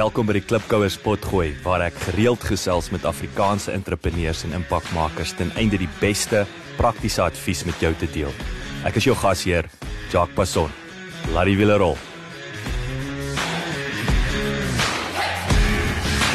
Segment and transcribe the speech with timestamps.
[0.00, 5.50] Welkom by die Klipkouer Spotgooi waar ek gereeld gesels met Afrikaanse entrepreneurs en impakmakers ten
[5.60, 6.46] einde die beste
[6.78, 8.32] praktiese advies met jou te deel.
[8.88, 9.68] Ek is jou gasheer,
[10.08, 10.72] Jacques Passon.
[11.34, 11.98] Laat die wiele rol.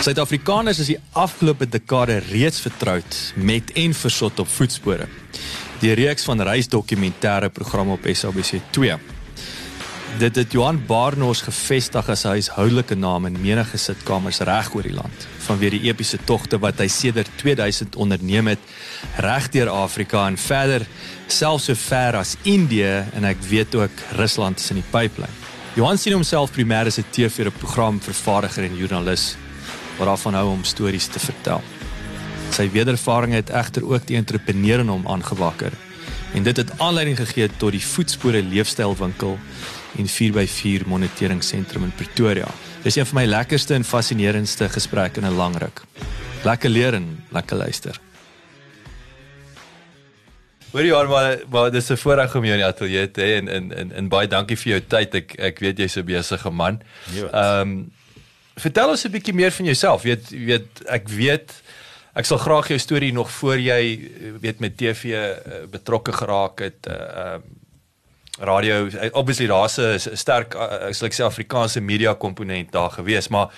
[0.05, 3.19] Suid-Afrikaners is die afgelope dekade reeds vertroud
[3.49, 5.09] met en versot op voetspore.
[5.81, 9.14] Die reeks van reisdokumentêre programme op SABC2.
[10.15, 14.93] Dit het Johan Barnard gevestig as sy huishoudelike naam in menige sitkamers reg oor die
[14.95, 18.63] land, vanweë die epiese togte wat hy sedert 2000 onderneem het
[19.19, 20.85] regdeur Afrika en verder
[21.27, 25.35] selfs so ver as Indië en ek weet ook Rusland is in die pipeline.
[25.75, 29.35] Johan sien homself primêr as 'n TV-program vervaardiger en joernalis
[29.97, 31.61] wat daarvan hou om stories te vertel.
[32.51, 35.73] Sy wederervaring het egter ook die entrepreneur in hom aangewakker
[36.35, 39.37] en dit het aanleiding gegee tot die voetspore leefstylwinkel
[39.97, 42.47] en 4x4 monitoringssentrum in Pretoria.
[42.83, 45.81] Dis een van my lekkerste en fascinerendste gesprekke in 'n lang ruk.
[46.43, 47.99] Lekker leer en lekker luister.
[50.75, 53.47] Hoorie Johan, maar maar dis 'n voorreg om jou in die ateljee te hê en
[53.47, 55.15] en en, en baie dankie vir jou tyd.
[55.15, 56.81] Ek ek weet jy's 'n besige man.
[57.15, 57.91] Ehm um,
[58.55, 60.01] vertel ons 'n bietjie meer van jouself.
[60.01, 61.53] Weet weet ek weet
[62.13, 64.11] ek sal graag jou storie nog voor jy
[64.41, 66.87] weet met TV uh, betrokke geraak het.
[66.87, 67.63] Ehm uh,
[68.39, 73.49] radio obviously daar's 'n sterk ek sal ek sê Afrikaanse media komponent daar gewees, maar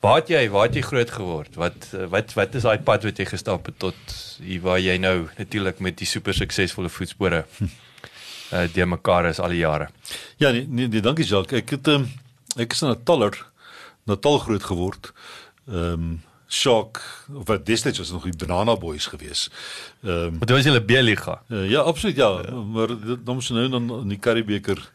[0.00, 1.54] waar het jy waar het jy groot geword?
[1.54, 5.28] Wat wat wat is daai pad wat jy gestap het tot hier waar jy nou
[5.38, 7.44] natuurlik met die super suksesvolle voetspore
[8.52, 9.88] uh die mekaar is al die jare.
[10.36, 11.62] Ja, nee, nee, nee dankie Jacques.
[11.62, 12.10] Ek het um,
[12.56, 13.38] ek is 'n Nataler
[14.04, 15.12] Natal groot geword.
[15.68, 16.20] Ehm um,
[16.52, 17.00] Shock
[17.32, 19.48] of wat destyds was nog die Banana Boys gewees.
[20.02, 21.42] Ehm um, Maar dit was julle B-liga.
[21.48, 22.54] Uh, ja, absoluut ja, ja.
[22.54, 22.88] maar
[23.24, 24.90] dan moes nou dan in die Karibeker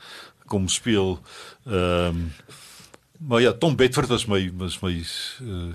[0.45, 1.19] kom speel.
[1.65, 2.31] Ehm um,
[3.17, 5.05] Maar ja, Tom Bedford was my was my
[5.41, 5.73] uh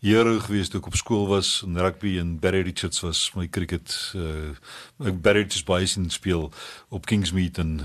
[0.00, 3.92] hero geweest toe ek op skool was in rugby en Barry Richards was my cricket
[4.16, 4.54] uh
[5.04, 6.48] ek Barry Richards baie sien speel
[6.88, 7.82] op Kingsmead in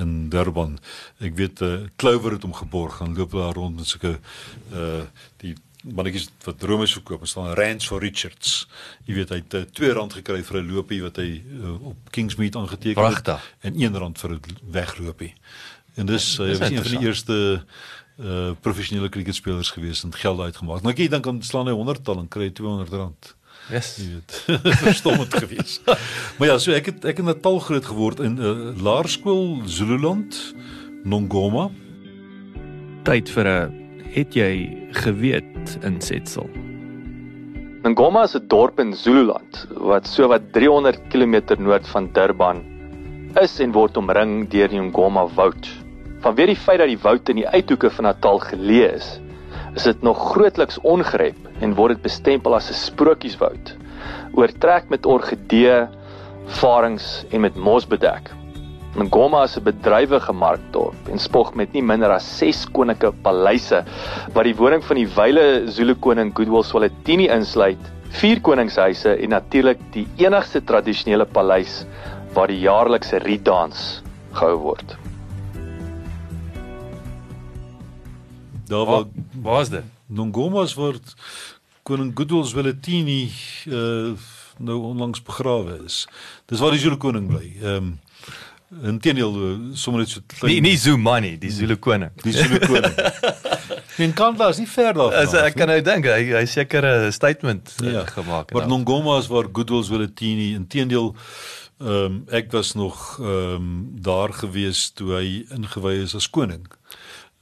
[0.00, 0.78] in Durban.
[1.20, 4.16] Ek weet uh Clover het hom geborg gaan loop daar rond met sulke
[4.72, 5.04] uh
[5.44, 5.56] die
[5.94, 8.68] mannetjies wat drome verkoop en staan Rands for Richards.
[9.06, 12.10] Jy weet hy het uh, 2 rand gekry vir 'n loopie wat hy uh, op
[12.10, 13.28] Kingsmead aangeteken het
[13.60, 14.40] en 1 rand vir 'n
[14.70, 15.34] wegloopie.
[15.94, 17.64] En dis hy uh, was een van die eerste
[18.18, 20.82] uh professionele cricketspelers gewees en geld uitgemaak.
[20.82, 23.34] Nou ek dink dan slaan hy 100 tal en kry 200 rand.
[23.70, 23.96] Yes.
[23.96, 24.44] Jy weet.
[24.82, 25.80] Verstommend gewees.
[26.38, 30.54] maar ja, so ek het ek in Natal groot geword in 'n uh, laerskool Zululand,
[31.04, 31.70] Nongoma.
[33.04, 34.52] Tyd vir 'n het jy
[35.04, 36.48] geweet insetsel.
[37.84, 42.62] Nongoma is 'n dorp in Zululand wat so wat 300 km noord van Durban
[43.40, 45.68] is en word omring deur die Ngoma woud.
[46.20, 49.20] Vanweer die feit dat die woud in die uithoeke van Natal geleë is,
[49.74, 53.76] is dit nog grootliks ongerep en word dit bestempel as 'n sprokieswoud.
[54.32, 55.86] Oortrek met orgidee,
[56.46, 58.37] varings en met mos bedek.
[58.96, 63.84] Ngoma is 'n bedrywige markdorp en spog met nie minder as 6 koninklike paleise
[64.32, 67.78] wat die woning van die wyle Zulu koning Goodwill Swatini insluit,
[68.10, 71.84] 4 koningshuise en natuurlik die enigste tradisionele paleis
[72.32, 74.96] waar die jaarlikse rietdans gehou word.
[78.68, 79.04] Daar waar
[79.42, 79.84] was dit?
[80.06, 81.14] Nongomas word
[81.82, 83.28] koning Goodwills Welletini
[83.68, 84.16] uh
[84.58, 86.08] nou onlangs begrawe is.
[86.50, 87.52] Dis waar die Zulu koning bly.
[87.62, 87.98] Ehm um,
[88.68, 90.52] Inteendeel eh, sommer net so klein.
[90.52, 92.10] Nee, nie Zumani, die Zulu koning.
[92.22, 92.94] Die Zulu koning.
[93.98, 95.14] En Kandla is nie ver daarvan.
[95.18, 98.54] As ek kan nou dink hy hy seker 'n statement eh, ja, gemaak het.
[98.54, 101.16] Maar Nongoma is waar Goodwills Welletini inteendeel
[101.78, 106.70] ehm um, ek was nog ehm um, daar gewees toe hy ingewy is as koning.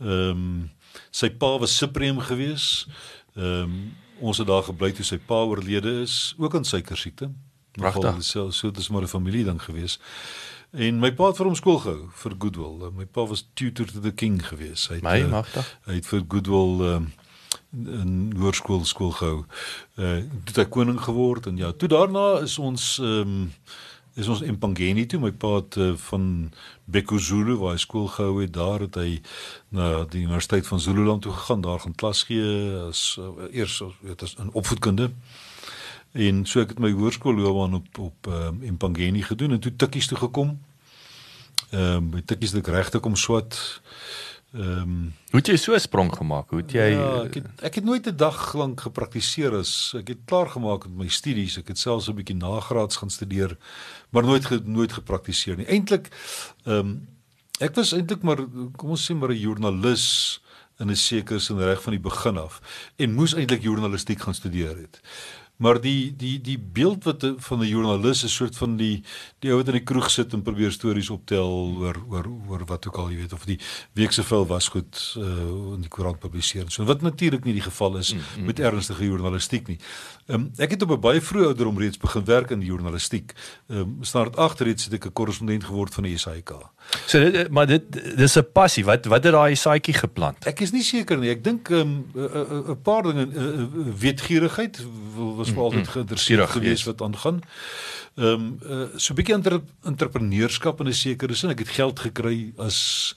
[0.00, 0.70] Ehm um,
[1.16, 2.86] Sy pa was supreme gewees.
[3.36, 3.78] Ehm um,
[4.16, 7.28] ons het daar gebly toe sy pa oorlede is, ook aan suiker siekte.
[7.76, 8.22] Pragtig.
[8.24, 9.98] So so dit is maar 'n familie ding gewees.
[10.70, 12.90] En my pa het vir hom skool gehou vir Goodwill.
[12.92, 14.88] My pa was tutor to the king gewees.
[14.88, 15.42] Hy het my, uh,
[15.86, 17.12] hy het vir Goodwill um,
[17.76, 19.44] 'n hoërskool skool gehou.
[19.96, 23.52] Uh toe hy koning geword en ja, toe daarna is ons ehm um,
[24.16, 26.52] is ons in Pangeni toe my pa het uh, van
[26.84, 29.20] Bekuzulu waar hy skool gehou het daar het hy
[29.68, 32.46] na die universiteit van Zululand toe gegaan daar gaan klas gee
[32.86, 35.10] as uh, eers weet as 'n opvoedkunde
[36.16, 40.08] en so ek het my hoërskoolloopbaan op op um, in Pangeni gedoen en toe tikkies
[40.08, 40.58] toe gekom
[41.70, 43.58] ehm um, by tikkies het ek regte kom swat
[44.56, 46.48] Ehm um, hoe het jy so 'n sprong gemaak?
[46.50, 50.08] Hoe het jy Ja, ek het ek het nooit 'n dag lank gepraktiseer as ek
[50.08, 51.58] het klaar gemaak met my studies.
[51.58, 53.56] Ek het selfs 'n bietjie nagraads gaan studeer,
[54.10, 55.66] maar nooit ge, nooit gepraktiseer nie.
[55.66, 56.08] Eintlik
[56.64, 57.08] ehm um,
[57.58, 58.36] ek was eintlik maar
[58.76, 60.40] kom ons sê maar 'n joernalis
[60.78, 62.60] in 'n sekere sin reg van die begin af
[62.96, 65.00] en moes eintlik journalistiek gaan studeer het.
[65.56, 69.02] Maar die die die beeld wat van 'n joernalis is soort van die
[69.38, 72.86] die ou wat in die kroeg sit en probeer stories optel oor oor oor wat
[72.86, 73.58] ook al jy weet of die
[73.92, 75.24] week se vel was goed uh,
[75.74, 76.64] in die koerant publiseer.
[76.68, 78.44] So wat natuurlik nie die geval is mm, mm.
[78.44, 79.78] met ernstige journalistiek nie.
[80.26, 83.32] Um, ek het op 'n baie vroeë ouderdom reeds begin werk in die journalistiek.
[83.68, 86.52] Ehm um, staan dit agter iets het ek 'n korrespondent geword van die SAK.
[87.06, 88.84] So dit maar dit dis 'n passie.
[88.84, 90.46] Wat wat het daai saadjie geplant?
[90.46, 91.30] Ek is nie seker nie.
[91.30, 93.66] Ek dink 'n um, 'n paar dinge uh,
[93.98, 97.40] wetgierigheid was veral dit geïnteresseerd gewees wat aangaan.
[98.16, 101.50] Ehm um, uh, so 'n bietjie inter, entrepreneurskap in 'n sekere sin.
[101.50, 103.14] Ek het geld gekry as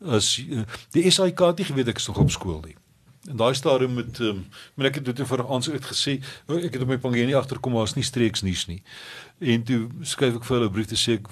[0.00, 2.76] as uh, die SAK het nie geweet ek is nog op skool nie.
[3.28, 6.56] En daai stadium met ehm um, men ek het dit vir ons uit gesê, oh,
[6.56, 8.82] ek het op my pangenie agterkom maar is nie streeks nuus nie.
[9.38, 11.28] En toe skryf ek vir hulle 'n brief te sê ek,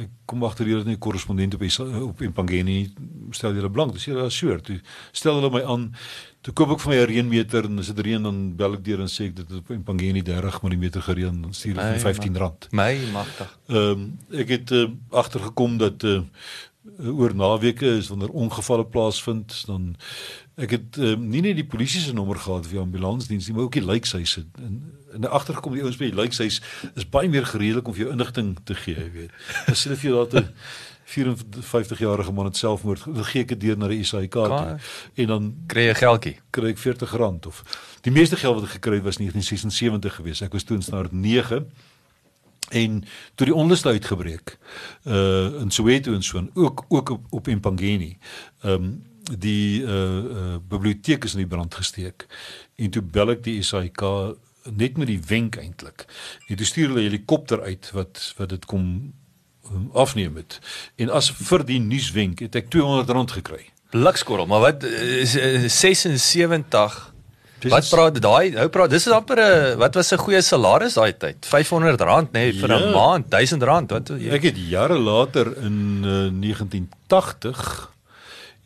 [0.00, 1.62] ek kom agter julle nie korrespondent op
[2.08, 2.92] op in pangenie
[3.30, 3.92] stel julle blank.
[3.92, 4.64] Dis julle assured.
[4.64, 4.80] Toe
[5.12, 5.94] stel hulle my aan
[6.46, 9.00] Toe koop ek vir my 'n reënmeter en as dit reën dan bel ek deur
[9.02, 12.70] en sê ek dit het in Pangeni 30 mm gereën, dan stuur ek vir R15.
[12.70, 13.58] My magtig.
[13.66, 16.22] Ehm um, ek het uh, agtergekom dat uh,
[17.02, 19.96] oor naweke is wanneer ongevalle plaasvind, dan
[20.54, 23.66] ek het uh, nie net die polisie se nommer gehad vir die ambulansdiens nie, maar
[23.66, 26.60] ook die lijkhuise en en agtergekom die ouens by die lijkhuis
[26.94, 29.30] is baie meer gereedelik om vir jou inligting te gee, jy weet.
[29.72, 30.52] As hulle vir jou daar 'n
[31.06, 33.04] 54-jarige man het selfmoord.
[33.04, 34.78] Dan gee ek dit deur na die SAIK toe.
[35.14, 36.34] En dan kry jy geldjie.
[36.50, 37.62] Kry ek R40 of
[38.06, 40.42] die meeste geld wat ek gekry het was 1976 geweest.
[40.42, 41.62] Ek was toe in standaard 9
[42.74, 43.02] en
[43.38, 44.56] toe die onluste uitgebreek
[45.06, 48.16] uh in Soweto en so en ook ook op op Empangeni.
[48.62, 48.88] Ehm um,
[49.26, 52.26] die eh, eh, uh, uh biblioteek is in die brand gesteek.
[52.76, 54.02] En toe bel ek die SAIK
[54.74, 56.06] net met die wenk eintlik.
[56.46, 59.12] En toe stuur hulle 'n helikopter uit wat wat dit kom
[59.92, 60.60] afneem het.
[60.96, 63.64] En as vir die nuuswenk het ek R200 gekry.
[63.90, 65.36] Blikskorrel, maar wat is
[65.78, 67.14] 76
[67.64, 68.50] Wat praat daai?
[68.52, 71.46] Nou praat dis is amper 'n wat was 'n goeie salaris daai tyd?
[71.46, 72.90] R500 nê nee, vir 'n ja.
[72.92, 77.95] maand, R1000 wat jy Ek het jare later in uh, 1980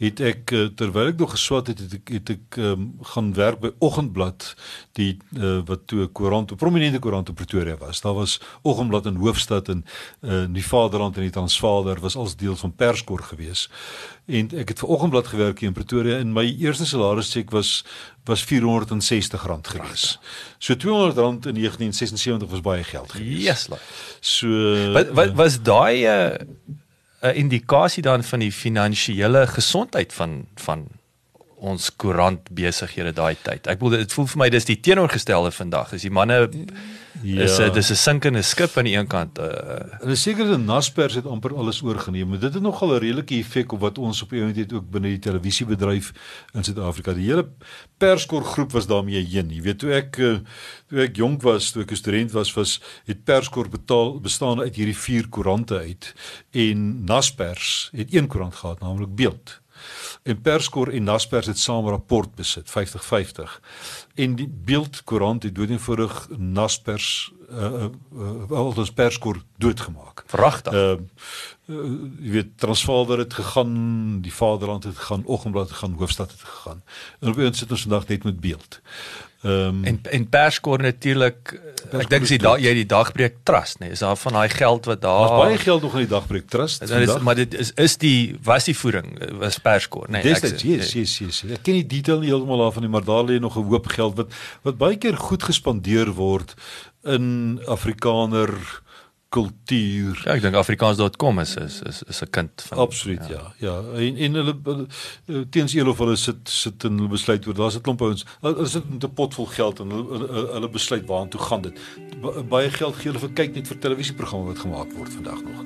[0.00, 3.60] het ek eh, terwyl ek nog geswat het het ek het ek um, gaan werk
[3.60, 4.54] by Oggendblad
[4.96, 8.00] die uh, wat toe 'n koerant, 'n prominente koerant in Pretoria was.
[8.00, 9.84] Daar was Oggendblad in Hoofstad en
[10.20, 13.68] uh, die Vaderland en die Transvaalder was als deel van Perskor gewees.
[14.26, 17.84] En ek het vir Oggendblad gewerk hier in Pretoria en my eerste salaris cheque was
[18.24, 20.18] was R460 gewees.
[20.58, 23.42] So R200 in 1976 was baie geld gewees.
[23.42, 23.82] Yes, like.
[24.20, 24.48] So
[24.92, 26.36] wat wat was daai uh
[27.22, 30.86] 'n indikasie dan van die finansiële gesondheid van van
[31.60, 33.68] ons koerant besighede daai tyd.
[33.68, 35.92] Ek bedoel dit voel vir my dis die teenoorgestelde vandag.
[35.96, 36.38] Is die manne
[37.22, 37.44] ja.
[37.44, 39.38] is dis 'n sinkende skip aan die een kant.
[39.38, 42.28] Uh, Hulle seker dat Naspers het amper alles oorgeneem.
[42.28, 45.08] Maar dit het nogal 'n redelike effek op wat ons op eendag het ook binne
[45.08, 46.12] die televisiebedryf
[46.54, 47.12] in Suid-Afrika.
[47.12, 47.48] Die hele
[47.98, 49.50] Perskor groep was daarmee heen.
[49.50, 50.16] Jy weet toe ek
[50.88, 54.76] toe ek jonk was, toe ek 'n student was, was het Perskor betaal bestaan uit
[54.76, 56.14] hierdie vier koerante uit
[56.50, 59.59] en Naspers het een koerant gehad, naamlik Beeld
[60.22, 63.58] en Perskor en Naspers het saam rapport besit 50-50
[64.14, 67.84] en die beeldkoerant het doodeenvoudig Naspers uh uh,
[68.14, 70.24] uh altes Perskor doodgemaak.
[70.26, 70.72] Pragtig.
[70.72, 70.90] Uh,
[71.66, 71.90] uh
[72.20, 76.82] jy weet Transvaalder het gegaan, die Vaderland het gegaan, Oggendblad het gegaan, Hoofstad het gegaan.
[77.20, 78.80] En op een sit ons vandag net met beeld.
[79.42, 81.54] Ehm um, en en Perskor natuurlik
[81.96, 84.52] ek dink as jy daai jy die dagbreek trust nê nee, is daar van daai
[84.52, 86.84] geld wat daar Daar's baie geld nog in die dagbreek trust.
[86.84, 90.44] Is, is, maar dit is is die was die voeding was Perskor nê nee, ek
[90.44, 91.56] sê yes, yes yes yes.
[91.56, 93.88] Ek ken die detail nie heeltemal af van nie maar daar lê nog 'n hoop
[93.96, 94.36] geld wat
[94.68, 96.52] wat baie keer goed gespandeer word
[97.08, 98.52] in Afrikaner
[99.30, 100.18] kultuur.
[100.24, 103.52] Ja, ek dink afrikaans.com is is is is 'n kind van Absoluut ja.
[103.58, 103.98] Ja, ja.
[104.06, 104.86] en en hulle, hulle
[105.26, 108.26] eh, teens eel of hulle sit sit in hulle besluit oor daar's 'n klomp ouens.
[108.40, 111.78] Hulle sit met 'n pot vol geld en hulle hulle, hulle besluit waartoe gaan dit.
[112.48, 115.64] Baie geld gee hulle vir kyk net vir televisieprogramme wat gemaak word vandag nog.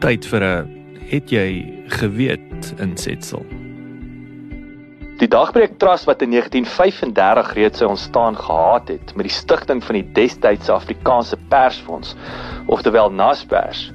[0.00, 3.63] Tyd vir 'n het jy geweet insetsel.
[5.24, 9.96] Die Dagbreek Trust wat in 1935 reeds sy ontstaan gehad het met die stigting van
[9.96, 12.10] die destydse Afrikaanse Persfonds,
[12.68, 13.86] oftewel Naspers,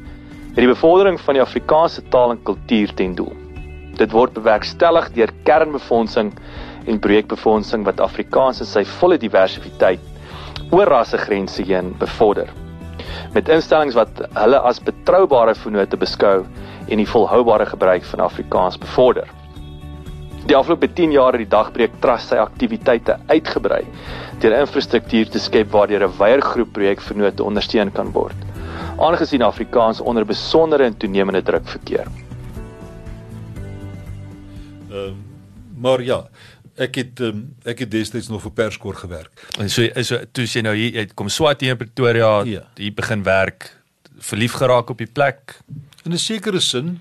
[0.56, 3.36] het die bevordering van die Afrikaanse taal en kultuur ten doel.
[4.02, 6.34] Dit word bewerkstellig deur kernbefondsing
[6.90, 10.02] en projekbefondsing wat Afrikaans in sy volle diversiteit
[10.74, 12.50] oor rassegrense heen bevorder.
[13.38, 16.40] Met instellings wat hulle as betroubare vennote beskou
[16.90, 19.30] en die volhoubare gebruik van Afrikaans bevorder.
[20.50, 23.84] Die afgelope 10 jaar het die Dagbreek Trust sy aktiwiteite uitgebrei
[24.41, 28.36] deur infrastruktuur te skep waardeur 'n wyeer groep projekvennote ondersteun kan word.
[28.98, 32.08] Aangesien Afrikaans onder besondere en toenemende druk verkeer.
[34.89, 35.18] Ehm um,
[35.77, 36.27] maar ja,
[36.75, 39.46] ek het um, ek het destyds nog vir Perskor gewerk.
[39.60, 42.65] En so so toe sê nou hier kom swat hier in Pretoria, ja.
[42.75, 43.70] hier begin werk,
[44.18, 45.62] verlief geraak op die plek.
[46.06, 47.00] In 'n sekere sin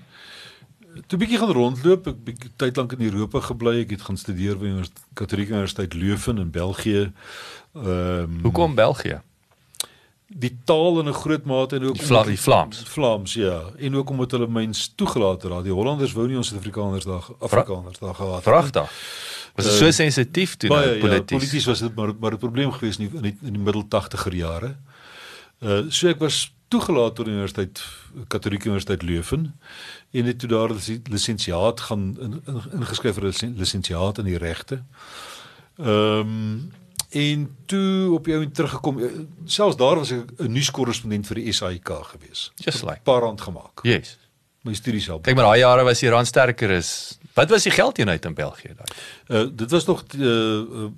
[1.07, 4.59] toe bietjie gaan rondloop, ek bietjie tyd lank in Europa gebly, ek het gaan studeer
[4.59, 7.11] by die Katolieke Universiteit Leuven in België.
[7.75, 9.21] Ehm um, Hoekom België?
[10.29, 12.83] die taal in 'n groot mate en ook die, Vla die Vlaams.
[12.85, 15.63] Vlaams ja, en ook omdat hulle mens toegelaat het.
[15.63, 18.43] Die Hollanders wou nie ons Suid-Afrikaners daar Afrikaners daar gehad het.
[18.43, 18.91] Pragtig.
[19.55, 21.17] Was dit uh, so sensitief toe nou polities?
[21.17, 23.61] Ja, polities was dit maar maar 'n probleem gewees in die, in die, in die
[23.61, 24.75] middel 80er jare.
[25.59, 27.81] Uh so ek was toegelaat tot die Universiteit
[28.27, 29.59] Katolieke Universiteit Leuven
[30.11, 32.11] en het toe daar die lisensiaat gaan
[32.79, 34.83] ingeskryf in, in vir lisensiaat in die regte.
[35.77, 36.69] Ehm um,
[37.09, 39.05] En toe op jou teruggekom, eh,
[39.45, 42.51] selfs daar was ek 'n nuuskorrespondent vir die SAIK gewees.
[42.55, 43.79] Just like paar rand gemaak.
[43.81, 44.17] Yes.
[44.61, 45.23] My studies help.
[45.23, 47.17] Kyk maar daai jare was die rand sterker is.
[47.33, 48.91] Wat was die geldeenheid in België daai?
[49.27, 50.89] Uh dit was nog uh, uh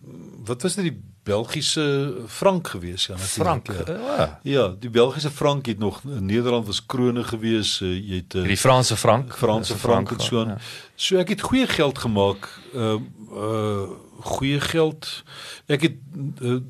[0.44, 3.66] wat was dit die Belgiese frank gewees ja natuurlik.
[3.66, 3.88] Frank.
[3.88, 4.20] Ja.
[4.20, 7.80] Uh, ja, die Belgiese frank het nog in Nederland was krone gewees.
[7.82, 10.48] Uh, jy het uh, die Franse frank, Franse frank, frank en so aan.
[10.48, 10.58] Ja.
[10.96, 12.50] So ek het goeie geld gemaak.
[12.74, 12.98] Uh
[13.32, 13.90] uh
[14.22, 15.24] goeie geld.
[15.66, 15.96] Ek het
[16.42, 16.66] eh, 'n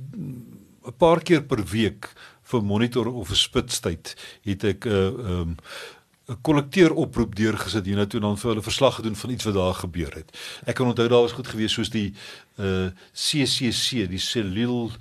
[0.85, 5.55] uh, paar keer per week vir monitor of 'n spitstyd het ek 'n uh, um,
[6.31, 9.43] 'n kollekteer oproep deurgesit hier na toe en dan vir hulle verslag gedoen van iets
[9.43, 10.29] wat daar gebeur het.
[10.65, 12.13] Ek kan onthou daar was goed geweest soos die
[12.59, 14.91] uh CCC, die Cellule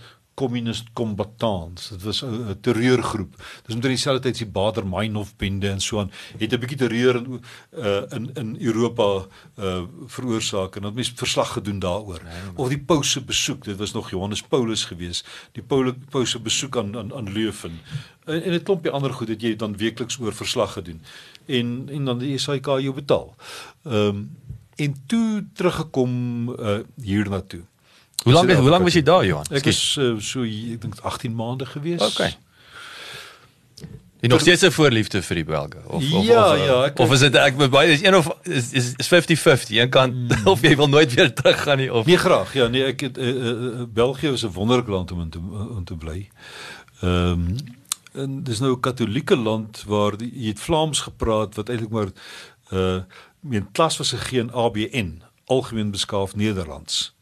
[0.41, 1.89] communist combatants.
[1.89, 3.33] Dit was 'n terreurgroep.
[3.67, 6.11] Dis omtrent dieselfde tyd as die Bader Meinhof bende en so aan.
[6.39, 7.41] Het 'n bietjie terreur in
[7.77, 9.27] uh in in Europa
[9.59, 12.21] uh veroorsaak en het mens verslag gedoen daaroor.
[12.25, 15.27] Nee, of die Paus se besoek, dit was nog Johannes Paulus geweest.
[15.53, 15.63] Die
[16.11, 17.81] Paus se besoek aan aan aan Leuven.
[18.25, 21.01] En en 'n klompie ander goed het jy dan weekliks oor verslag gedoen.
[21.47, 23.35] En en dan die SAK jou betaal.
[23.85, 24.31] Ehm um,
[24.77, 27.70] en toe teruggekom uh hiernatoe.
[28.23, 29.49] Hoe lank hoe lank was jy daar Johan?
[29.51, 32.03] Ek is uh, so ek dink 18 maande gewees.
[32.13, 32.37] Okay.
[34.21, 37.13] Jy nog steeds 'n voorliefde vir die Belge of of ja, of, ja, ek of
[37.13, 39.73] is dit ek baie is een of is is 50-50.
[39.73, 40.47] Een kant hmm.
[40.53, 42.53] of jy wil nooit weer terug gaan nie of Nee graag.
[42.55, 45.39] Ja, nee ek het uh, uh, België is 'n wonderlike land om in te
[45.77, 46.29] om te bly.
[47.01, 47.57] Ehm um,
[48.13, 52.11] en dis nou 'n katolieke land waar die, jy het Vlaams gepraat wat eintlik maar
[52.73, 53.03] uh
[53.41, 57.15] meen klas was gegee in ABN, algemeen beskaaf Nederlands.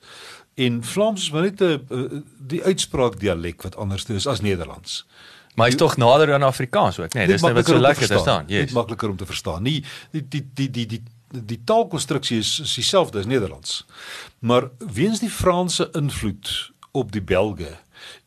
[0.58, 5.06] En Vlaams is maar net 'n die uitspraak dialek wat anders is as Nederlands.
[5.54, 8.44] Maar hy's tog nader aan Afrikaans ook, nee, dis net wat so lekker te staan.
[8.46, 8.72] Yes.
[8.72, 9.62] makliker om te verstaan.
[9.62, 13.86] Nie die die die die die die taalkonstruksie is, is dieselfde as Nederlands.
[14.38, 17.76] Maar weens die Franse invloed op die Belge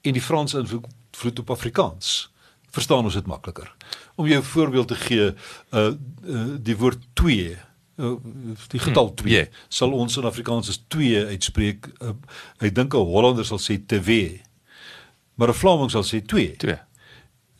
[0.01, 2.31] en die Franse invloed op Afrikaans,
[2.69, 3.75] verstaan ons dit makliker.
[4.15, 5.33] Om jou 'n voorbeeld te gee,
[5.71, 5.87] uh,
[6.25, 7.57] uh die woord twee
[7.95, 9.47] die getal 2 hmm, yeah.
[9.67, 11.91] sal ons in Afrikaans as 2 uitspreek.
[11.99, 12.15] Uh,
[12.59, 14.41] ek dink 'n Hollander sal sê twee.
[15.35, 16.55] Maar 'n Vlaming sal sê 2.
[16.57, 16.79] 2.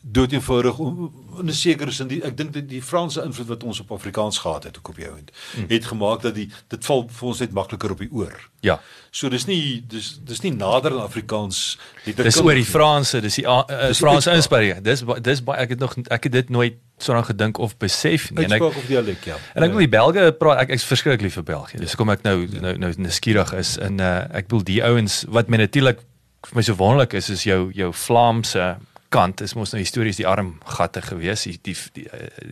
[0.02, 3.80] Dood eenvoudig in 'n sekere sin die ek dink dit die Franse invloed wat ons
[3.80, 5.64] op Afrikaans gehad het op jou het, hmm.
[5.68, 8.50] het gemaak dat die dit val vir ons net makliker op die oor.
[8.60, 8.80] Ja.
[9.10, 12.14] So dis nie dis dis nie nader aan Afrikaans nie.
[12.14, 14.82] Dis oor die Franse, dis die uh, dis Franse inspirasie.
[14.82, 18.44] Dis dis ek het nog ek het dit nooit so aan gedink of besef nie.
[18.46, 19.36] En ek of dialek ja.
[19.54, 21.82] En ek wil die Belge praat ek ek's verskriklik lief vir België.
[21.82, 25.52] Dis hoekom ek nou nou nou nuuskierig is en uh, ek wil die ouens wat
[25.52, 26.02] my natuurlik
[26.48, 28.74] vir my so wonderlik is is jou jou Vlaamse
[29.12, 32.06] kant is mos nou histories die arm gatte gewees die die die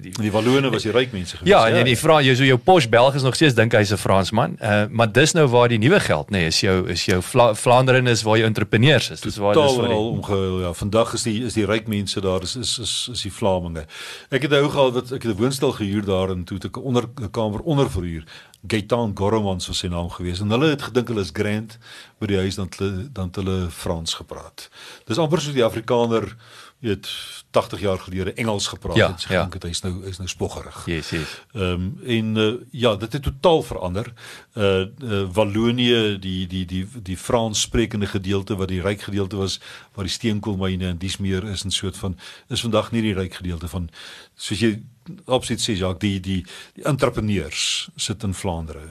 [0.04, 1.50] die, die Wallone was die ryk mense gewees.
[1.50, 3.92] Ja, ja, en jy vra jy so jou Posh Belg is nog steeds dink hy's
[3.92, 4.56] 'n Fransman.
[4.60, 7.54] Uh maar dis nou waar die nuwe geld nê nee, is jou is jou Vla,
[7.54, 9.20] Vlaanderen is waar jy entrepreneurs is.
[9.20, 10.72] Dis waar dis waar al omgehul ja.
[10.72, 13.86] Vandag is die is die ryk mense daar is is is, is die Vlaminge.
[14.30, 16.76] Ek het ou gehad wat ek het 'n woonstel gehuur daar en toe het ek
[16.76, 18.24] 'n onder 'n kamer onder verhuur.
[18.68, 21.78] Gaitan Goromans was sy naam gewees en hulle het gedink hulle is grand
[22.20, 22.68] by die huis dan
[23.16, 24.68] dan hulle Frans gepraat.
[25.08, 26.34] Dis amper so die Afrikaner
[26.80, 27.08] weet
[27.50, 29.20] 80 jaar gelede Engels gepraat ja, het.
[29.20, 29.40] Sy ja.
[29.40, 30.78] dink dit hy's nou hy's nou spoggerig.
[30.88, 31.34] Yes, yes.
[31.52, 34.12] Ehm um, en uh, ja, dit het totaal verander.
[34.54, 39.60] Uh, uh Wallonië, die die die die Frans sprekende gedeelte wat die ryk gedeelte was
[39.94, 42.18] waar die steenkoolmyne en dis meer is 'n soort van
[42.49, 43.90] is vandag nie die ryk gedeelte van
[44.37, 44.80] soos jy
[45.26, 48.88] opsit sê Jacques, die die die entrepreneurs sit in Vlaandere.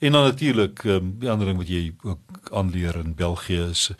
[0.00, 3.90] En dan natuurlik um, die ander ding wat jy ook aanleer in België is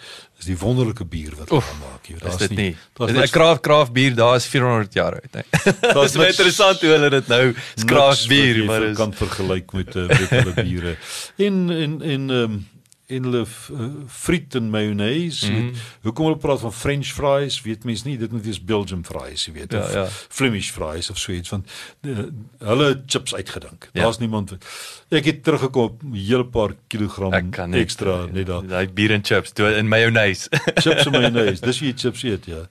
[0.40, 2.06] is die wonderlike bier wat hulle maak.
[2.08, 2.70] Jy daar's dit nie.
[2.96, 5.44] Daar's 'n kraaf kraaf bier, daar is 400 jaar oud, hè.
[5.92, 7.42] Dit is baie interessant hoe hulle dit nou
[7.84, 10.96] kraaf bier, maar is kan vergelyk met uh, met hulle biere.
[11.46, 12.68] En en en ehm um,
[13.10, 15.50] en hulle uh, friet en mayonnaise.
[15.50, 15.72] Mm -hmm.
[16.02, 19.52] Hoekom hulle praat van French fries, weet mense nie, dit moet wees Belgian fries, jy
[19.52, 20.06] weet, ja, of ja.
[20.08, 21.64] Flemish fries of so iets van
[22.00, 22.18] uh,
[22.58, 23.88] hulle chips uitgedink.
[23.92, 24.02] Ja.
[24.02, 24.64] Daar's niemand wat
[25.10, 27.32] Ek het teruggekom 'n hele paar kilogram
[27.74, 28.66] ekstra net daar.
[28.66, 30.48] Daai bier en chips, toe in mayonnaise.
[30.84, 32.68] chips en mayonnaise, dis wie chips eet, ja.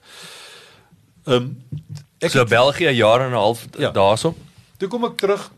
[1.24, 1.58] Ehm um,
[2.18, 3.90] ek so België jaar en 'n half ja.
[3.90, 4.34] daarso.
[4.76, 5.50] Toe kom ek terug.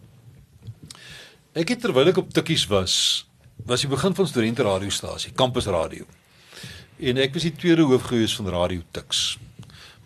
[1.53, 6.07] Ek het terwyl ek op Tikkies was, was die begin van studente radiostasie, Campus Radio.
[7.03, 9.39] En ek was die tweede hoof gewees van Radio Tix.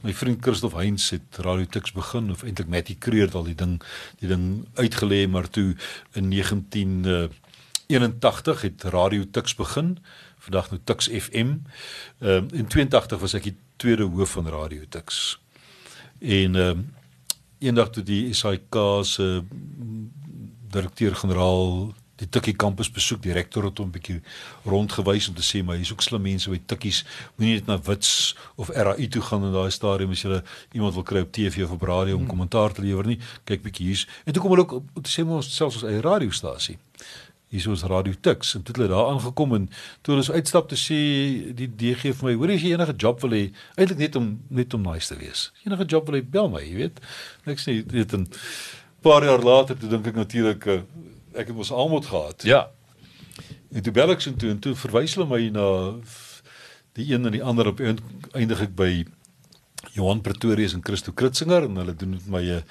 [0.00, 3.54] My vriend Christof Heinz het Radio Tix begin of eintlik Matty Creer het al die
[3.58, 3.82] ding
[4.20, 5.76] die ding uitgelê maar toe
[6.12, 9.98] in 1981 het Radio Tix begin.
[10.38, 11.48] Vandag nou Tix FM.
[12.20, 15.38] Ehm um, in 82 was ek die tweede hoof van Radio Tix.
[16.20, 16.94] En ehm um,
[17.58, 19.42] eendag toe die SAK se
[20.70, 24.20] direkteur-generaal die Tikkie kampus besoek die rektor het hom 'n bietjie
[24.64, 27.04] rondgewys om te sê maar hier's ook slim mense by Tikkies.
[27.36, 30.42] Moenie net na Wits of RAI toe gaan in daai stadium as jy
[30.72, 32.28] iemand wil kry op TV of op radio om hmm.
[32.28, 33.18] kommentaar te lewer nie.
[33.44, 34.06] Kyk bietjie hier's.
[34.24, 36.78] En toe kom hulle ook te sê ons selfs ons eie radiostasie.
[37.48, 39.68] Hier is Radio Tix en toe het hulle daar aangekom en
[40.02, 40.96] toe hulle so uitstap te sê
[41.54, 44.74] die DG vir my hoor as jy enige job wil hê eintlik net om net
[44.74, 45.52] om nice te wees.
[45.64, 46.98] Enige job wil hê bel my jy weet.
[47.46, 48.26] Ek sê dit 'n
[49.02, 50.80] paar jaar later toe dink ek natuurlik uh,
[51.36, 52.42] ek het mos almal gehad.
[52.42, 52.66] Ja.
[53.72, 55.68] En toe bel ek so toe en toe verwys hulle my na
[56.96, 59.04] die een en die ander op eindig ek by
[59.96, 62.62] Johan Pretorius en Christo Kritzinger en hulle doen met my 'n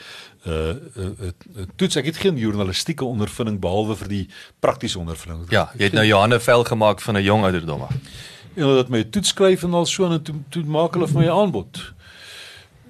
[0.46, 0.54] uh,
[0.98, 1.10] uh,
[1.58, 4.28] uh, toets ek het geen journalistieke ondervinding behalwe vir die
[4.60, 5.50] praktiese ondervinding.
[5.50, 7.94] Ja, jy het nou Johanne vel gemaak van 'n jong ouderdom af.
[8.56, 11.20] En hulle het my toets skryf en al so en toe toe maak hulle vir
[11.20, 11.94] my 'n aanbod.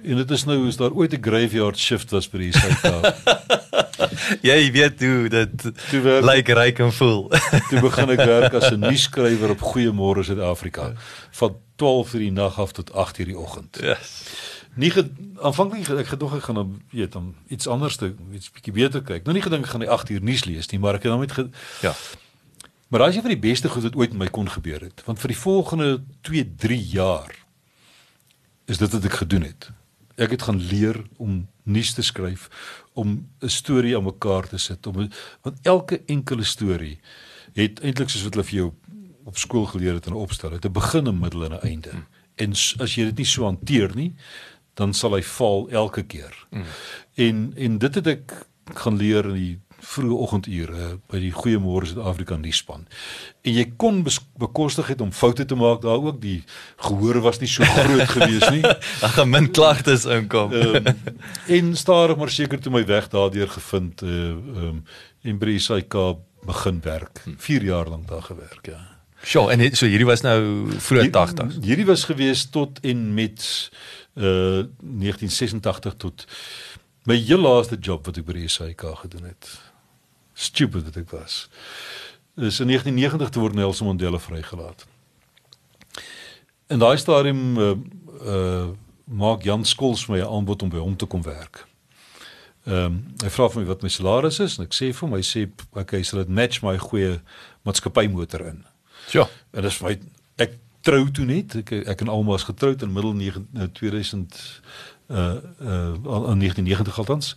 [0.04, 3.42] En dit is nou is daar ooit 'n graveyard shift was by die Suid-Afrika.
[4.42, 7.30] jy weet hoe dit lyk like ryk en voel.
[7.70, 10.92] toe begin ek werk as 'n nuusskrywer op Goeiemôre Suid-Afrika
[11.40, 13.78] van 12:00 die nag af tot 8:00 die oggend.
[13.80, 14.12] Yes.
[14.76, 14.92] Nie
[15.40, 19.24] aanvanklik ek gedog ek gaan dan weet dan iets anders te iets bietjie beter kyk.
[19.24, 21.32] Nou nie gedink ek gaan die 8:00 nuus lees nie, maar ek het dan met
[21.80, 21.94] ja.
[22.88, 25.18] Maar as jy vir die beste goed wat ooit met my kon gebeur het, want
[25.18, 25.88] vir die volgende
[26.28, 27.32] 2, 3 jaar
[28.70, 29.70] is dit wat ek gedoen het.
[30.16, 32.46] Ek het gaan leer om nuus te skryf,
[32.96, 35.08] om 'n storie aan mekaar te sit, om
[35.42, 36.98] want elke enkele storie
[37.52, 38.72] het eintlik soos wat hulle vir jou
[39.24, 41.92] op skool geleer het en opstel, het 'n begin, 'n middel en 'n einde.
[41.92, 42.06] Mm.
[42.34, 42.50] En
[42.84, 44.14] as jy dit nie so hanteer nie,
[44.74, 46.46] dan sal hy val elke keer.
[46.50, 46.64] Mm.
[47.14, 52.38] En en dit het ek gaan leer in die vroeë oggendure by die Goeiemôre Suid-Afrika
[52.40, 52.86] nuusspan.
[53.46, 54.02] En jy kon
[54.40, 56.40] bekostig het om foute te maak daar ook die
[56.88, 58.62] gehoor was nie so groot gewees nie.
[59.02, 60.52] Daar gaan min klagtes inkom.
[60.52, 60.90] um,
[61.58, 64.34] en stadig maar seker toe my weg daardeur gevind uh
[64.66, 64.82] um
[65.26, 65.94] en by SAK
[66.46, 67.24] begin werk.
[67.36, 68.78] 4 jaar lank daar gewerk, ja.
[69.26, 71.56] Sjoe, en so hierdie was nou vroeg 80.
[71.64, 73.70] Hierdie was gewees tot en met
[74.14, 76.26] uh 1986 tot
[77.06, 79.50] my heel laaste job wat ek by SAK gedoen het
[80.36, 81.48] stupid wat ek was.
[82.36, 84.86] Is in 1990 te word Nelson Mandela vrygelaat.
[86.68, 87.70] In daai stadium uh,
[88.24, 88.66] uh
[89.06, 91.66] maak Jan Skols my 'n aanbod om by hom te kom werk.
[92.66, 95.12] Ehm um, hy vra vir my wat my salaris is en ek sê vir hom
[95.14, 97.20] hy sê okay, sal dit match my goeie
[97.62, 98.64] maatskappy motor in.
[99.14, 99.28] Ja.
[99.54, 99.94] En dis my
[100.42, 104.40] ek trou toe net ek ek en Alma was getroud in middel 9 2000
[105.06, 107.36] uh uh in 1990 althans.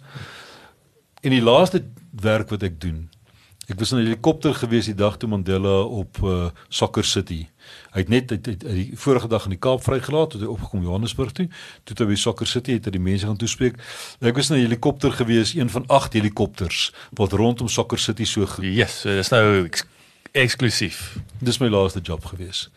[1.22, 3.10] En die laaste werk wat ek doen.
[3.70, 7.48] Ek was in 'n helikopter gewees die dag toe Mandela op uh, Soccer City.
[7.92, 11.32] Hy het net uit die vorige dag in die Kaap vrygelaat toe hy opgekom Johannesburg
[11.32, 11.50] toe.
[11.84, 13.76] Toe hy by Soccer City het hy die mense gaan toespreek.
[14.22, 18.48] Ek was in 'n helikopter gewees, een van 8 helikopters wat rondom Soccer City so
[18.62, 19.84] Yes, dis nou eks
[20.32, 21.18] eksklusief.
[21.42, 22.70] Dis my laaste job gewees.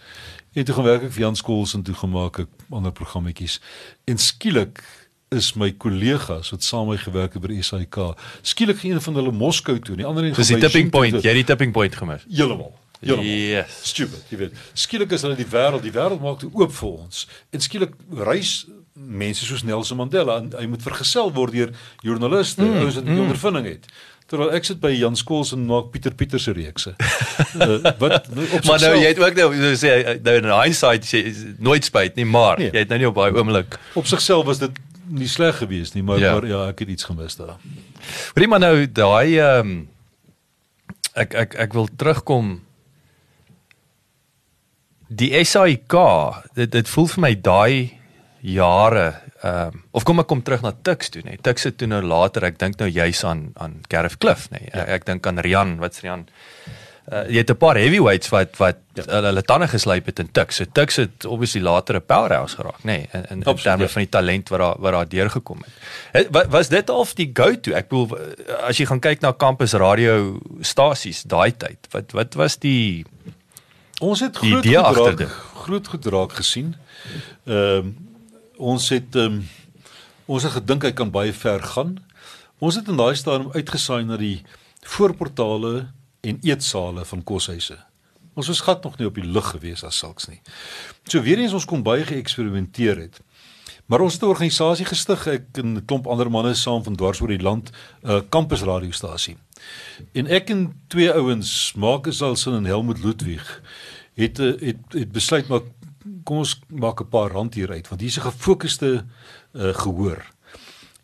[0.53, 3.61] En toe gaan werk ek vir Jan Skols en toe gemaak ek ander programmetjies.
[4.05, 4.83] En skielik
[5.33, 7.99] is my kollegas wat saam met my gewerk het by die SAK.
[8.43, 10.07] Skielik geen van hulle Moskou toe nie.
[10.07, 11.19] Ander een Dis die tipping point.
[11.19, 12.27] Jy het die tipping point gemis.
[12.29, 12.73] Heeltemal.
[13.01, 13.33] Heeltemal.
[13.57, 13.81] Yes.
[13.93, 14.63] Stupid, jy weet.
[14.79, 17.27] Skielik is hulle die wêreld, die wêreld maak toe oop vir ons.
[17.51, 21.71] En skielik reis mense soos Nelson Mandela en hy moet vergesel word deur
[22.05, 23.15] joernaliste, mm, ouens wat mm.
[23.17, 23.89] die ondervinding het.
[24.31, 26.95] Terwyl ek sit by Jan Skols en maak Pieter Pieter se reekse.
[26.97, 31.25] uh, wat nou, Maar nou jy het ook nou sê nou in hindsight sê
[31.61, 32.71] nooit spyt nie, maar nee.
[32.73, 34.81] jy het nou nie op baie oomblik op sigself was dit
[35.13, 37.57] nie sleg gewees nie, maar ja, maar, ja ek het iets gemis daar.
[38.35, 39.81] Hoorie maar nou daai ehm um,
[41.13, 42.55] ek ek ek wil terugkom
[45.13, 45.97] die SAIK
[46.57, 47.75] dit dit voel vir my daai
[48.41, 49.07] jare
[49.43, 51.37] ehm um, of kom ek kom terug na Tux toe nê.
[51.43, 54.65] Tux het toe nou later ek dink nou juis aan aan Gareth Cliff nê.
[54.71, 54.87] Ja.
[54.87, 56.27] Ek, ek dink aan Rian, wat's Rian?
[57.13, 59.05] Uh, jy het 'n paar heavyweights wat wat ja.
[59.23, 60.57] hulle tande geslyp het in Tuks.
[60.57, 63.89] So Tuks het obviously later 'n powerhouse geraak, nê, nee, in in, in terme ja.
[63.89, 65.73] van die talent wat daar wat daar deurgekom het.
[66.13, 66.29] het.
[66.31, 67.73] Wat was dit of die go-to?
[67.73, 68.19] Ek bedoel
[68.63, 73.05] as jy gaan kyk na campus radio stasies daai tyd, wat wat was die
[74.03, 76.75] Ons het groot gedraak, groot gedraak gesien.
[77.47, 77.97] Ehm um,
[78.57, 79.49] ons het ehm um,
[80.27, 81.99] ons het gedink hy kan baie ver gaan.
[82.59, 84.43] Ons het in daai stadium uitgesaai na die
[84.83, 85.89] voorportale
[86.23, 87.79] en eetsale van koshuise.
[88.35, 90.41] Ons was gat nog nie op die lug gewees as sulks nie.
[91.05, 93.21] So weer eens ons kon baie geëksperimenteer het.
[93.87, 97.21] Maar ons het 'n organisasie gestig, ek en 'n klomp ander manne saam van dwars
[97.21, 97.71] oor die land,
[98.03, 99.37] 'n uh, kampus radiostasie.
[100.13, 103.63] En ek en twee ouens, Marcus Alson en Helmut Ludwig,
[104.15, 105.61] het uh, het het besluit maar
[106.25, 109.05] kom ons maak 'n paar rand hier uit want hier's 'n gefokusde
[109.53, 110.33] uh, gehoor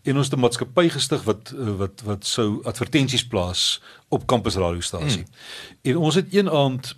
[0.09, 5.25] en ons het 'n maatskappy gestig wat wat wat sou advertensies plaas op kampus radiostasie.
[5.25, 5.91] Hmm.
[5.91, 6.97] En ons het een aand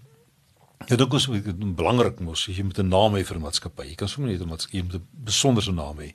[0.88, 1.28] Ja, dit is
[1.76, 3.82] belangrik mos jy moet 'n naam hê vir 'n maatskappy.
[3.82, 6.12] Jy kan sommer net 'n maatskappy met 'n besonderse naam hê.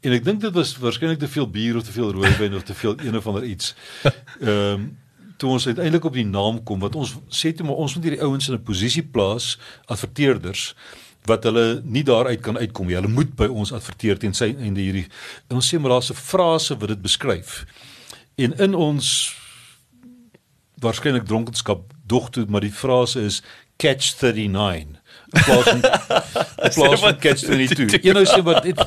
[0.00, 2.74] En ek dink dit was waarskynlik te veel bier of te veel rooiwyn of te
[2.74, 3.74] veel een of ander iets.
[4.40, 4.98] Ehm um,
[5.36, 8.22] toe ons uiteindelik op die naam kom wat ons sê toe maar ons moet hierdie
[8.22, 10.74] ouens in 'n posisie plaas adverteerders
[11.24, 12.96] wat hulle nie daaruit kan uitkom nie.
[12.98, 15.06] Hulle moet by ons adverteer teen sy einde hierdie.
[15.50, 17.64] En ons sê maar daar's 'n frase wat dit beskryf.
[18.36, 19.34] En in ons
[20.82, 23.42] waarskynlik dronkenskap dog toe maar die frase is
[23.76, 25.80] catch 39 plaas van
[26.74, 28.02] plaas van catch 22.
[28.02, 28.78] You know so but it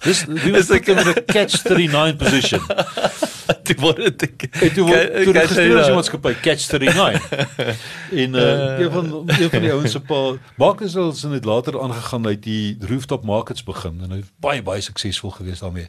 [0.00, 2.60] this we was like in a catch 39 position.
[3.70, 7.28] Toe word dit ek toe word toe die gestuurde maatskappy catch 39.
[8.22, 12.26] en uh, uh, een van een van die ouens se pa sin het later aangegaan
[12.26, 15.86] uit die rooftop markets begin en hy baie baie suksesvol gewees daarmee.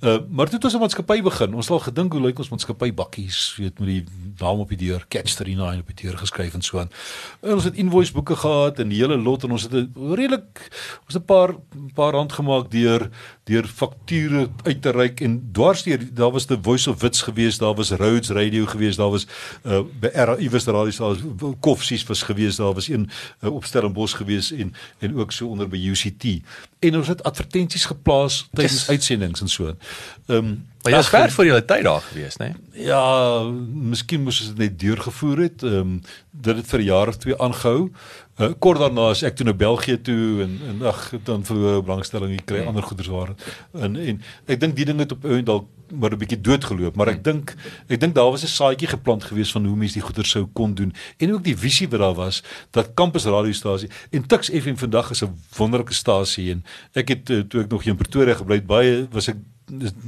[0.00, 1.54] Uh, maar toe het ons 'n maatskappy begin.
[1.54, 4.04] Ons het al gedink hoe lyk ons maatskappy bakkies, weet met die
[4.38, 6.90] naam op die deur catch 39 op die deur geskryf en so aan.
[7.42, 10.68] En ons het invoice boeke gehad en die hele lot en ons het 'n redelik
[11.06, 11.54] ons het 'n paar
[11.94, 13.10] paar rand gemaak deur
[13.44, 17.74] deur fakture uit te reik en dwarsteer daar was the voice of wits gewees daar
[17.74, 19.26] was Rhodes radio gewees daar was
[19.64, 24.16] uh, by RAI was radio daar koffsies was gewees daar was een uh, op Stellenbosch
[24.16, 26.42] gewees en en ook so onder by UCT
[26.78, 28.88] en ons het advertensies geplaas tydens yes.
[28.88, 29.74] uitsendings en so.
[30.26, 32.54] Ehm um, Maar was ver voor julle tyd daar gewees, né?
[32.72, 32.84] Nee?
[32.84, 35.62] Ja, miskien moes ons dit net deurgevoer het.
[35.62, 36.00] Ehm um,
[36.30, 37.90] dit het vir jaar of twee aangehou.
[38.38, 42.36] Uh, kort daarna is ek toe na België toe en en ag dan vir belangstelling
[42.36, 42.70] ek kry hmm.
[42.70, 43.32] ander goederes waar.
[43.74, 47.18] En en ek dink die ding het op dalk maar 'n bietjie doodgeloop, maar ek
[47.18, 47.24] hmm.
[47.24, 47.54] dink
[47.88, 50.74] ek dink daar was 'n saadjie geplant gewees van hoe mense die goeder sou kon
[50.74, 55.10] doen en ook die visie wat daar was dat kampus radiostasie en Tuks FM vandag
[55.10, 58.66] is 'n wonderlike stasie en ek het eh, toe ek nog in Pretoria gebly het
[58.66, 59.36] baie was ek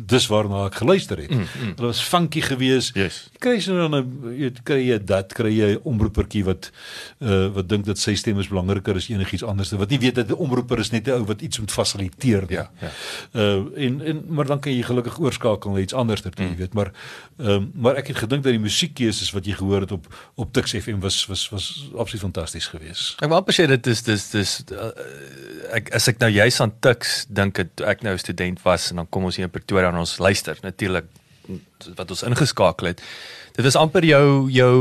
[0.07, 1.31] dis waarna ek geluister het.
[1.31, 1.75] Mm, mm.
[1.77, 2.95] Dit was funky geweest.
[2.95, 3.29] Yes.
[3.39, 6.71] Kry jy nou dan jy kry jy dat kry jy 'n omroepertjie wat
[7.21, 9.71] uh wat dink dat sy stem is belangriker as enigiets anders.
[9.71, 12.57] Wat nie weet dat 'n omroeper is net 'n ou wat iets moet fasiliteer nie.
[12.57, 12.91] Ja, ja.
[13.35, 16.51] Uh en en maar dan kan jy gelukkig oorskakel na iets anders ter toe, mm.
[16.51, 16.93] jy weet, maar
[17.39, 20.53] ehm um, maar ek het gedink dat die musiekkeuses wat jy gehoor het op op
[20.53, 23.17] Tux FM was was was absoluut fantasties geweest.
[23.21, 24.91] Ek wou amper sê dit is dis dis uh,
[25.77, 29.09] ek as ek nou juis aan Tux dink het ek nou student was en dan
[29.09, 31.05] kom ons hier Pretoria en ons luister natuurlik
[31.97, 33.03] wat ons ingeskakel het.
[33.57, 34.75] Dit is amper jou jou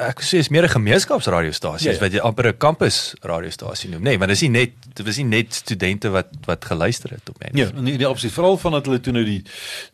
[0.00, 2.00] ek sê is meer 'n gemeenskapsradiostasie ja, ja.
[2.00, 4.02] wat jy amper 'n kampus radiostasie noem.
[4.02, 7.28] Nee, want dit is nie net dit was nie net studente wat wat geluister het
[7.28, 7.58] op mense.
[7.58, 9.42] Ja, en die, die opsie veral van dat hulle toe nou die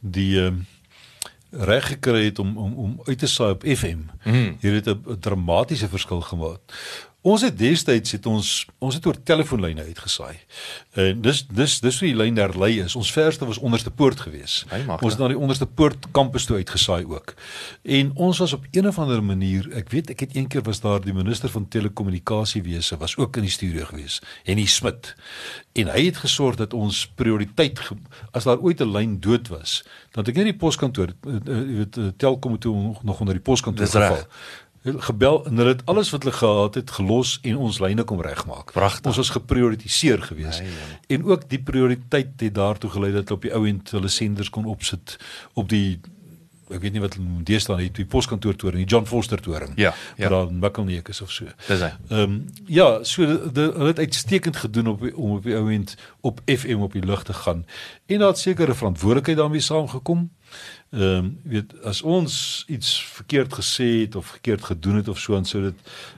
[0.00, 0.66] die ehm um,
[1.50, 4.06] reg gekry het om om om uit te saai op FM.
[4.24, 4.56] Mm.
[4.60, 6.60] Hier het 'n dramatiese verskil gemaak.
[7.20, 10.38] Ons het destyds het ons ons het oor telefoonlyne uitgesaai.
[10.96, 12.94] En dis dis dis hoe die lyn daar lê is.
[12.96, 14.62] Ons verste was onderste poort gewees.
[15.02, 17.35] Ons het na die onderste poort kampus toe uitgesaai ook.
[17.85, 21.04] En ons was op een of ander manier, ek weet ek het eendag was daar
[21.04, 25.12] die minister van telekommunikasiewese was ook in die studio gewees, Henny Smit.
[25.76, 27.85] En hy het gesorg dat ons prioriteit
[28.33, 31.68] as daar ooit 'n lyn dood was, dan het ek net die poskantoor, eh, eh,
[31.68, 34.26] jy weet eh, Telkom toe nog onder die poskantoor geval
[34.82, 38.72] gebel en hulle het alles wat hulle gehad het gelos en ons lyne kom regmaak.
[39.06, 40.58] Ons was geprioritiseer gewees.
[40.58, 41.00] Ja, ja.
[41.06, 44.64] En ook die prioriteit het daartoe gelei dat op die ou end hulle senders kon
[44.64, 45.18] opsit
[45.52, 46.00] op die
[46.70, 49.72] ek weet nie wat hulle deesdae het die poskantoor toring, die John Foster toring.
[49.80, 50.28] Ja, ja.
[50.30, 51.50] Daar in Mikkelneek is of so.
[51.66, 51.90] Dis hy.
[52.08, 52.36] Ehm um,
[52.70, 56.94] ja, so hulle het uitstekend gedoen op om op die ou end op FM op
[56.94, 57.64] die lug te gaan.
[58.06, 60.28] En daar het sekere verantwoordelikheid daarmee saamgekom
[60.90, 65.37] ehm um, weet as ons iets verkeerd gesê het of verkeerd gedoen het of so
[65.37, 65.74] en so dit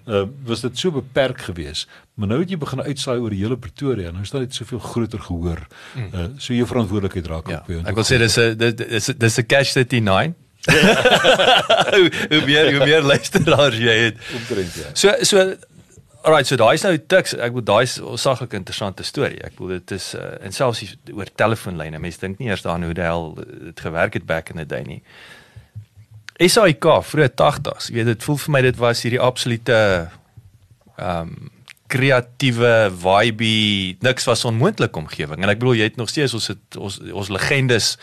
[0.06, 3.42] ehm uh, was dit so beperk geweest maar nou het jy begin uitsaai oor die
[3.42, 7.68] hele Pretoria nou is dit soveel groter gehoor uh, so jou verantwoordelikheid raak ja, op
[7.68, 12.84] jou ek wil sê dis 'n dis dis 'n cash 39 hoe, hoe meer hoe
[12.84, 14.18] meer luisteraars jy het.
[14.36, 14.90] Omtrent ja.
[14.94, 15.54] So so
[16.22, 17.32] Alright, so daai is nou tiks.
[17.34, 19.42] Ek bedoel daai is 'n saglik interessante storie.
[19.42, 21.98] Ek bedoel dit is uh, en selfs oor telefoonlyne.
[21.98, 24.84] Mense dink nie eers daaraan hoe die hel dit gewerk het back in the day
[24.86, 25.02] nie.
[26.38, 27.90] SAIK vroeë 80s.
[27.90, 29.80] Jy weet dit voel vir my dit was hierdie absolute
[30.96, 31.50] ehm um,
[31.92, 36.78] kreatiewe vibe niks was onmoontlik omgewing en ek bedoel jy het nog steeds ons het,
[36.80, 37.98] ons ons legendes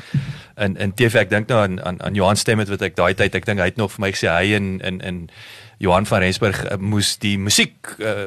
[0.62, 3.40] in in TV ek dink nou aan aan, aan Johan Stemmet wat ek daai tyd
[3.40, 5.24] ek dink hy het nog vir my gesê hy in in in
[5.80, 8.26] Johan van Rensburg uh, moes die musiek uh,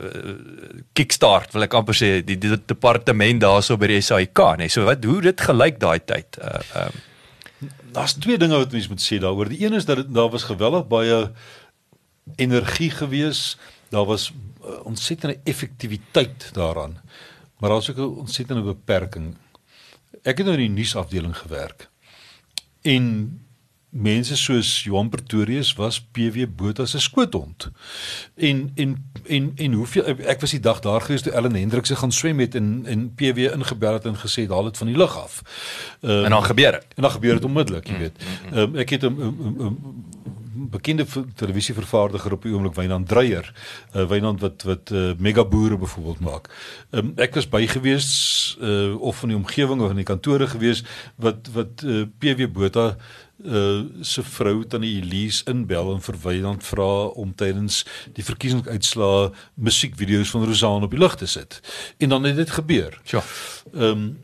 [0.97, 4.73] kickstart wil ek amper sê die, die departement daarso by die SAIK nê nee.
[4.73, 7.01] so wat hoe dit gelyk daai tyd uh, um,
[7.93, 9.51] Daar's twee dinge wat mens moet sê daaroor.
[9.53, 11.31] Die een is dat daar was geweldig baie
[12.37, 13.59] energie gewees.
[13.93, 16.97] Daar was uh, ontsettende effektiwiteit daaraan.
[17.59, 19.37] Maar daar's ook 'n ontsettende beperking.
[20.23, 21.89] Ek het nou in die nuusafdeling gewerk.
[22.83, 23.42] En
[23.93, 27.71] mense soos Johan Pretorius was PW Botha se skoothond.
[28.35, 31.97] En en en en hoeveel ek was die dag daar gewees toe Ellen Hendriks se
[31.97, 35.17] gaan swem met en en PW ingebel het en gesê haal dit van die lug
[35.19, 35.43] af.
[36.01, 36.87] Um, en dan gebeur dit.
[36.97, 38.17] En dan gebeur dit onmiddellik, jy weet.
[38.53, 39.93] Um, ek het 'n
[40.55, 43.53] bekende televisievervaardiger op die oomblik Wynand Dreyer,
[43.97, 46.49] uh, Wynand wat wat uh, mega boere byvoorbeeld maak.
[46.91, 48.09] Um, ek was by gewees
[48.61, 50.85] uh, of in die omgewing of in die kantore gewees
[51.17, 52.97] wat wat uh, PW Botha
[53.45, 60.45] uh se vrou tannie Elise inbel en verwydend vra om tydens die verkiesingsuitslae musiekvideo's van
[60.45, 61.61] Rosaan op die lug te sit.
[61.99, 63.01] En dan het dit gebeur.
[63.05, 63.23] Ja.
[63.73, 64.21] Ehm um,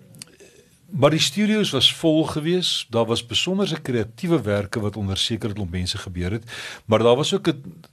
[0.89, 2.87] maar die studios was vol gewees.
[2.91, 6.45] Daar was besonderse kreatiewe werke wat onder sekere klomp mense gebeur het,
[6.85, 7.85] maar daar was ook 'n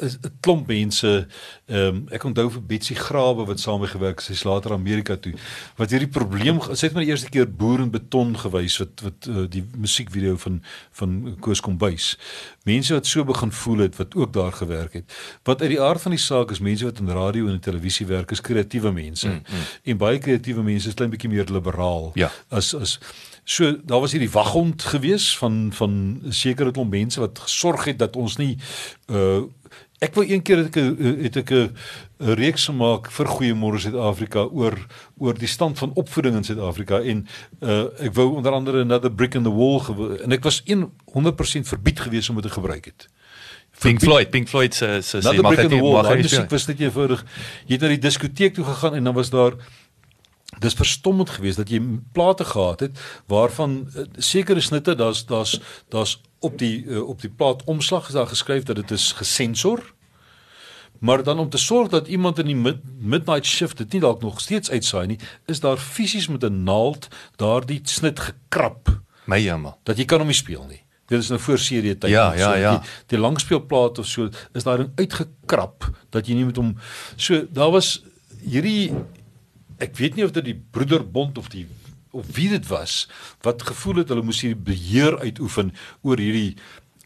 [0.00, 1.26] 'n klomp mense
[1.66, 5.32] ehm um, ek onthou vir Betsy Grawe wat saam gewerk het, sy's later Amerika toe.
[5.76, 9.28] Wat hierdie probleem sy het my die eerste keer boer en beton gewys wat wat
[9.28, 12.18] uh, die musiekvideo van van Koos Kombuis.
[12.64, 15.16] Mense wat so begin voel het wat ook daar gewerk het.
[15.44, 18.06] Wat uit die aard van die saak is mense wat in radio en in televisie
[18.06, 19.28] werk is kreatiewe mense.
[19.28, 19.66] Mm, mm.
[19.84, 22.30] En baie kreatiewe mense is klein bietjie meer liberaal ja.
[22.48, 22.98] as as
[23.50, 28.16] So daar was hierdie waghond gewees van van sekere klomp mense wat gesorg het dat
[28.16, 28.58] ons nie
[29.10, 29.42] uh
[30.00, 34.74] Ek wou een keer het ek het ek 'n reeks gemaak vir Goeiemôre Suid-Afrika oor
[35.18, 37.26] oor die stand van opvoeding in Suid-Afrika en
[37.60, 39.82] uh ek wou onder andere another brick in the wall
[40.24, 43.08] en ek was 100% verbied gewees om dit te gebruik het.
[43.80, 47.24] Pink Floyd, Pink Floyd se se mag dit mag hy musiek was net eenvoudig
[47.66, 49.54] jy het na die diskoteek toe gegaan en dan was daar
[50.58, 51.80] dis verstommend geweest dat jy
[52.12, 57.30] plate gehad het waarvan uh, sekere snitte daar's daar's daar's op die uh, op die
[57.30, 59.94] plaat omslag is daar geskryf dat dit is gesensor.
[61.00, 64.20] Maar dan om te sorg dat iemand in die mid, midnight shift dit nie dalk
[64.22, 69.00] nog steeds uitsaai nie, is daar fisies met 'n naald daardie snit gekrap.
[69.24, 69.74] My jammer.
[69.82, 70.82] Dat jy kan hom nie speel nie.
[71.06, 72.10] Dit is nou voor serie tyd.
[72.10, 72.78] Ja, ja, ja.
[72.78, 76.76] Die, die langspeelplaat of so is daar uitgekrap dat jy nie met hom
[77.16, 78.02] so daar was
[78.40, 78.92] hierdie
[79.78, 81.66] ek weet nie of dit die broederbond of die
[82.10, 83.08] of wie dit was
[83.46, 86.56] wat gevoel het hulle moes hierdie beheer uitoefen oor hierdie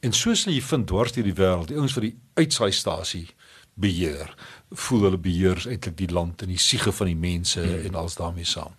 [0.05, 3.29] en soos hulle vind dwars deur die wêreld die ouens vir die uitsaaistasie
[3.75, 4.35] beheer
[4.71, 7.87] voel hulle beheer eintlik die land en die siege van die mense hmm.
[7.89, 8.75] en alles daarmee saam.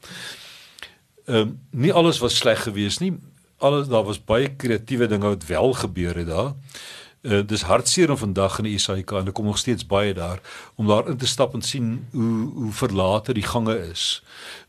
[1.25, 3.13] Ehm um, nie alles was sleg geweest nie.
[3.57, 6.53] Alles daar was baie kreatiewe dinge wat wel gebeur het daar.
[7.25, 10.41] Uh, dis hartseer om vandag in die SAIK en ek kom nog steeds baie daar
[10.77, 14.21] om daar in te stap en sien hoe hoe verlate die gange is.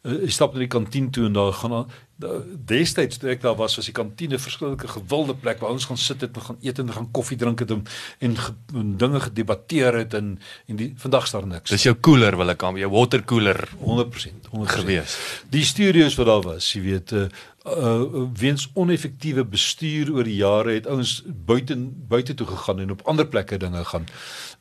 [0.02, 1.74] Uh, ek stap na die kantien toe en daar gaan
[2.16, 5.96] destyds toe ek daar was was die kantine 'n verskillike gewilde plek waar ons gaan
[5.96, 7.84] sit het en gaan eet en gaan koffie drink het en
[8.18, 8.36] en,
[8.74, 11.70] en dinge gedebatteer het en en die vandag staan niks.
[11.70, 15.18] Dis jou koeler wil ek aan jou water cooler 100% 100% gewees.
[15.50, 17.28] Die studios wat daar was, jy weet, uh,
[17.66, 21.76] uh weens oneffektiewe bestuur oor die jare het ouens buite
[22.08, 24.06] buite toe gegaan en op ander plekke dinge gaan.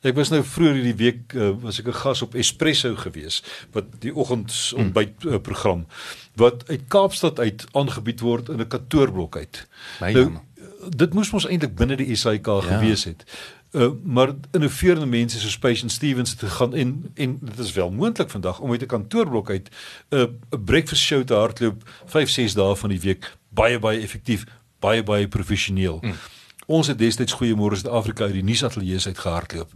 [0.06, 3.42] Ek was nou vroeër hierdie week uh, was ek 'n gas op Espresso gewees
[3.74, 5.86] wat die oggens ontbyt uh, program
[6.36, 9.66] wat uit Kaapstad uit aangebied word in 'n kantoorblok uit.
[10.00, 10.30] Nou
[10.88, 12.60] dit moes mos eintlik binne die SAIK ja.
[12.60, 13.24] gewees het.
[13.72, 18.30] Uh, maar innoverende mense so Patient Stevens het gegaan en en dit is wel moontlik
[18.30, 19.68] vandag om uit 'n kantoorblok uit
[20.10, 20.24] 'n uh,
[20.64, 24.44] breakfast show te hardloop 5 6 dae van die week baie baie effektief
[24.78, 25.98] baie baie professioneel.
[26.02, 26.14] Mm.
[26.66, 29.70] Ons het destyds goeiemôre Suid-Afrika uit die nuusateljee uit gehardloop.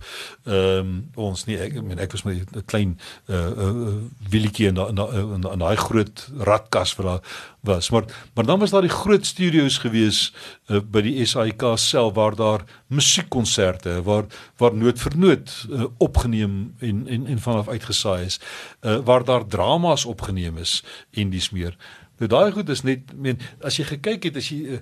[0.44, 2.98] Ehm um, ons nie ek meen ek was met 'n klein
[3.29, 3.94] uh uh
[4.31, 7.22] willetjie in in in daai groot radkas wat daar
[7.61, 7.90] was.
[7.90, 10.33] Maar maar dan was daar die groot studios gewees
[10.66, 14.24] uh, by die SAIK self waar daar musiekkonserte waar
[14.57, 18.40] waar noot vir noot uh, opgeneem en en en vanaf uitgesaai is.
[18.81, 21.76] Uh waar daar dramas opgeneem is en dis meer.
[22.20, 24.80] Nou daai goed is net meen as jy gekyk het as jy uh,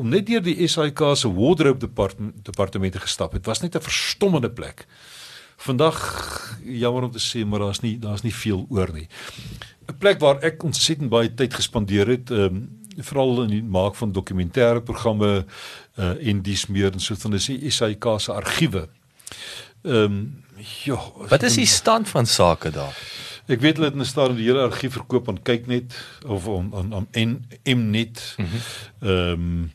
[0.00, 4.50] om net deur die SAIK se wardrobe departement departemente gestap het, was net 'n verstommende
[4.50, 4.86] plek.
[5.62, 5.98] Vandag
[6.64, 9.08] jammer om te sê, maar daar's nie daar's nie veel oor nie.
[9.88, 13.94] 'n Plek waar ek ontsettend baie tyd gespandeer het, ehm um, veral in die maak
[13.94, 15.46] van dokumentêre programme
[15.96, 18.88] uh en dis meer en so van die SAIK se argiewe.
[19.82, 20.42] Ehm um,
[20.84, 22.96] ja, wat is die stand van sake daar?
[23.46, 25.94] Ek weet hulle het 'n stadium die hele argief verkoop aan kyk net
[26.26, 28.34] of aan aan aan en Mnet.
[28.36, 28.48] Mhm.
[29.00, 29.72] Ehm um,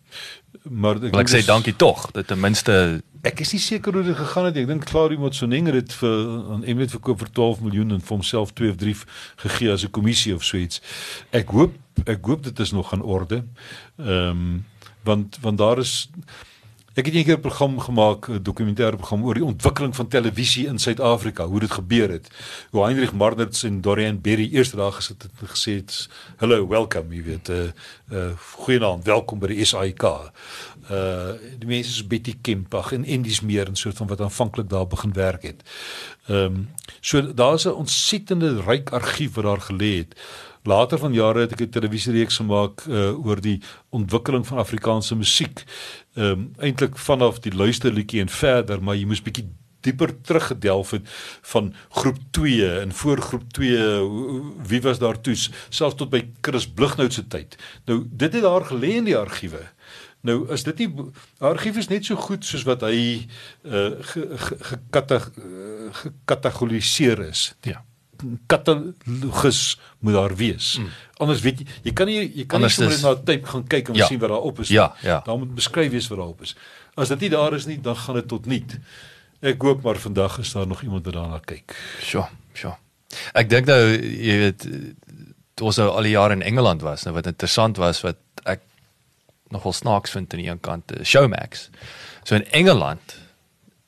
[0.70, 4.16] maar ek, ek sê dankie tog dat ten minste ek is nie seker hoe dit
[4.16, 6.18] gegaan het ek dink Claudio Motsoeneng het vir
[6.52, 8.96] aan Mnet verkoop vir 12 miljoen en vir homself 2 of 3
[9.36, 10.82] gegee as 'n kommissie of so iets.
[11.32, 11.76] Ek hoop
[12.06, 13.44] ek hoop dit is nog aan orde.
[13.98, 14.66] Ehm um,
[15.04, 16.10] want want daar is
[16.98, 20.80] Ek het eendag 'n program gemaak, 'n dokumentêre program oor die ontwikkeling van televisie in
[20.80, 22.28] Suid-Afrika, hoe dit gebeur het.
[22.70, 27.16] Hoe Heinrich Marnertz en Dorian Berry eers daar gesit het en gesê het, "Hello, welcome,"
[27.16, 27.74] jy weet, 'n
[28.12, 30.04] uh, uh, goeienaand, welkom by die SAIK.
[30.04, 34.88] Uh die mense is Betty Kempag en dis meer en soort van wat aanvanklik daar
[34.88, 35.64] begin werk het.
[36.28, 40.16] Ehm um, so daar's 'n ontsettende ryk argief wat daar gelê het.
[40.68, 45.64] Later van jare het ek 'n televisiereeks gemaak uh, oor die ontwikkeling van Afrikaanse musiek.
[46.18, 49.46] Ehm um, eintlik vanaf die luisterliedjie en verder, maar jy moes bietjie
[49.86, 51.10] dieper teruggedelf het
[51.52, 53.78] van groep 2 en voor groep 2
[54.68, 57.58] wie was daar toe selfs tot by Chris Blighnout se tyd.
[57.86, 59.62] Nou dit het daar gelê in die argiewe.
[60.26, 60.90] Nou is dit nie
[61.38, 63.28] argief is net so goed soos wat hy
[63.64, 63.92] uh,
[66.02, 67.56] gekategoriseer ge, ge, is.
[67.62, 67.86] Ja
[68.46, 70.78] katalogus moet daar wees.
[70.78, 70.90] Mm.
[71.24, 73.68] Anders weet jy, jy kan nie jy kan Anders nie sommer net na tape gaan
[73.68, 74.08] kyk en ja.
[74.10, 74.72] sien wat daar op is.
[74.74, 75.22] Ja, ja.
[75.26, 76.56] Daar moet beskryf wees wat daar op is.
[76.96, 78.78] As dit nie daar is nie, dan gaan dit tot niet.
[79.46, 81.76] Ek hoop maar vandag is daar nog iemand wat daarna kyk.
[82.02, 82.74] Sjoe, sjoe.
[83.38, 84.68] Ek dink nou jy weet
[85.62, 88.62] ons nou al die jare in Engeland was, nou wat interessant was wat ek
[89.54, 91.70] nogal snaaks vind aan die een kant, eh, Showmax.
[92.24, 93.16] So in Engeland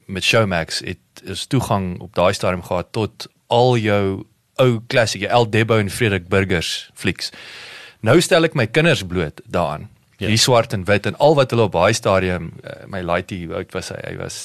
[0.05, 4.03] met Showmax het is toegang op daai stadium gehad tot al jou
[4.59, 7.31] ou klassieke El Debo en Frederik Burgers flieks.
[8.05, 9.87] Nou stel ek my kinders bloot daaraan.
[10.19, 10.27] Ja.
[10.27, 13.71] Die swart en wit en al wat hulle op daai stadium uh, my laaitie oud
[13.75, 14.39] was hy, hy was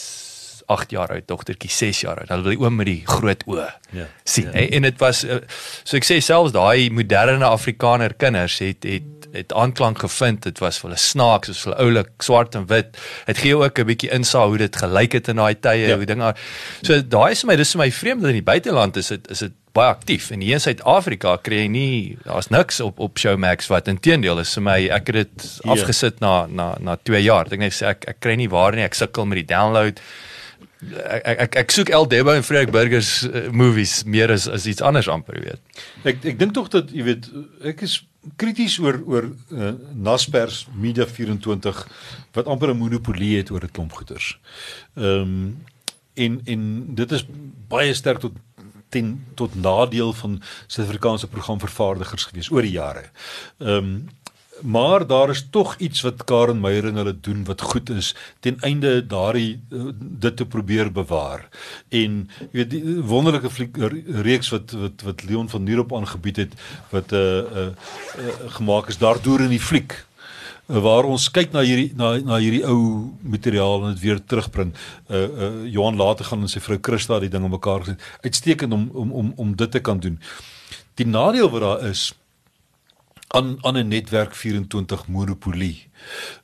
[0.66, 2.29] 8 jaar oud, dogtertjie 6 jaar oud.
[2.29, 3.70] Hulle wil die oom met die groot oë.
[3.94, 4.07] Ja.
[4.24, 4.48] sien.
[4.50, 4.66] Ja.
[4.74, 5.38] En dit was uh,
[5.85, 10.44] so ek sê selfs daai moderne Afrikaner kinders het het het aanklank gevind.
[10.46, 12.94] Dit was vir hulle snaaks, soos hulle oulik swart en wit.
[13.27, 15.96] Dit gee ook 'n bietjie insaag hoe dit gelyk het in daai tye, ja.
[15.96, 16.35] hoe dinge.
[16.83, 19.31] So daai is vir my dis vir my vreemd dat in die buiteland is dit
[19.31, 23.18] is dit baie aktief en hier in Suid-Afrika kry jy nie daar's niks op op
[23.18, 25.72] Showmax wat intedeel is vir my ek het dit ja.
[25.74, 27.50] afgesit na na na 2 jaar.
[27.50, 28.87] Ek net sê ek ek kry nie waar nie.
[28.87, 30.00] Ek sukkel met die download.
[31.05, 34.83] Ek ek ek soek El Debo en Freek Burgers uh, movies meer as as iets
[34.83, 35.61] anders amper weet.
[36.05, 37.29] Ek ek dink tog dat jy weet
[37.64, 38.01] ek is
[38.40, 41.85] krities oor oor uh, Naspers Media 24
[42.35, 44.38] wat amper 'n monopolie het oor 'n klomp goeders.
[44.97, 45.64] Ehm um,
[46.14, 47.27] en en dit is
[47.68, 48.33] baie sterk tot
[48.88, 53.11] ten tot nadeel van Suid-Afrikaanse programvervaardigers gewees oor die jare.
[53.59, 54.09] Ehm um,
[54.62, 58.61] maar daar is tog iets wat Karen Meyer en hulle doen wat goed is ten
[58.61, 61.49] einde daardie uh, dit te probeer bewaar.
[61.88, 63.77] En jy weet die wonderlike fliek
[64.27, 66.59] reeks wat wat wat Leon van Nierop aangebied het
[66.90, 70.05] wat 'n uh, uh, uh, gemaak is daardeur in die fliek
[70.67, 74.73] waar ons kyk na hierdie na na hierdie ou materiaal en dit weer terugbring.
[75.11, 78.01] Uh, uh Johan later gaan en sy vrou Christa die ding om mekaar gesit.
[78.25, 80.19] Uitstekend om om om om dit te kan doen.
[80.95, 82.14] Die nadeel wat daar is
[83.35, 85.90] aan aan 'n netwerk 24 monopolie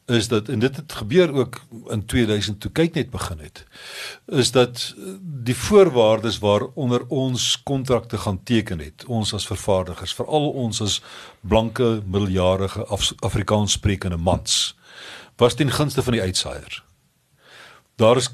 [0.06, 3.64] is dat en dit het gebeur ook in 2000 toe kyk net begin het
[4.26, 10.80] is dat die voorwaardes waaronder ons kontrakte gaan teken het ons as vervaardigers veral ons
[10.80, 11.02] as
[11.40, 14.76] blanke miljardige Af Afrikaans sprekende mans
[15.40, 16.82] was ten gunste van die uitsaaier.
[17.96, 18.28] Daar is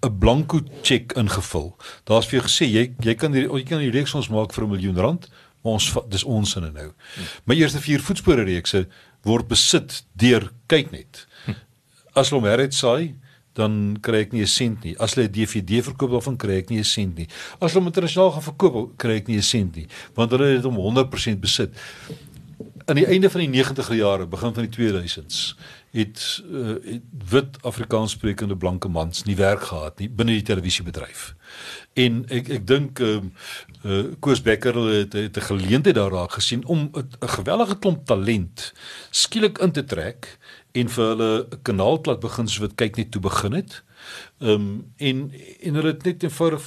[0.00, 1.76] 'n blanko cheque ingevul.
[2.04, 4.64] Daar's vir jou gesê jy jy kan die, jy kan die reeks ons maak vir
[4.64, 5.28] 'n miljoen rand
[5.64, 6.90] ons dis ons sinne nou.
[7.48, 8.84] My eerste vier voetspore reekse
[9.24, 11.24] word besit deur kyk net.
[12.14, 13.14] As hulle hom herit saai,
[13.54, 14.94] dan kry ek nie 'n sent nie.
[14.98, 17.28] As hulle 'n DVD verkoop daarvan kry ek nie 'n sent nie.
[17.60, 20.64] As hulle hom internasionaal gaan verkoop, kry ek nie 'n sent nie, want hulle het
[20.64, 21.70] hom 100% besit.
[22.86, 25.56] Aan die einde van die 90er jare, begin van die 2000s,
[25.94, 31.28] het, uh, het wit Afrikaans sprekende blanke mans nie werk gehad nie binne die televisiebedryf.
[31.94, 33.30] En ek ek dink ehm
[33.84, 38.06] uh, uh, Koos Becker het het 'n geleentheid daar raak gesien om 'n gewellige klomp
[38.06, 38.72] talent
[39.10, 40.38] skielik in te trek
[40.72, 43.82] en vir hulle 'n kanaal plat begin soos wat kyk net toe begin het.
[44.38, 45.30] Ehm um, en
[45.60, 46.62] en hulle het net eenvoudig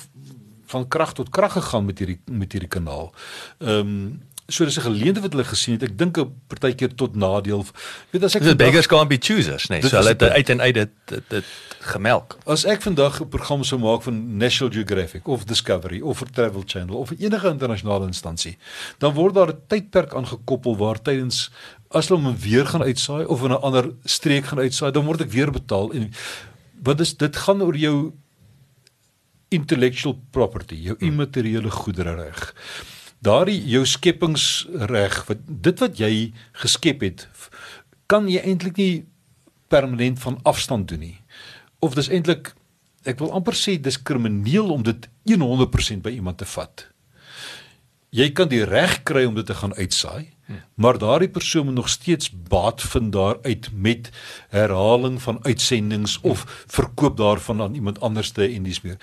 [0.65, 3.13] van krag tot krag gegaan met hierdie met hierdie kanaal.
[3.59, 5.83] Ehm um, so dis 'n geleentheid wat hulle gesien het.
[5.83, 7.65] Ek dink 'n partykeer tot nadeel.
[8.11, 9.81] Weet as ek die beggars can't be choosers, nee.
[9.81, 11.43] So hulle het uit en uit dit dit, dit
[11.79, 12.37] gemelk.
[12.45, 16.63] As ek vandag 'n program sou maak van National Geographic of Discovery of vir Travel
[16.65, 18.57] Channel of enige internasionale instansie,
[18.97, 21.51] dan word daar 'n tydperk aangekoppel waar tydens
[21.89, 25.21] as hulle hom weer gaan uitsaai of in 'n ander streek gaan uitsaai, dan word
[25.21, 26.11] ek weer betaal en
[26.83, 28.13] wat is dit gaan oor jou
[29.49, 31.07] intellectual property, jou hmm.
[31.07, 32.53] immateriële goedere reg
[33.25, 36.11] daardie jou skepingsreg wat dit wat jy
[36.61, 37.27] geskep het
[38.07, 39.05] kan jy eintlik nie
[39.67, 41.17] permanent van afstand doen nie.
[41.83, 42.53] Of dis eintlik
[43.07, 46.87] ek wil amper sê dis krimineel om dit 100% by iemand te vat.
[48.15, 50.37] Jy kan die reg kry om dit te gaan uitsaai
[50.73, 54.09] maar daardie persoon moet nog steeds baat vind daaruit met
[54.49, 58.97] herhaling van uitsendings of verkoop daarvan aan iemand anderste en dis meer.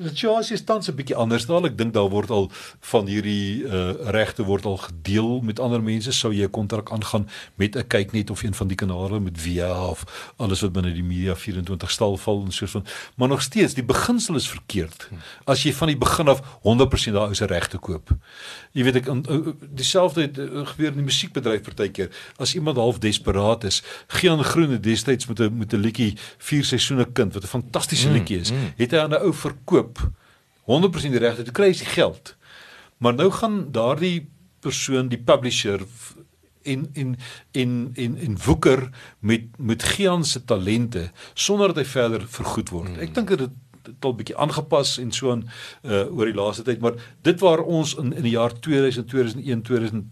[0.00, 1.64] Situasie is tans 'n bietjie anders daar.
[1.64, 6.12] Ek dink daar word al van hierdie uh, regte word al gedeel met ander mense.
[6.12, 9.40] Sou jy 'n kontrak aangaan met 'n kyk net of een van die kanale met
[9.40, 12.84] via of alles wat binne die media 24 stal val en so van.
[13.16, 15.08] Maar nog steeds die beginsel is verkeerd.
[15.44, 18.10] As jy van die begin af 100% daar is 'n reg te koop.
[18.72, 23.64] Jy weet ek uh, dieselfde uh, gebeur in die musiekbedryf partykeer as iemand half desperaat
[23.64, 27.46] is gee aan groene destyds met 'n met 'n liedjie vier seisoene kind wat 'n
[27.46, 28.72] fantastiese mm, liedjie is mm.
[28.76, 32.36] het hy aan 'n ou verkoop 100% die regte te kry is die geld
[33.00, 34.28] maar nou gaan daardie
[34.60, 35.80] persoon die publisher
[36.62, 37.16] in in
[37.50, 38.88] in in in woeker
[39.18, 42.88] met met Gian se talente sonder dat hy verder vergoed word.
[42.88, 42.98] Mm.
[43.06, 45.46] Ek dink dit het al bietjie aangepas en so aan
[45.82, 49.62] uh, oor die laaste tyd, maar dit waar ons in in die jaar 2000 2001
[49.62, 50.04] 2000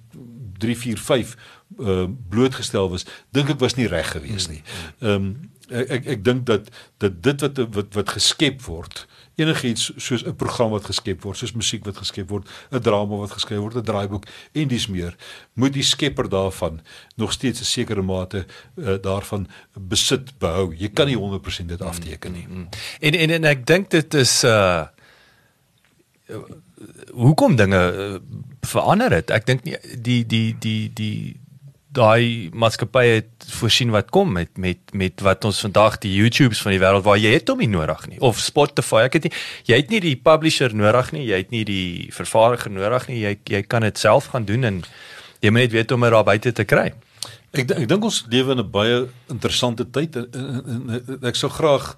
[0.59, 1.37] 3 4 5
[1.79, 3.05] uh blootgestel was,
[3.37, 4.63] dink ek was nie reg gewees nie.
[4.99, 5.31] Ehm um,
[5.69, 9.05] ek ek, ek dink dat dat dit wat wat wat geskep word
[9.39, 13.31] enigiets soos 'n program wat geskep word, soos musiek wat geskep word, 'n drama wat
[13.31, 15.17] geskryf word, 'n draaiboek en dis meer,
[15.55, 16.81] moet die skepper daarvan
[17.17, 20.75] nog steeds 'n sekere mate uh, daarvan besit behou.
[20.75, 22.47] Jy kan nie 100% dit afteken nie.
[22.49, 22.69] Mm, mm.
[23.01, 24.87] En en en ek dink dit is uh
[27.13, 28.19] hoekom dinge uh,
[28.61, 29.31] verander het.
[29.31, 31.41] Ek dink nie die die die die
[31.95, 36.75] daai maatskappye het voorsien wat kom met met met wat ons vandag die YouTubes van
[36.75, 39.07] die wêreld waar jy het hom nie nodig nie of Spotify.
[39.09, 39.35] Ek het nie
[39.71, 43.23] jy het nie die publisher nodig nie, jy het nie die vervaardiger nodig nie.
[43.25, 44.83] Jy jy kan dit self gaan doen en
[45.41, 46.91] jy moet net weet hoe om dit daar buite te kry.
[47.57, 51.37] Ek ek dink ons lewe in 'n baie interessante tyd en, en, en, en ek
[51.37, 51.97] sou graag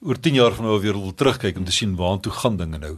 [0.00, 2.96] oor 10 jaar van nou weer wil terugkyk om te sien waartoe gaan dinge nou.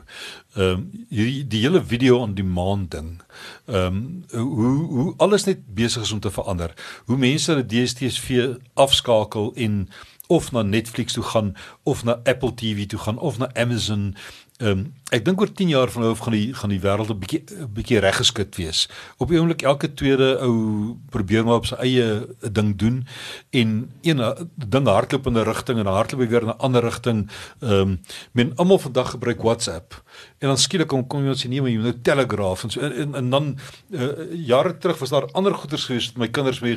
[0.55, 3.22] Ehm um, hierdie die hele video aan die maan ding.
[3.66, 6.74] Ehm um, hoe hoe alles net besig is om te verander.
[7.05, 9.88] Hoe mense hulle DStv afskakel en
[10.26, 14.14] of na Netflix toe gaan of na Apple TV toe gaan of na Amazon
[14.61, 17.11] Ehm um, ek dink oor 10 jaar van nou af gaan die gaan die wêreld
[17.11, 18.88] 'n bietjie 'n bietjie reggeskit wees.
[19.18, 23.06] Op die oomblik elke tweede ou probeer maar op sy eie ding doen
[23.50, 24.20] en een
[24.54, 27.30] ding hardloop in 'n rigting en hardloop weer in 'n ander rigting.
[27.61, 28.00] Ehm um,
[28.32, 30.02] men almal vandag gebruik WhatsApp.
[30.38, 33.14] En dan skielik kom kom jy ons nie meer nou Telegraph en so en, en,
[33.14, 33.58] en dan
[33.90, 34.08] uh,
[34.46, 36.76] jare terug was daar ander goeders gewees met my kinders mee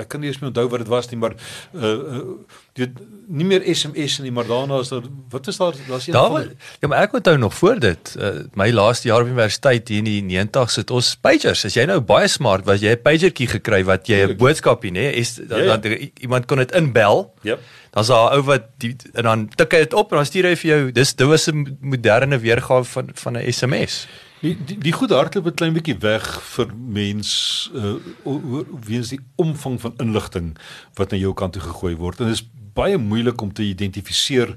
[0.00, 1.34] ek kan nie eens meer onthou wat dit was nie maar
[1.72, 2.22] uh, uh,
[2.78, 6.50] dit nie meer SMS nie maar daarna is daar wat is daar daar's een daar,
[6.80, 8.14] ja maar ek onthou nog voor dit.
[8.18, 11.64] Uh, my laaste jaar op universiteit hier in die 90's het ons pagers.
[11.64, 15.12] As jy nou baie smart was jy 'n pagertjie gekry wat jy 'n boodskapie nê
[15.14, 15.96] is dan ja, ja.
[16.20, 17.34] iemand kon dit inbel.
[17.42, 17.58] Ja
[17.94, 20.44] dan's daar 'n ou wat die, en dan tik hy dit op en dan stuur
[20.44, 24.06] hy vir jou dis dit was 'n moderne weergawe van van 'n SMS
[24.40, 27.94] Die die, die goeie hardloop 'n klein bietjie weg vir mens uh
[28.86, 30.56] wie is die omvang van inligting
[30.94, 32.20] wat na jou kant toe gegooi word.
[32.20, 34.56] En dit is baie moeilik om te identifiseer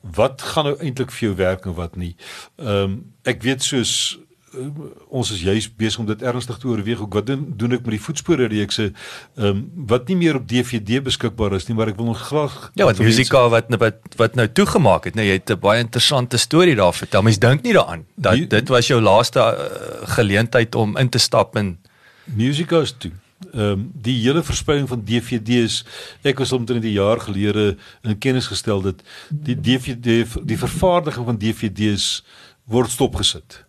[0.00, 2.16] wat gaan nou eintlik vir jou werk en wat nie.
[2.56, 2.98] Ehm um,
[3.28, 4.18] ek weet soos
[4.56, 4.66] uh,
[5.12, 7.02] ons is juis besig om dit ernstig te oorweeg.
[7.12, 11.02] Wat doen, doen ek met die voetspore reekse ehm um, wat nie meer op DVD
[11.04, 14.48] beskikbaar is nie, maar ek wil nog graag Ja, wat musika wat wat wat nou
[14.48, 15.14] toegemaak het.
[15.18, 17.22] Nou jy het 'n baie interessante storie daar vertel.
[17.22, 21.18] Mens dink nie daaraan dat die, dit was jou laaste uh, geleentheid om in te
[21.18, 21.78] stap in
[22.24, 25.84] musika is toe ehm um, die hele verspreiding van DVD's
[26.22, 31.38] ek was omtrent 'n jaar gelede in kennis gestel dat die DVD die vervaardiging van
[31.38, 32.24] DVD's
[32.64, 33.64] word stopgesit.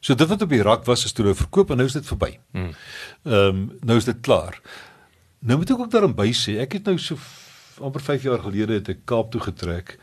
[0.00, 2.06] So dit wat op die rak was is toe nou verkoop en nou is dit
[2.06, 2.38] verby.
[2.50, 2.72] Hmm.
[3.22, 4.60] Ehm um, nou is dit klaar.
[5.38, 7.16] Nou moet ek ook daarin by sê ek het nou so
[7.80, 9.98] amper 5 jaar gelede het ek Kaap toe getrek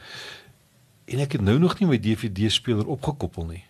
[1.06, 3.64] en ek het nou nog nie my DVD speler opgekoppel nie.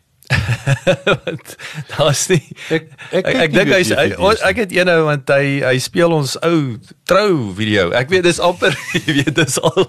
[1.23, 1.55] Want
[1.91, 5.61] daar's nie Ek ek ek, ek dink hy's hy, ek, ek het eenou want hy
[5.63, 6.59] hy speel ons ou
[7.07, 7.91] trou video.
[7.95, 9.85] Ek weet dis amper jy weet dis al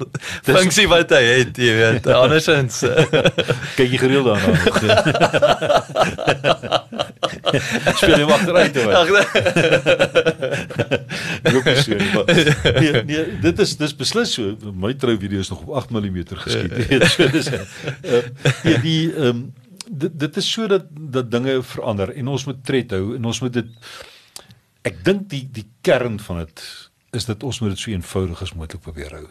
[0.47, 2.07] funksie wat hy het, jy weet.
[2.15, 2.85] Andersins
[3.79, 4.51] kyk jy gereeld daarna.
[7.99, 8.89] speel jy agteruit toe.
[8.95, 9.25] Ag nee.
[12.79, 14.55] nee, nee, dit is dis beslis so.
[14.75, 16.75] My trou video is nog op 8 mm geskiet.
[16.75, 18.23] Jy weet, so dis uh,
[18.65, 19.49] die die ehm um,
[19.91, 23.41] dit dit is so dat dat dinge verander en ons moet tred hou en ons
[23.41, 23.91] moet dit
[24.89, 26.65] ek dink die die kern van dit
[27.17, 29.25] is dit ons moet dit so eenvoudig as moontlik probeer hou.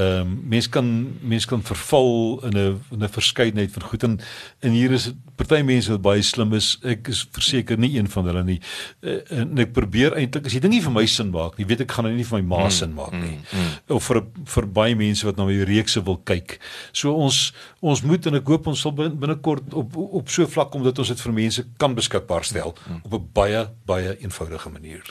[0.00, 0.86] Ehm um, mense kan
[1.20, 4.20] mense kan verval in 'n in 'n verskeidenheid van goed en
[4.60, 6.78] en hier is party mense wat baie slim is.
[6.82, 8.60] Ek is verseker nie een van hulle nie.
[9.00, 11.80] Uh, en ek probeer eintlik as die ding nie vir my sin maak nie, weet
[11.80, 13.36] ek gaan dit nie vir my ma mm, sin maak nie.
[13.36, 13.94] Mm, mm.
[13.96, 16.58] Of vir vir baie mense wat na my reekse wil kyk.
[16.92, 20.82] So ons ons moet en ek hoop ons sal binnekort op op so vlak kom
[20.82, 23.00] dat ons dit vir mense kan beskikbaar stel mm, mm.
[23.04, 25.04] op 'n baie baie eenvoudige manier.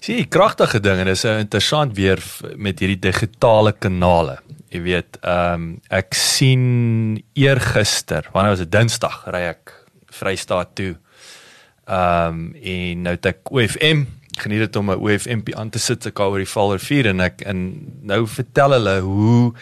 [0.00, 2.22] Sien, kragtige ding en is 'n interessant weer
[2.56, 4.38] met hierdie digitale kanale.
[4.72, 9.74] Jy weet, ehm um, ek sien eergister, wanneer was dit Dinsdag, ry ek
[10.18, 10.94] Vrystaat toe.
[11.88, 14.06] Ehm um, en nou het ek OFM
[14.38, 17.40] geniet dit om 'n OFM aan te sit te kou oor die Valrivier en ek
[17.40, 17.58] en
[18.02, 19.52] nou vertel hulle hoe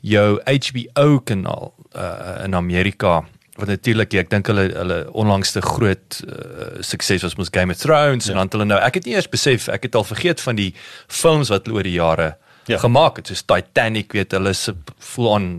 [0.00, 3.24] jou HBO kanaal uh, in Amerika
[3.62, 8.26] wat natuurlik ek dink hulle hulle onlangste groot uh, sukses was mos Game of Thrones
[8.26, 8.34] ja.
[8.34, 10.70] en dan hulle nou ek het nie eers besef ek het al vergeet van die
[11.08, 12.28] films wat hulle oor die jare
[12.70, 12.78] ja.
[12.82, 15.50] gemaak het soos Titanic weet hulle se full on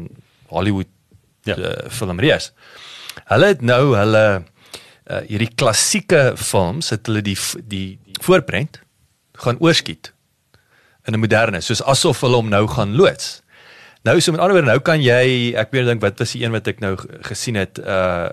[0.52, 0.89] Hollywood
[1.47, 1.58] ja.
[1.58, 2.52] uh, filmreis
[3.32, 8.82] hulle het nou hulle uh, hierdie klassieke films het hulle die die, die voorprent
[9.41, 10.14] gaan oorskiet
[11.08, 13.41] in 'n moderne soos asof hulle hom nou gaan loods
[14.02, 16.54] Nou so met ander woorde nou kan jy ek weet dink wat was die een
[16.56, 16.95] wat ek nou
[17.28, 18.32] gesien het uh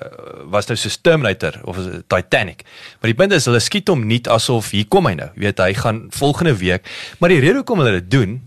[0.49, 1.77] was nou so Terminator of
[2.09, 2.65] Titanic.
[3.01, 5.29] Maar die punt is hulle skiet hom nie asof hier kom hy nou.
[5.37, 6.89] Jy weet hy gaan volgende week.
[7.21, 8.39] Maar die rede hoekom hulle dit doen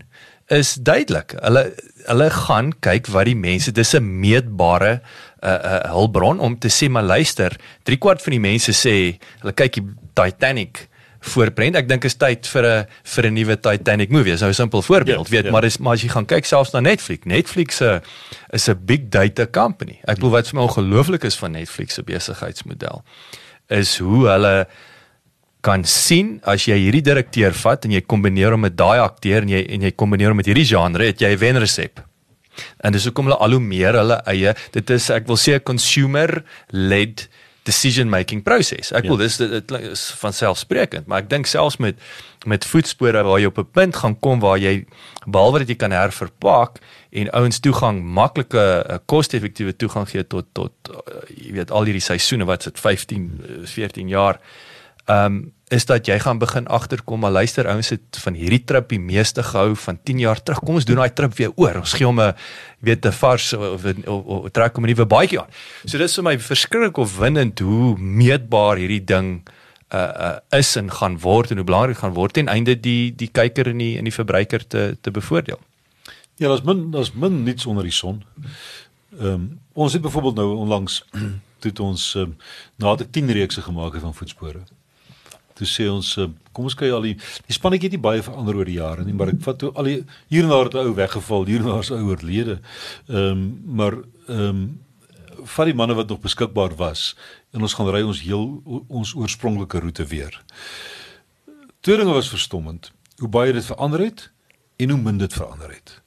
[0.50, 1.36] is duidelik.
[1.38, 1.68] Hulle
[2.08, 4.98] hulle gaan kyk wat die mense dis 'n meetbare
[5.46, 7.54] uh uh hulpbron om te sê maar luister,
[7.86, 9.86] 3 kwart van die mense sê hulle kyk die
[10.18, 10.88] Titanic
[11.22, 11.78] voorbrand.
[11.78, 14.32] Ek dink is tyd vir 'n vir 'n nuwe Titanic movie.
[14.32, 15.50] Dis nou 'n simpel voorbeeld, ja, weet, ja.
[15.50, 18.00] maar is maar as jy gaan kyk selfs na Netflix, Netflix se
[18.50, 20.00] is 'n big data company.
[20.04, 23.04] Ek glo wat vir my ongelooflik is van Netflix se besigheidsmodel
[23.68, 24.66] is hoe hulle
[25.62, 29.48] kan sien as jy hierdie direkteur vat en jy kombineer hom met daai akteur en
[29.48, 32.02] jy en jy kombineer hom met hierdie genre, het jy 'n wenresep.
[32.84, 35.64] En dis hoekom hulle al hoe meer hulle eie, dit is ek wil sê 'n
[35.64, 37.28] consumer led
[37.62, 38.90] decision making proses.
[38.92, 39.28] Ek wil ja.
[39.28, 42.00] dis dit, dit is van selfsprekend, maar ek dink selfs met
[42.42, 44.84] met voetspore waar jy op 'n punt gaan kom waar jy
[45.30, 50.72] behalwe dat jy kan herverpak en ouens toegang maklike uh, koste-effektiewe toegang gee tot tot
[50.90, 54.40] uh, jy weet al hierdie seisoene wat sit 15 14 jaar.
[55.12, 58.90] Ehm um, is dat jy gaan begin agterkom maar luister ouens het van hierdie trip
[58.92, 60.58] die meeste gehou van 10 jaar terug.
[60.60, 61.78] Kom ons doen daai trip weer oor.
[61.80, 62.34] Ons gee hom 'n
[62.78, 65.48] weet 'n vars of of trek hom 'n nuwe baadjie aan.
[65.84, 69.48] So dis vir my verskriklik opwindend hoe meetbaar hierdie ding
[69.94, 73.28] uh uh is en gaan word en hoe belangrik gaan word ten einde die die
[73.28, 75.60] kyker en die in die verbruiker te te bevoordeel.
[76.36, 78.22] Ja daar's min daar's min niets onder die son.
[79.18, 81.04] Ehm um, ons het byvoorbeeld nou onlangs
[81.60, 82.36] toe ons um,
[82.76, 84.60] nadat ek 10 reekse gemaak het van voetspore
[85.62, 87.16] toe sê ons eh, kom ons kyk al die
[87.48, 89.90] die spannetjie het nie baie verander oor die jare nie, maar ek vat toe al
[89.90, 89.98] die
[90.32, 92.60] hier en daar het 'n ou weggeval, hier en daar is ou oorlede.
[93.08, 93.44] Ehm um,
[93.78, 93.94] maar
[94.28, 94.80] ehm um,
[95.44, 97.16] vat die manne wat nog beskikbaar was
[97.52, 100.42] en ons gaan ry ons heel ons oorspronklike roete weer.
[101.80, 102.92] Twee dinge was verstommend.
[103.18, 104.30] Hoe baie dit verander het
[104.76, 106.02] en hoe min dit verander het.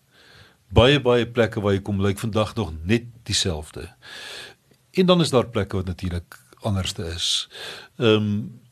[0.68, 3.90] Baie baie plekke waar jy kom lyk vandag nog net dieselfde.
[4.92, 7.50] En dan is daar plekke wat natuurlik anderste is.
[7.98, 8.64] Ehm um,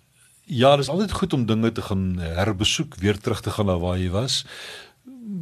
[0.46, 3.78] Ja, dit is altyd goed om dinge te gaan herbesoek, weer terug te gaan na
[3.80, 4.46] waar jy was.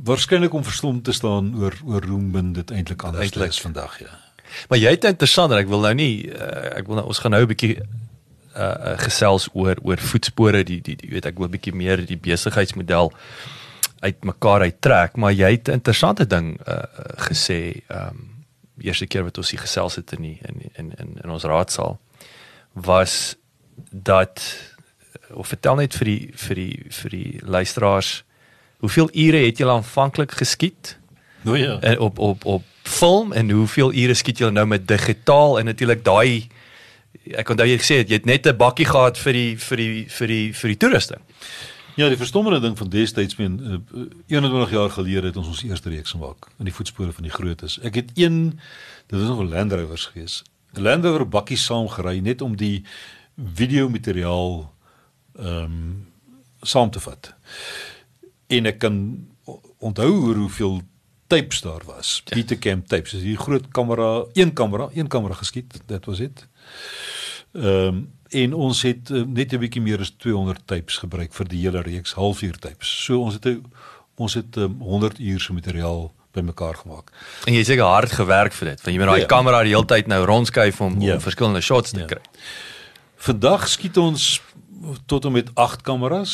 [0.03, 3.51] Waarskynlik om verstom te staan oor oor Roomben dit eintlik anders eindelijk.
[3.51, 4.19] is vandag, ja.
[4.69, 7.41] Maar jy het interessant, ek wil nou nie uh, ek wil nou ons gaan nou
[7.43, 7.81] 'n bietjie
[8.51, 12.17] uh gesels oor oor voetspore die die, die weet ek wil 'n bietjie meer die
[12.17, 13.13] besigheidsmodel
[14.01, 16.83] uit mekaar uittrek, maar jy het 'n interessante ding uh
[17.29, 18.29] gesê ehm um,
[18.81, 21.99] eerste keer wat ons hier gesels het in die, in in in in ons raadsaal
[22.73, 23.35] was
[23.91, 24.41] dat
[25.33, 28.23] of vertel net vir die vir die vir die luisteraars
[28.81, 30.97] hoeveel ure het julle aanvanklik geskiet?
[31.41, 31.79] Nou ja.
[31.79, 36.03] En op op op film en hoeveel ure skiet julle nou met digitaal en natuurlik
[36.05, 36.47] daai
[37.37, 40.27] ek onthou jy gesê jy het net 'n bakkie gehad vir die vir die vir
[40.27, 41.17] die vir die toeriste.
[41.95, 43.47] Ja, die verstommende ding van destyds uh,
[44.27, 47.79] 21 jaar gelede het ons ons eerste reeks gemaak in die voetspore van die grootes.
[47.83, 48.59] Ek het een
[49.07, 50.43] dit was nog 'n Land Rovers gewees
[50.73, 52.83] Land Rover bakkie saamgery net om die
[53.35, 54.71] video materiaal
[55.39, 56.07] ehm um,
[56.61, 57.33] saam te vat.
[58.47, 59.27] En ek kan
[59.77, 60.81] onthou hoeveel
[61.27, 62.21] tapes daar was.
[62.25, 62.35] Ja.
[62.35, 63.11] Betacam tapes.
[63.11, 65.79] Dis hier groot kamera, een kamera, een kamera geskiet.
[65.85, 66.47] Dit was dit.
[67.51, 71.47] Ehm um, en ons het uh, net 'n bietjie meer as 200 tapes gebruik vir
[71.47, 73.03] die hele reeks halfuur tapes.
[73.03, 73.65] So ons het 'n
[74.15, 77.11] ons het um, 100 uur se materiaal bymekaar gemaak.
[77.45, 78.81] En jy seker hard gewerk vir dit.
[78.81, 79.27] Want jy moet daai ja.
[79.27, 81.13] kamera die hele tyd nou rondskuif om, ja.
[81.13, 82.05] om verskillende shots te ja.
[82.05, 82.21] kry.
[83.21, 84.41] Vandag skiet ons
[85.05, 86.33] tot en met 8 kameras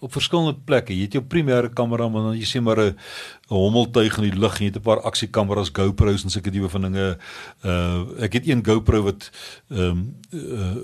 [0.00, 0.94] op verskillende plekke.
[0.94, 2.96] Jy het jou primêre kamera, maar dan jy sien maar 'n
[3.48, 6.82] hommeltuig in die lug en jy het 'n paar aksiekameras, GoPros en sulke tipe van
[6.82, 7.18] dinge.
[7.64, 9.30] Uh ek het een GoPro wat
[9.70, 10.76] ehm um, uh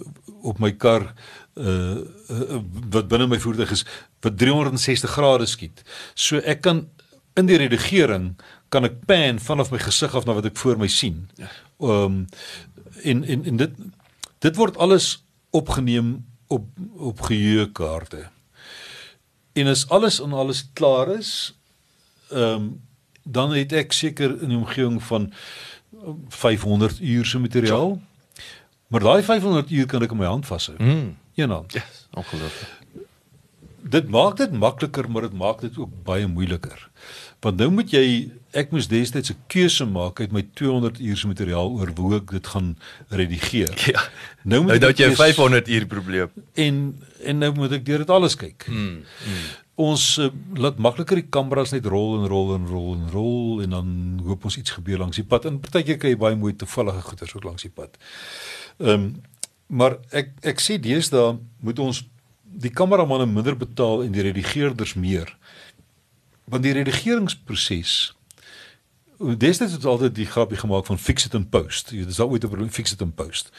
[0.43, 1.15] op my kar
[1.55, 1.97] uh,
[2.31, 2.61] uh
[2.91, 3.87] wat binne my voertuig is
[4.21, 5.83] wat 360 grade skiet.
[6.15, 6.89] So ek kan
[7.35, 8.35] in die redigering
[8.69, 11.31] kan ek pan vanaf my gesig af na wat ek voor my sien.
[11.37, 11.49] Ja.
[11.81, 12.27] Ehm um,
[13.03, 13.73] en en en dit
[14.39, 16.67] dit word alles opgeneem op
[16.97, 18.29] op geheuekaarte.
[19.53, 21.59] En as alles en alles klaar is,
[22.31, 22.83] ehm um,
[23.27, 25.33] dan het ek seker in die omgewing van
[26.29, 28.03] 500 uur se materiaal.
[28.87, 30.77] Maar daai 500 uur kan ek in my hand vashou.
[30.83, 31.17] Mm.
[31.35, 31.65] Eenaan.
[31.67, 32.69] Ja, yes, ongelooflik.
[33.81, 36.91] Dit maak dit makliker, maar dit maak dit ook baie moeiliker.
[37.45, 38.05] Want nou moet jy
[38.57, 42.31] ek moes destyds 'n keuse maak uit my 200 uur se materiaal oor hoe ek
[42.31, 42.77] dit gaan
[43.09, 43.75] redigeer.
[43.95, 44.01] Ja.
[44.43, 46.31] Nou moet nou, jy 500 uur probleem.
[46.55, 48.67] En en nou moet ek deur dit alles kyk.
[48.69, 49.45] Mm, mm.
[49.75, 53.71] Ons uh, laat makliker die kameras net rol en rol en rol en rol en
[53.71, 53.89] dan
[54.25, 55.45] hoop ons iets gebeur langs die pad.
[55.45, 57.97] En partykeer kry jy baie mooi toevallige goeders ook langs die pad.
[58.81, 59.15] Ehm um,
[59.67, 62.05] maar ek ek sê deesdae moet ons
[62.45, 65.33] die kameramanne minder betaal en die redigeerders meer
[66.45, 68.15] want die redigeringsproses
[69.19, 71.91] destyds het altyd die grapie gemaak van fix it and post.
[71.95, 73.51] Jy dis altyd 'n probleem fix it and post.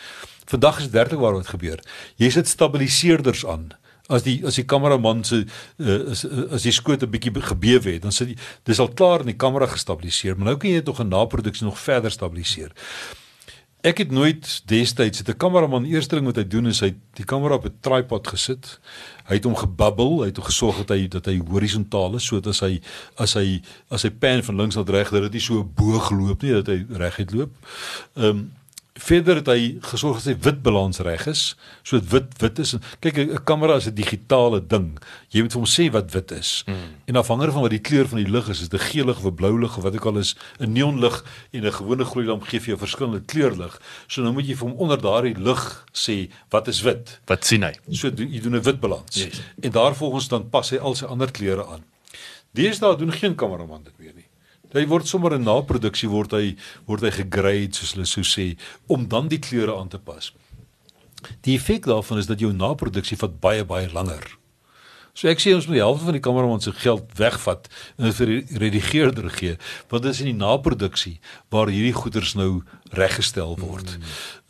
[0.45, 1.79] Vandag is werklik waar wat gebeur.
[2.15, 3.71] Jy sit stabiliseerders aan.
[4.07, 5.45] As die as die kameraman se
[5.77, 9.19] uh, as as die skoot 'n bietjie gebewe het, dan sit jy dis al klaar
[9.19, 12.71] in die kamera gestabiliseer, maar nou kan jy dit nog in naproduksie nog verder stabiliseer.
[13.85, 17.25] Ek het nooit destyds het 'n kameraman eerste ding wat hy doen is hy die
[17.25, 18.79] kamera op 'n tripod gesit.
[19.25, 22.59] Hy het hom gebubbel, hy het gesorg dat hy dat hy horisontaal is sodat as
[22.59, 22.81] hy
[23.15, 26.41] as hy as hy pan van links na reg dat dit nie so boog loop
[26.41, 27.51] nie dat hy reguit loop.
[28.15, 28.51] Ehm um,
[28.95, 31.41] Verder het hy gesorg dat sy wit balans reg is,
[31.83, 32.69] so dit wit wit is.
[33.03, 34.97] Kyk, 'n kamera is 'n digitale ding.
[35.29, 36.63] Jy moet vir hom sê wat wit is.
[36.65, 36.95] Mm.
[37.05, 39.17] En afhangende van wat die kleur van die lig is, is dit 'n geel lig
[39.17, 42.43] of 'n blou lig of wat ook al is, 'n neonlig en 'n gewone gloeilamp
[42.43, 43.81] gee vir jou verskillende kleurlig.
[44.07, 47.19] So nou moet jy vir hom onder daardie lig sê wat is wit?
[47.25, 47.73] Wat sien hy?
[47.91, 49.15] So doen jy doen 'n wit balans.
[49.15, 49.41] Yes.
[49.59, 51.83] En daarvolgens dan pas hy al sy ander kleure aan.
[52.51, 54.24] Deesdae doen geen kameraman dit meer nie.
[54.75, 56.55] Hy word sommer in naproduksie word hy
[56.89, 58.53] word hy gegrade soos hulle sou sê
[58.91, 60.33] om dan die kleure aan te pas.
[61.47, 64.25] Die effek daarvan is dat jou naproduksie vat baie baie langer.
[65.15, 68.31] So ek sê ons moet die helfte van die kameraman se geld wegvat en vir
[68.33, 69.55] die redigeerder gee
[69.91, 71.15] want dit is in die naproduksie
[71.55, 72.65] waar hierdie goeders nou
[72.99, 73.95] reggestel word.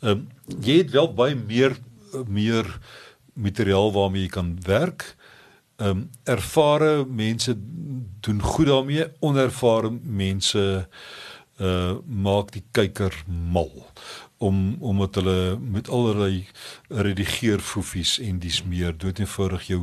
[0.02, 0.26] Ehm um,
[0.62, 1.78] jy het wel baie meer
[2.26, 2.66] meer
[3.36, 5.15] materiaal waarmee jy kan werk
[5.76, 7.54] ehm um, ervare mense
[8.20, 10.88] doen goed daarmee, onervare mense
[11.56, 13.72] uh maak die kyker mal
[14.38, 16.46] om omdat hulle met allerlei
[16.88, 19.78] redigeerfoefies en dis meer dood eenvoudig jou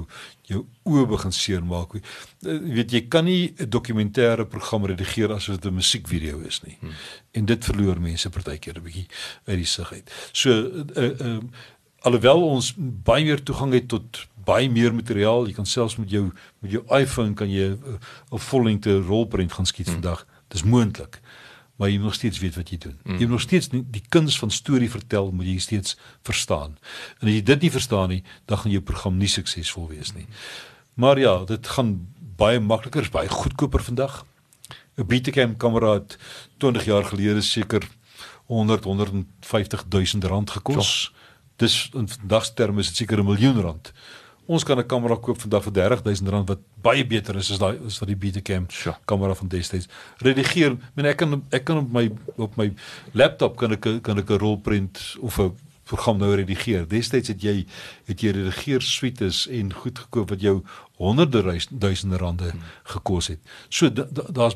[0.46, 1.96] jou oë begin seermaak.
[2.44, 6.78] Jy weet jy kan nie 'n dokumentêre program redigeer as dit 'n musiekvideo is nie.
[6.80, 6.92] Hmm.
[7.32, 9.08] En dit verloor mense partykeer 'n bietjie
[9.46, 10.12] uit die sig uit.
[10.32, 10.50] So
[10.96, 11.40] uh uh
[12.02, 15.48] alhoewel ons baie meer toegang het tot baie meer materiaal.
[15.48, 18.00] Jy kan selfs met jou met jou iPhone kan jy 'n
[18.32, 20.02] uh, vollengte rolprent gaan skiet hmm.
[20.02, 20.26] vandag.
[20.48, 21.22] Dis moontlik.
[21.76, 23.00] Maar jy moet nog steeds weet wat jy doen.
[23.04, 23.14] Hmm.
[23.14, 26.78] Jy moet nog steeds nie, die kuns van storie vertel moet jy steeds verstaan.
[27.20, 30.28] En as jy dit nie verstaan nie, dan gaan jou program nie suksesvol wees nie.
[30.94, 34.26] Maar ja, dit gaan baie makliker, baie goedkoper vandag.
[34.96, 36.18] 'n Betacam kamera het
[36.58, 37.90] 20 jaar gelede seker
[38.46, 41.12] 100 150 000 rand gekos.
[41.12, 41.20] Ja.
[41.56, 43.94] Dis in vandag terme is dit seker 'n miljoen rand.
[44.46, 47.80] Ons kan 'n kamera koop vandag vir 30000 rand wat baie beter is as daai
[47.86, 48.98] as wat die Betacam sure.
[49.06, 49.88] kamera van destyds.
[50.18, 52.74] Redigeer, ek meen ek kan ek kan op my op my
[53.14, 56.88] laptop kan ek kan ek 'n rolprent of 'n program nou redigeer.
[56.88, 57.66] Destyds het jy
[58.06, 60.64] het jy redigeer suites en goed gekoop wat jou
[60.98, 62.62] honderde duisende rande hmm.
[62.84, 63.40] gekos het.
[63.70, 64.56] So daar's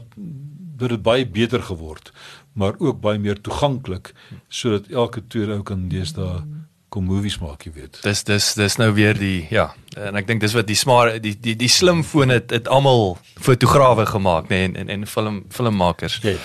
[0.77, 2.11] da, dit baie beter geword,
[2.53, 4.13] maar ook baie meer toeganklik
[4.47, 6.66] sodat elke tweede ou kan deesdae hmm
[6.97, 7.99] kom movies maak, jy weet.
[8.05, 11.35] Dis dis dis nou weer die ja, en ek dink dis wat die smart die
[11.37, 15.43] die die slim foon het het almal fotograwe gemaak, nê, nee, en, en en film
[15.53, 16.19] filmmakers.
[16.25, 16.37] Ja.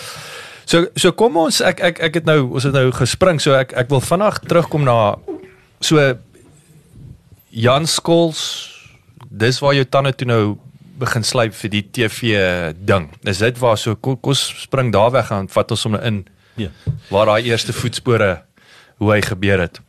[0.69, 3.73] So so kom ons ek ek ek het nou ons het nou gespring so ek
[3.79, 4.99] ek wil vinnig terugkom na
[5.83, 6.03] so
[7.53, 8.45] Jan Skols
[9.33, 10.43] dis waar jou tande toe nou
[11.03, 12.37] begin slyp vir die TV
[12.77, 13.09] ding.
[13.27, 16.21] Is dit waar so kom ons spring daar weg en vat ons hom in.
[16.61, 16.69] Ja.
[17.09, 18.35] Waar daai eerste voetspore
[19.01, 19.81] hoe hy gebeur het.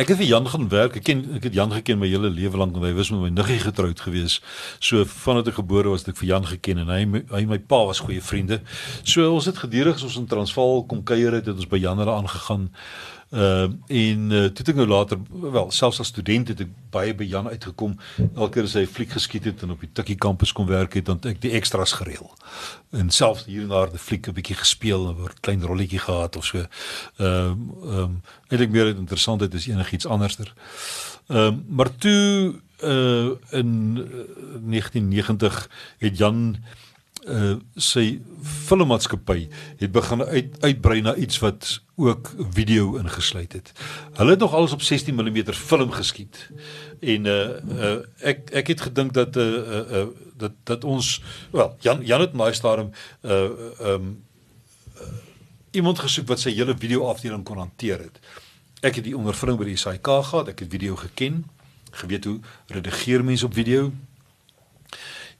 [0.00, 0.94] Ek het vir Jan gaan werk.
[0.96, 3.28] Ek ken ek het Jan geken my hele lewe lank want hy was met my
[3.34, 4.38] niggie getroud gewees.
[4.80, 7.00] So vandat ek gebore was, het ek vir Jan geken en hy
[7.34, 8.62] hy my pa was goeie vriende.
[9.04, 12.00] So ons het gedurig as ons in Transvaal kom kuier het, het ons by Jan
[12.00, 12.70] hulle aangegaan.
[13.30, 17.28] Uh en uh, toe ek nou later wel selfs as student het ek baie by
[17.30, 20.66] Jan uitgekom elke keer as hy fliek geskiet het en op die Tikkie kampus kom
[20.66, 22.26] werk het dan ek die extras gereël.
[22.90, 26.36] En selfs hier en daar die fliek 'n bietjie gespeel en 'n klein rolletjie gehad
[26.36, 26.58] of so.
[26.58, 26.66] Ehm
[27.22, 27.54] uh,
[27.86, 28.20] ehm um,
[28.50, 30.52] eintlik meer interessant het is enigiets anderster.
[31.28, 36.56] Ehm um, maar toe uh in uh, 1990 het Jan
[37.28, 43.72] uh sy filmmaatskappy het begin uit uitbrei na iets wat ook video ingesluit het.
[44.16, 46.50] Hulle het nog alles op 16 mm film geskiet.
[47.00, 50.06] En uh uh ek ek het gedink dat uh uh, uh
[50.36, 52.90] dat dat ons wel Jan Jan het my stadium
[53.20, 53.50] uh
[53.80, 54.24] um
[54.96, 55.02] uh,
[55.70, 58.20] iemand gesoek wat sy hele video afdeling kon hanteer het.
[58.80, 61.44] Ek het die ondervinding by die SAK gehad, ek het video geken,
[61.90, 63.92] geweet hoe redigeer mense op video.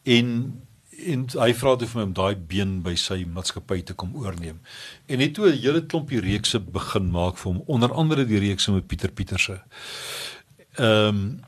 [0.02, 0.60] En
[1.06, 4.60] en hy vra toe vir my om daai been by sy maatskappy te kom oorneem.
[5.08, 8.72] En net toe 'n hele klompie reekse begin maak vir hom, onder andere die reekse
[8.72, 9.60] met Pieter Pieterse.
[10.76, 11.40] Ehm um,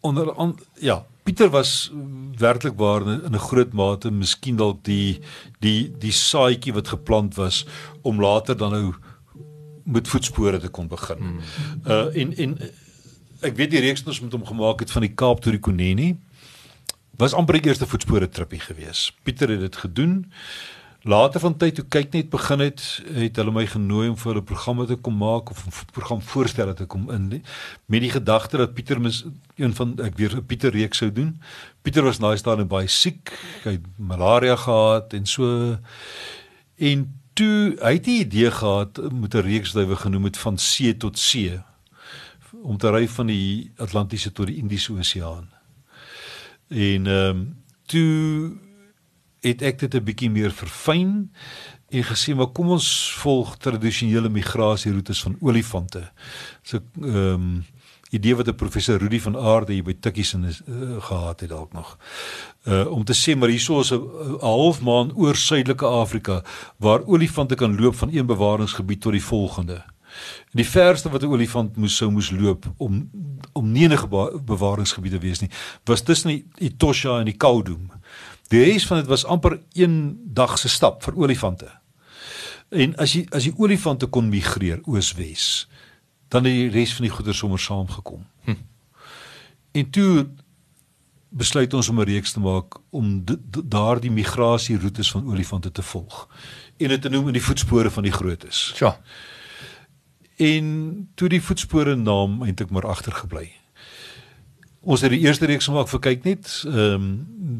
[0.00, 1.90] onder an, ja, Pieter was
[2.38, 5.20] werklik waar in 'n groot mate miskien dalk die
[5.60, 7.66] die die saadjie wat geplant was
[8.02, 8.94] om later dan nou
[9.84, 11.18] met voetspore te kon begin.
[11.18, 11.38] Hmm.
[11.86, 12.58] Uh en en
[13.40, 15.60] ek weet die reeks wat ons met hom gemaak het van die Kaap tot die
[15.60, 16.16] Konini
[17.16, 19.10] was amper die eerste voetspore trippie gewees.
[19.22, 20.32] Pieter het dit gedoen.
[21.02, 22.82] Later van tyd toe kyk net begin het,
[23.16, 26.74] het hulle my genooi om vir hulle programme te kom maak of 'n program voorstelle
[26.74, 27.42] te kom in
[27.86, 29.24] met die gedagte dat Pieter mis
[29.56, 31.40] een van ek weer 'n Pieter reeks sou doen.
[31.82, 33.32] Pieter was naai staan en baie siek,
[33.64, 35.78] hy het malaria gehad en so
[36.76, 40.58] en toe hy het die idee gehad met 'n reeks wat hy genoem het van
[40.58, 41.60] see tot see
[42.62, 45.48] om te ry van die Atlantiese tot die Indiese Oseaan.
[46.72, 47.56] En ehm um,
[47.86, 48.52] toe
[49.40, 51.32] het ek dit 'n bietjie meer verfyn
[51.88, 56.10] en gesê maar kom ons volg tradisionele migrasieroetes van olifante.
[56.62, 57.64] So ehm um,
[58.10, 61.72] idee wat 'n professor Rudy van Aarde hier by Tikkies in uh, gehad het dalk
[61.72, 61.98] nog.
[62.64, 66.44] Uh om te sê maar hierso is 'n half maan oor suidelike Afrika
[66.76, 69.84] waar olifante kan loop van een bewaringsgebied tot die volgende.
[70.52, 73.10] Die verste wat 'n olifant moes sou moes loop om
[73.52, 75.50] om nie 'n bewaringsgebied te wees nie,
[75.84, 77.90] was tussen die Etosha en die Kaudum.
[78.48, 81.70] Die res van dit was amper een dag se stap vir olifante.
[82.68, 85.68] En as jy as die olifante kon migreer oos-wes,
[86.28, 88.26] dan het die res van die goeder sommer saamgekom.
[88.44, 88.54] Hm.
[89.72, 90.28] En toe
[91.28, 93.24] besluit ons om 'n reeks te maak om
[93.64, 96.28] daardie migrasieroetes van olifante te volg
[96.76, 98.72] en dit te noem in die voetspore van die grootes.
[98.78, 99.00] Ja
[100.36, 103.50] en toe die voetspore naam eintlik maar agtergebly.
[104.82, 107.10] Ons het die eerste reeks gemaak vir kyk net, ehm um,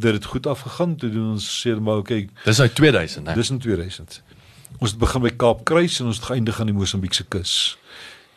[0.02, 0.96] dit het goed afgegaan.
[0.96, 2.28] Toe doen ons sê maar okay.
[2.44, 3.34] Dis nou 2000 hè.
[3.34, 4.22] Dis in 2000.
[4.78, 7.78] Ons het begin by Kaapkruis en ons het geëindig aan die Mosambiekse kus.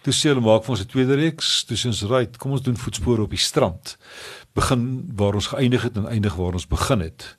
[0.06, 2.78] Toe sê hulle maak vir ons 'n tweede reeks, dis ons right, kom ons doen
[2.78, 3.98] voetspore op die strand.
[4.54, 7.38] Begin waar ons geëindig het en eindig waar ons begin het.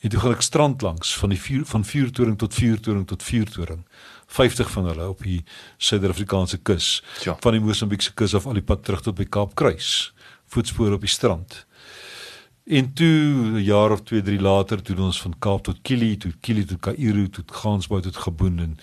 [0.00, 3.84] En toe gaan ek strand langs van die vuur van vuurtoring tot vuurtoring tot vuurtoring.
[4.30, 5.40] 50 van hulle op die
[5.76, 7.02] Suid-Afrikaanse kus.
[7.24, 7.36] Ja.
[7.42, 10.12] Van die Mosambiekse kus af al die pad terug tot by Kaapkruis.
[10.50, 11.64] Voetspore op die strand.
[12.70, 16.32] En toe 'n jaar of 2, 3 later toe ons van Kaap tot Kili, tot
[16.40, 18.78] Kili tot Kaïro, tot Gansbaai tot Gaboon en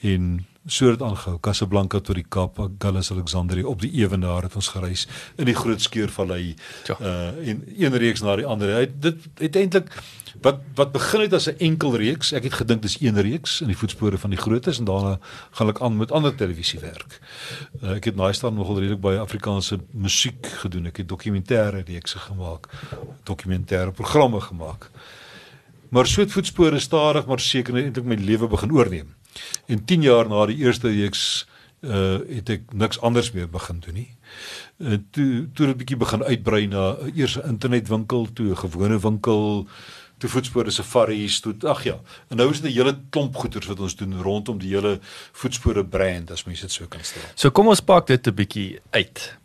[0.00, 1.38] en so het aangehou.
[1.40, 5.06] Casablanca tot die Kaap Gallus Alexandrie op die ewenaar het ons gereis
[5.38, 6.54] in die groot skeurvallei
[6.86, 6.96] ja.
[7.00, 8.74] uh en een reeks na die ander.
[8.74, 9.92] Hy, dit het eintlik
[10.42, 13.66] wat wat begin het as 'n enkel reeks ek het gedink dis een reeks in
[13.66, 15.18] die voetspore van die grootes en daarna
[15.50, 17.20] gaan ek aan met ander televisie werk
[17.82, 20.86] uh, ek het naai staan nogal redelik baie Afrikaanse musiek gedoen.
[20.86, 22.68] Ek het dokumentêre reekse gemaak
[23.24, 24.90] dokumentêre programme gemaak.
[25.88, 29.14] Maar so het voetspore stadig maar seker net eintlik my lewe begin oorneem
[29.66, 31.46] En 10 jaar na die eerste reeks
[31.80, 34.08] uh het ek niks anders meer begin doen nie.
[34.78, 38.98] Uh toe toe het ek bietjie begin uitbrei na eers 'n internetwinkel, toe 'n gewone
[38.98, 39.66] winkel,
[40.18, 41.98] toe voetspore safaris, toe ag ja.
[42.28, 44.98] En nou is dit 'n hele klomp goeders wat ons doen rondom die hele
[45.32, 47.22] voetspore brand as mens dit so kan stel.
[47.34, 49.36] So kom ons pak dit 'n bietjie uit.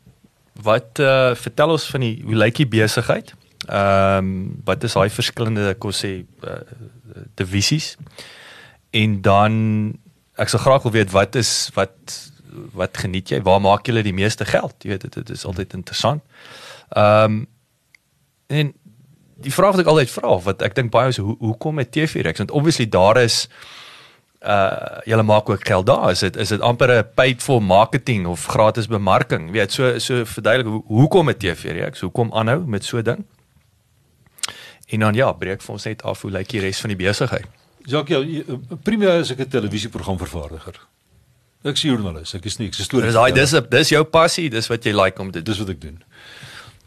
[0.62, 3.34] Wat uh vertel ons van die hoe lyk die besigheid?
[3.68, 6.62] Ehm um, wat is daai verskillende kos sê uh,
[7.36, 7.98] divisies?
[8.92, 9.54] En dan
[10.36, 12.20] ek sal graag wil weet wat is wat
[12.76, 13.42] wat geniet jy?
[13.42, 14.76] Waar maak jy die meeste geld?
[14.84, 16.24] Jy weet dit, dit is altyd interessant.
[16.90, 17.48] Ehm um,
[18.52, 18.74] en
[19.42, 22.26] die vraag wat ek altyd vra wat ek dink baie is hoe hoekom met TV
[22.26, 23.46] Rex want obviously daar is
[24.42, 28.26] uh julle maak ook geld daar is dit is dit amper 'n paid for marketing
[28.28, 32.84] of gratis bemarking weet so so verduidelik hoe, hoekom met TV Rex hoekom aanhou met
[32.84, 33.26] so 'n ding
[34.88, 37.61] en dan ja breek vir ons net af hoe lyk die res van die besigheid
[37.86, 38.44] Jacques ja,
[38.84, 40.80] primêr is ek 'n televisieprogram vervaardiger.
[41.64, 44.50] Ek is joernalis ek is nie ek is storie dis daai dis dis jou passie
[44.50, 46.04] dis wat jy like om te dis wat ek doen.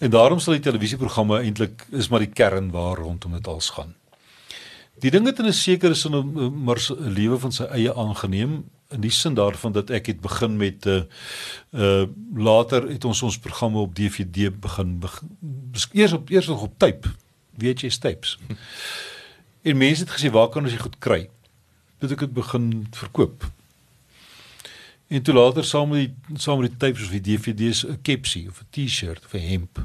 [0.00, 3.94] En daarom sal die televisieprogramme eintlik is maar die kern waar rondom dit als gaan.
[5.02, 6.12] Die ding het in 'n sekere sin
[6.64, 10.56] maar 'n lewe van sy eie aangeneem in die sin daarvan dat ek het begin
[10.56, 11.06] met 'n
[11.72, 15.28] uh, uh later het ons ons programme op DVD begin, begin
[15.92, 17.08] eers op eers nog op tape
[17.58, 18.38] VHS tapes.
[19.64, 21.22] En mense het gesê waar kan ons dit goed kry?
[22.02, 23.46] Dit ek het begin verkoop.
[25.08, 28.48] En toe later saam met die saam met die tapes of die DVD's 'n kepsie
[28.48, 29.80] of 'n T-shirt of 'n hemp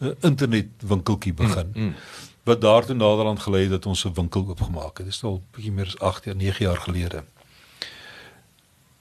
[0.00, 1.72] 'n internetwinkeltjie begin.
[1.74, 1.94] Mm, mm.
[2.42, 5.06] Wat daartoe naderhand gelei het dat ons 'n winkel oopgemaak het.
[5.06, 7.24] Dit is al bietjie meer as 8 jaar, 9 jaar gelede.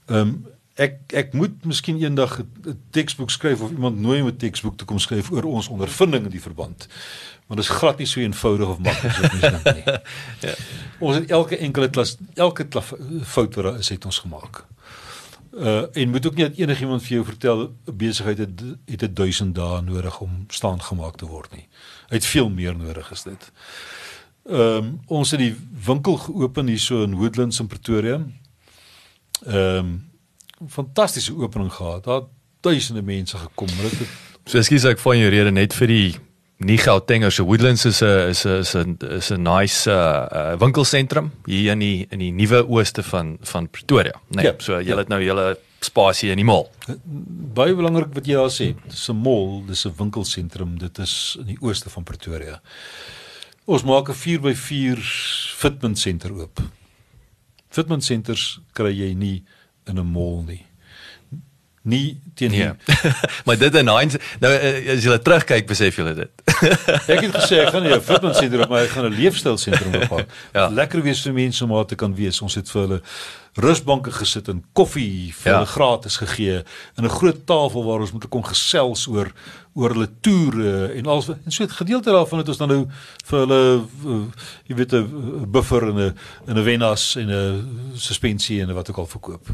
[0.05, 0.45] Ehm um,
[0.75, 4.85] ek ek moet miskien eendag 'n teksboek skryf of iemand nooi om 'n teksboek te
[4.85, 6.87] kom skryf oor ons ondervinding in die verband.
[7.51, 9.95] Want dit is glad nie so eenvoudig of maklik soos mense dink nie.
[10.45, 10.53] ja.
[11.03, 12.93] Ons het elke enkele klas elke klas
[13.27, 14.61] fout wat daar is het ons gemaak.
[15.51, 19.13] Uh en moet ook nie dat enigiemand vir jou vertel 'n besigheid het het 'n
[19.13, 21.67] 1000 dae nodig om staan gemaak te word nie.
[22.07, 23.51] Hy het veel meer nodig as dit.
[24.47, 28.21] Ehm um, ons het die winkel geopen hier so in Woodlands in Pretoria.
[29.45, 30.09] Ehm um,
[30.69, 32.03] fantastiese opening gehad.
[32.03, 32.21] Daar
[32.61, 33.67] duisende mense gekom.
[33.67, 34.07] Dit het
[34.45, 36.15] So ekskuus ek van jou rede net vir die
[36.65, 40.59] nie Gauteng so Woodlands is 'n is 'n is 'n is 'n nice uh, uh
[40.59, 44.21] winkelsentrum hier in die in die nuwe ooste van van Pretoria.
[44.29, 44.97] Nee, ja, so jy ja.
[44.97, 46.67] het nou julle spasie in die mall.
[47.53, 48.75] Baie belangrik wat jy daar sê.
[48.87, 50.77] Dis 'n mall, dis 'n winkelsentrum.
[50.77, 52.61] Dit is in die ooste van Pretoria.
[53.65, 54.99] Ons maak 'n 4x4
[55.57, 56.61] fitment senter oop.
[57.69, 59.43] Fitment centers kry jy nie
[59.87, 60.65] in 'n mall nie
[61.81, 62.75] nie teen hier.
[62.85, 63.13] Ja.
[63.45, 63.97] maar dit en nou
[64.39, 64.51] nou
[64.93, 66.43] as jy terugkyk besef jy dit.
[67.09, 69.95] ek het gesê ek gaan nie 'n fitness sentrum maar ek gaan 'n leefstyl sentrum
[70.03, 70.23] opbou.
[70.57, 70.67] ja.
[70.69, 72.41] Lekker wees vir mense om daar te kan wees.
[72.41, 73.01] Ons het vir hulle
[73.59, 75.57] rusbanke gesit en koffie vir ja.
[75.57, 76.61] hulle gratis gegee
[76.95, 79.33] en 'n groot tafel waar ons moet kon gesels oor
[79.73, 82.87] oor hulle toere en alles en so 'n gedeelte daarvan het ons dan nou
[83.25, 83.61] vir hulle
[84.05, 84.25] uh,
[84.67, 86.13] jy weet 'n buffer en 'n
[86.47, 89.47] 'n wenas en 'n suspensie en wat ook al verkoop.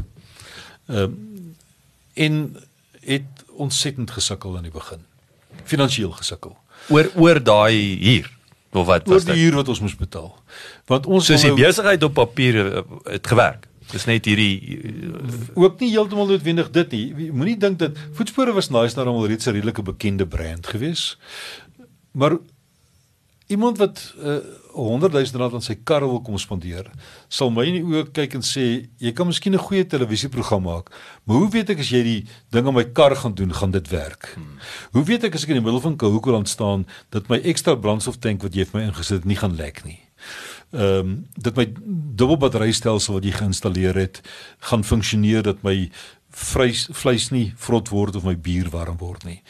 [0.88, 1.38] Ehm um,
[2.18, 2.56] en
[3.08, 5.04] het ontsettend gesukkel aan die begin.
[5.64, 6.56] Finansiëel gesukkel.
[6.88, 8.28] Oor oor daai huur
[8.76, 9.30] of wat was dit?
[9.30, 10.30] Oor die huur wat ons moes betaal.
[10.90, 13.66] Want ons soos die besigheid op papier eh, het gewerk.
[13.88, 14.58] Dis net hierdie
[15.56, 17.30] ook nie heeltemal noodwendig dit nie.
[17.32, 21.16] Moenie dink dat Voetspore was nice nou al reeds 'n redelike bekende brand gewees.
[22.12, 22.36] Maar
[23.48, 24.38] iemand wat uh,
[24.72, 26.90] 100 000 rand aan sy kar wil kom spandeer,
[27.32, 28.64] sal my in die oë kyk en sê,
[29.00, 30.92] jy kan miskien 'n goeie televisieprogram maak,
[31.24, 32.20] maar hoe weet ek as jy die
[32.52, 34.32] ding aan my kar gaan doen, gaan dit werk?
[34.34, 34.60] Hmm.
[34.92, 38.42] Hoe weet ek as ek in die middel van Kahukuland staan dat my ekstra brandstoftank
[38.42, 40.00] wat jy vir my ingesit het, nie gaan lek nie?
[40.72, 41.64] Ehm um, dat my
[42.20, 44.20] dubbelbatterystelsel wat jy geïnstalleer het,
[44.60, 45.90] gaan funksioneer dat my
[46.30, 49.42] vleis vleis nie vrot word of my bier warm word nie.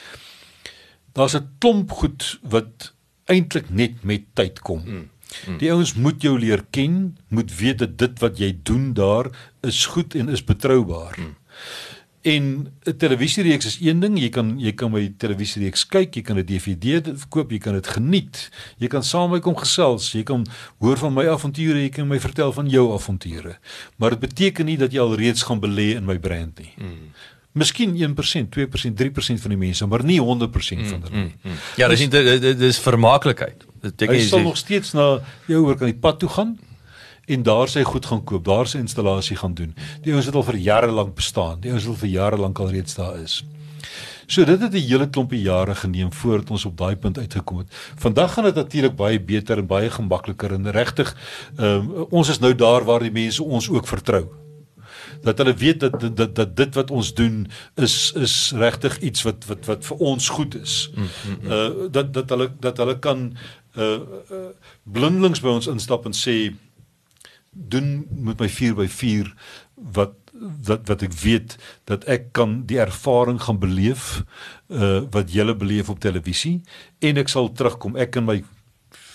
[1.13, 2.95] Daar's 'n klomp goed wat
[3.29, 4.83] eintlik net met tyd kom.
[4.85, 5.07] Mm.
[5.47, 5.59] Mm.
[5.61, 9.29] Die ouens moet jou leer ken, moet weet dat dit wat jy doen daar
[9.67, 11.19] is goed en is betroubaar.
[11.21, 11.37] Mm.
[12.21, 16.37] En 'n televisiereeks is een ding, jy kan jy kan my televisiereeks kyk, jy kan
[16.39, 18.51] 'n DVD koop, jy kan dit geniet.
[18.77, 20.47] Jy kan saam met my kom gesels, jy kan
[20.79, 23.59] hoor van my avonture, jy kan my vertel van jou avonture.
[23.97, 26.73] Maar dit beteken nie dat jy al reeds gaan belê in my brand nie.
[26.77, 27.13] Mm.
[27.53, 31.25] Miskien 1%, 2%, 3% van die mense, maar nie 100% van hulle nie.
[31.25, 31.59] Mm, mm, mm.
[31.77, 33.65] Ja, dis dit is vermaaklikheid.
[33.81, 36.57] Dit jy sal nog steeds na jou oor kan die pad toe gaan
[37.29, 39.75] en daar sy goed gaan koop, daar sy installasie gaan doen.
[40.05, 41.61] Die ouens het al vir jare lank bestaan.
[41.61, 43.43] Die ouens het al vir jare lank al reeds daar is.
[44.29, 47.69] So dit het 'n hele klompie jare geneem voordat ons op daai punt uitgekom het.
[47.97, 51.17] Vandag gaan dit natuurlik baie beter en baie gemakliker en regtig
[51.57, 54.29] ehm um, ons is nou daar waar die mense ons ook vertrou
[55.23, 59.47] dat hulle weet dat dat dat, dit wat ons doen is is regtig iets wat
[59.47, 60.91] wat wat vir ons goed is.
[60.95, 61.53] Mm, mm, mm.
[61.53, 63.37] Uh dat dat hulle dat hulle kan
[63.77, 64.49] uh, uh
[64.83, 66.55] blindelings by ons instap en sê
[67.51, 69.33] doen met my 4 by 4
[69.75, 70.15] wat
[70.67, 71.57] wat wat ek weet
[71.91, 74.23] dat ek kan die ervaring gaan beleef
[74.69, 76.61] uh wat julle beleef op televisie
[76.99, 78.39] en ek sal terugkom ek en my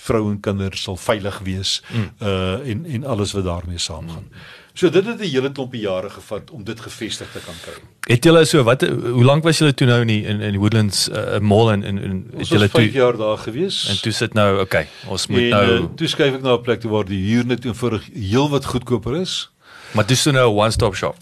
[0.04, 2.10] vrou en kinders sal veilig wees mm.
[2.20, 4.28] uh en en alles wat daarmee saamgaan.
[4.28, 4.51] Mm.
[4.74, 7.74] So dit het 'n hele klompie jare gevat om dit gevestig te kan kry.
[8.13, 11.09] Het julle so wat hoe lank was julle toe nou in die, in in Woodlands
[11.09, 13.88] uh, Mall en en, en het julle toe 5 jaar daar gewees?
[13.89, 16.61] En toe sit nou, okay, ons moet en, nou uh, toe skuif ek na 'n
[16.61, 19.51] plek toe waar die huur net eenvoudig heel wat goedkoper is.
[19.91, 21.15] Maar dis nou 'n one-stop shop.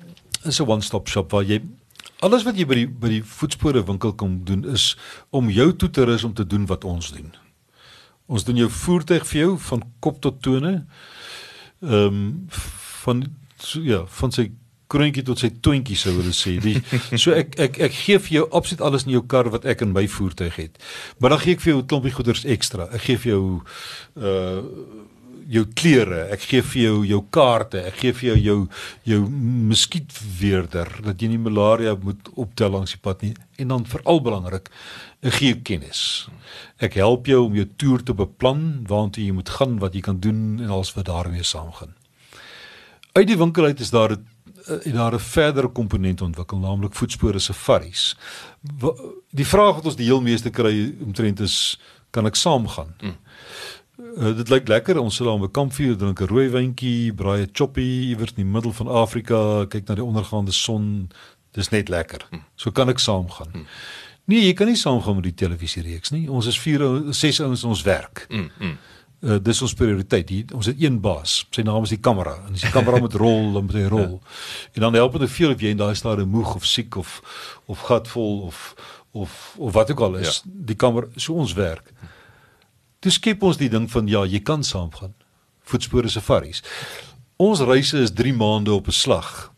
[0.44, 1.62] Dis 'n one-stop shop waar jy
[2.20, 4.98] alles wat jy by die by die voetspore winkel kom doen is
[5.30, 7.34] om jou toe te rus om te doen wat ons doen.
[8.26, 10.86] Ons doen jou voertuig vir jou van kop tot tone.
[11.82, 12.48] Ehm um,
[13.02, 14.50] van so, ja, van sy
[14.92, 16.58] kroontjie tot sy toentjie sou hulle sê.
[16.64, 16.78] Die
[17.22, 19.96] so ek ek ek gee vir jou absoluut alles in jou kar wat ek in
[19.96, 20.82] my voertuig het.
[21.20, 22.90] Maar dan gee ek vir jou 'n klompie goederes ekstra.
[22.92, 23.46] Ek gee vir jou
[24.16, 25.10] uh
[25.52, 28.60] jou klere, ek gee vir jou jou kaarte, ek gee vir jou jou
[29.04, 29.22] jou
[29.72, 33.34] muskietweerder dat jy nie malaria moet optel langs die pad nie.
[33.60, 34.70] En dan veral belangrik,
[35.22, 36.30] ek gee jou kennis.
[36.80, 40.20] Ek help jou om jou toer te beplan, waartoe jy moet gaan, wat jy kan
[40.20, 42.01] doen en alles wat daarmee saamgaan.
[43.12, 44.28] Uit die winkel uit is daar 'n
[44.84, 48.16] en daar 'n verdere komponent ontwikkel, naamlik voetspore safaris.
[49.30, 52.96] Die vraag wat ons die heel meeste kry omtrent is kan ek saamgaan?
[53.02, 53.18] Mm.
[54.18, 55.00] Uh, dit lyk lekker.
[55.00, 58.44] Ons sit daar op 'n kampvuur, drink 'n rooi wyntjie, braai 'n choppie iewers in
[58.44, 61.10] die middel van Afrika, kyk na die ondergaande son.
[61.52, 62.28] Dis net lekker.
[62.30, 62.44] Mm.
[62.56, 63.50] So kan ek saamgaan.
[63.54, 63.66] Mm.
[64.24, 66.30] Nee, jy kan nie saamgaan met die televisiereeks nie.
[66.30, 68.26] Ons is 4 6 ouens in ons werk.
[68.30, 68.52] Mm.
[68.60, 68.78] mm
[69.22, 70.28] uh, dis ons prioriteit.
[70.28, 71.42] Die, ons het een baas.
[71.54, 72.36] Sy naam is die kamera.
[72.48, 74.18] En as die kamera moet rol, dan moet hy rol.
[74.18, 74.40] Ja.
[74.78, 77.20] En dan help dit veel of jy in daai stadium moeg of siek of
[77.72, 78.64] of gatvol of
[79.12, 80.42] of of wat ook al is.
[80.44, 80.52] Ja.
[80.72, 81.94] Die kamera so ons werk.
[83.02, 85.14] Dis skep ons die ding van ja, jy kan saamgaan.
[85.66, 86.62] Voetspore safaris.
[87.42, 89.52] Ons reise is 3 maande op 'n slag.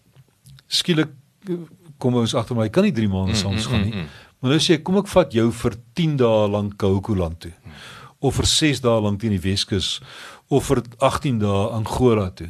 [0.67, 1.11] Skielik
[1.49, 1.57] eh,
[1.97, 3.91] kom ons agter my, kan nie 3 maande saam gaan nie.
[3.91, 6.77] Mm, mm, mm, maar nou sê ek, kom ek vat jou vir 10 dae lank
[6.77, 7.51] Kahukuland toe.
[7.51, 9.99] Mm of vir 6 dae lank teen die Weskus
[10.47, 12.49] of vir 18 dae Angola toe.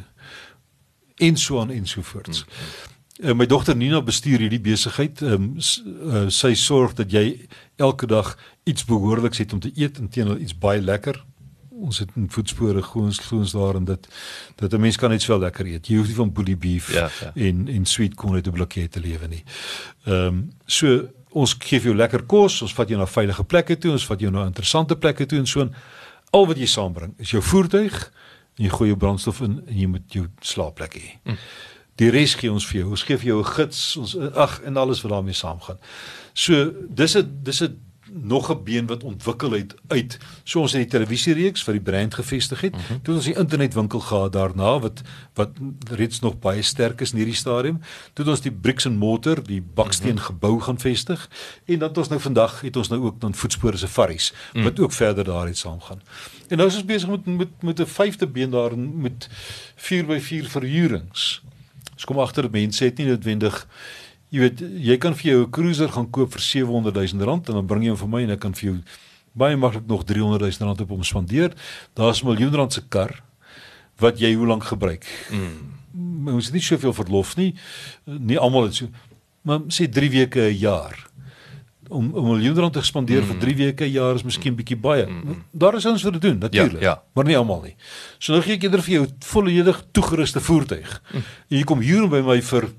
[1.22, 2.44] En so aan en so voorts.
[2.46, 2.90] Hmm.
[3.22, 5.20] Uh, my dogter Nina bestuur hierdie besigheid.
[5.22, 7.46] Um, uh, sy sorg dat jy
[7.78, 8.32] elke dag
[8.66, 11.20] iets behoorliks het om te eet en teenoor iets baie lekker.
[11.74, 14.08] Ons het in voetspore groens groens daar en dit
[14.56, 15.86] dat 'n mens kan net veel lekker eet.
[15.86, 17.30] Jy hoef nie van bully beef ja, ja.
[17.34, 19.44] en en sweet corn uit 'n blokkie te lewe nie.
[20.04, 23.76] Ehm um, so ons gee vir jou lekker kos, ons vat jou na veilige plekke
[23.80, 25.72] toe, ons vat jou na interessante plekke toe en so en
[26.34, 27.94] al wat jy saambring is jou voertuig
[28.58, 31.14] en jy gooi jou brandstof in en jy moet jou slaapplek hê.
[31.26, 31.40] Mm.
[32.02, 32.90] Die res gee ons vir jou.
[32.96, 35.78] Ons gee vir jou 'n gids, ons ag en alles wat daarmee saamgaan.
[36.34, 37.78] So dis 'n dis 'n
[38.22, 42.14] nog 'n been wat ontwikkel het uit so ons in die televisiereeks vir die brand
[42.14, 42.72] gevestig het.
[42.72, 43.02] Mm -hmm.
[43.02, 45.02] Toe ons die internetwinkel gehad daarna wat
[45.34, 45.50] wat
[45.90, 47.80] reeds nog baie sterk is in hierdie stadium.
[48.12, 50.26] Toe ons die bricks and mortar, die baksteen mm -hmm.
[50.26, 51.30] gebou gaan vestig
[51.64, 54.80] en dan het ons nou vandag het ons nou ook dan voetspore safaris mm wat
[54.80, 56.02] ook verder daarin saamgaan.
[56.48, 59.28] En nou is ons besig met met met 'n vyfde been daar met
[59.74, 61.42] 4x4 verhuurings.
[61.92, 63.66] Ons kom agter mense het nie noodwendig
[64.34, 67.54] jy weet jy kan vir jou 'n cruiser gaan koop vir 700 000 rand en
[67.54, 68.76] dan bring jy hom vir my en ek kan vir jou
[69.32, 71.54] baie maklik nog 300 000 rand op hom spandeer.
[71.94, 73.22] Daar's 'n miljoen rand se kar
[73.98, 75.06] wat jy hoe lank gebruik.
[75.30, 76.28] Mm.
[76.34, 77.54] Ons het nie soveel verlof nie.
[78.04, 78.88] Nie almal het so
[79.42, 81.06] maar sê 3 weke 'n jaar.
[81.88, 83.26] Om 'n miljoen rand te spandeer mm.
[83.26, 85.06] vir 3 weke 'n jaar is miskien bietjie baie.
[85.06, 85.44] Mm.
[85.52, 86.80] Daar is ons vir te doen natuurlik.
[86.80, 87.02] Ja, ja.
[87.12, 87.76] Maar nie almal nie.
[88.18, 91.02] So nou gee ek eerder vir jou volledig toegeruste voertuig.
[91.12, 91.22] Mm.
[91.48, 92.70] En jy kom hier by my vir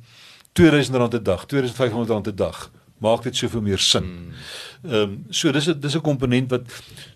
[0.60, 2.72] R2000 'n dag, R2500 'n dag.
[2.97, 4.03] Maak dit soveel meer sin.
[4.03, 4.91] Hmm.
[4.91, 6.64] Ehm um, so dis 'n dis 'n komponent wat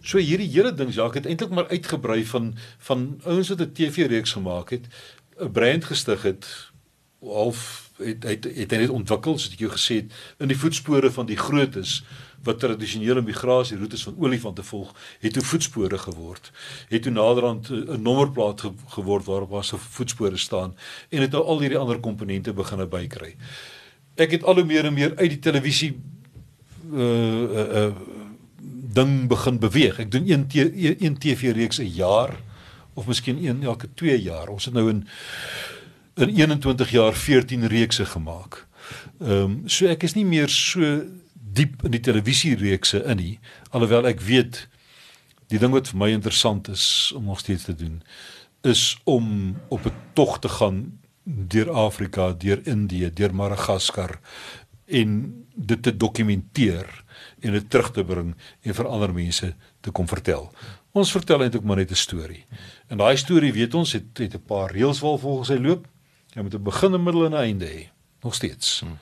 [0.02, 4.32] so hierdie hele ding Jacques het eintlik maar uitgebrei van van ouens wat 'n TV-reeks
[4.32, 4.86] gemaak het,
[5.40, 6.72] 'n brand gestig het
[7.22, 11.12] half het het, het hy net ontwikkel soos ek jou gesê het in die voetspore
[11.12, 12.04] van die grootes
[12.44, 16.52] wat tradisionele migrasieroetes van olifante volg, het toe voetspore geword.
[16.90, 20.76] Het toe naderhand 'n nommerplaat ge geword waarop daar se voetspore staan
[21.10, 23.36] en het nou al hierdie ander komponente begine bykry.
[24.16, 26.00] Ek het al hoe meer en meer uit die televisie
[26.94, 27.92] uh uh, uh
[28.94, 30.00] ding begin beweeg.
[30.00, 30.46] Ek doen een
[31.00, 32.40] een TV reeks 'n jaar
[32.94, 34.48] of miskien een elke 2 jaar.
[34.48, 35.08] Ons het nou in
[36.16, 38.68] in 21 jaar 14 reekse gemaak.
[39.20, 41.04] Ehm um, so ek is nie meer so
[41.54, 43.40] diep in die televisiereekse in nie
[43.72, 44.68] alhoewel ek weet
[45.50, 48.02] die ding wat vir my interessant is om nog steeds te doen
[48.62, 54.20] is om op 'n tog te gaan deur Afrika, deur Indië, deur Madagaskar
[54.86, 57.04] en dit te dokumenteer
[57.40, 59.54] en dit terug te bring en vir ander mense
[59.86, 60.50] te kom vertel.
[60.98, 62.46] Ons vertel eintlik maar net 'n storie.
[62.88, 65.88] En daai storie, weet ons, het het 'n paar reëls wat volgens hy loop.
[66.34, 67.90] Jy moet 'n begin, 'n middel en 'n einde hê.
[68.22, 68.80] Nog steeds.
[68.80, 68.98] Hmm.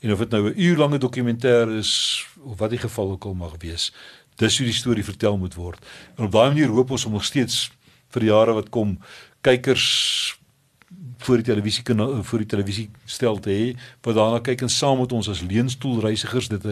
[0.00, 3.54] En of dit nou 'n uurlange dokumentêr is of wat die geval ook al mag
[3.58, 3.92] wees,
[4.34, 5.86] dis hoe die storie vertel moet word.
[6.16, 7.70] En op daai manier hoop ons om nog steeds
[8.08, 8.98] vir jare wat kom
[9.40, 10.38] kykers
[11.18, 11.82] voor die televisie
[12.22, 16.48] voor die televisie stel te hê wat daarna kyk en saam met ons as leunstoelreisigers
[16.48, 16.62] dit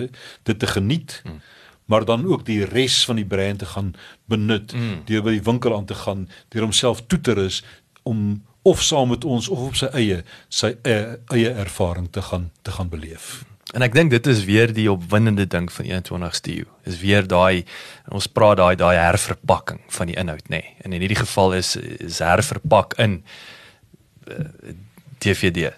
[0.43, 1.21] dit te geniet.
[1.23, 1.41] Hmm
[1.85, 3.95] maar dan ook die res van die brein te gaan
[4.25, 5.05] benut mm.
[5.05, 7.63] deur by die winkel aan te gaan, deur homself toe te rus
[8.03, 12.51] om of saam met ons of op sy eie sy eie, eie ervaring te gaan
[12.63, 13.45] te gaan beleef.
[13.75, 16.67] En ek dink dit is weer die opwindende ding van 21ste eeu.
[16.89, 17.65] Is weer daai
[18.15, 20.61] ons praat daai daai herverpakking van die inhoud nê.
[20.63, 20.75] Nee.
[20.85, 23.21] En in hierdie geval is is herverpak in
[24.29, 24.77] uh, eh,
[25.25, 25.73] DVD,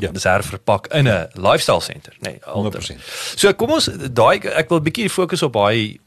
[0.00, 0.10] ja.
[0.10, 3.02] dis herverpak in 'n lifestyle center, nê, nee, 100%.
[3.36, 5.98] So kom ons daai ek wil 'n bietjie fokus op daai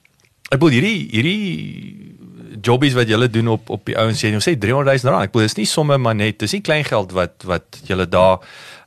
[0.52, 2.05] ek wil hierdie hierdie
[2.62, 5.28] jobbies wat julle doen op op die ouens sê jy sê 300 000 rand.
[5.28, 8.42] Ek bedoel dis nie somme maar net, dis nie klein geld wat wat julle daar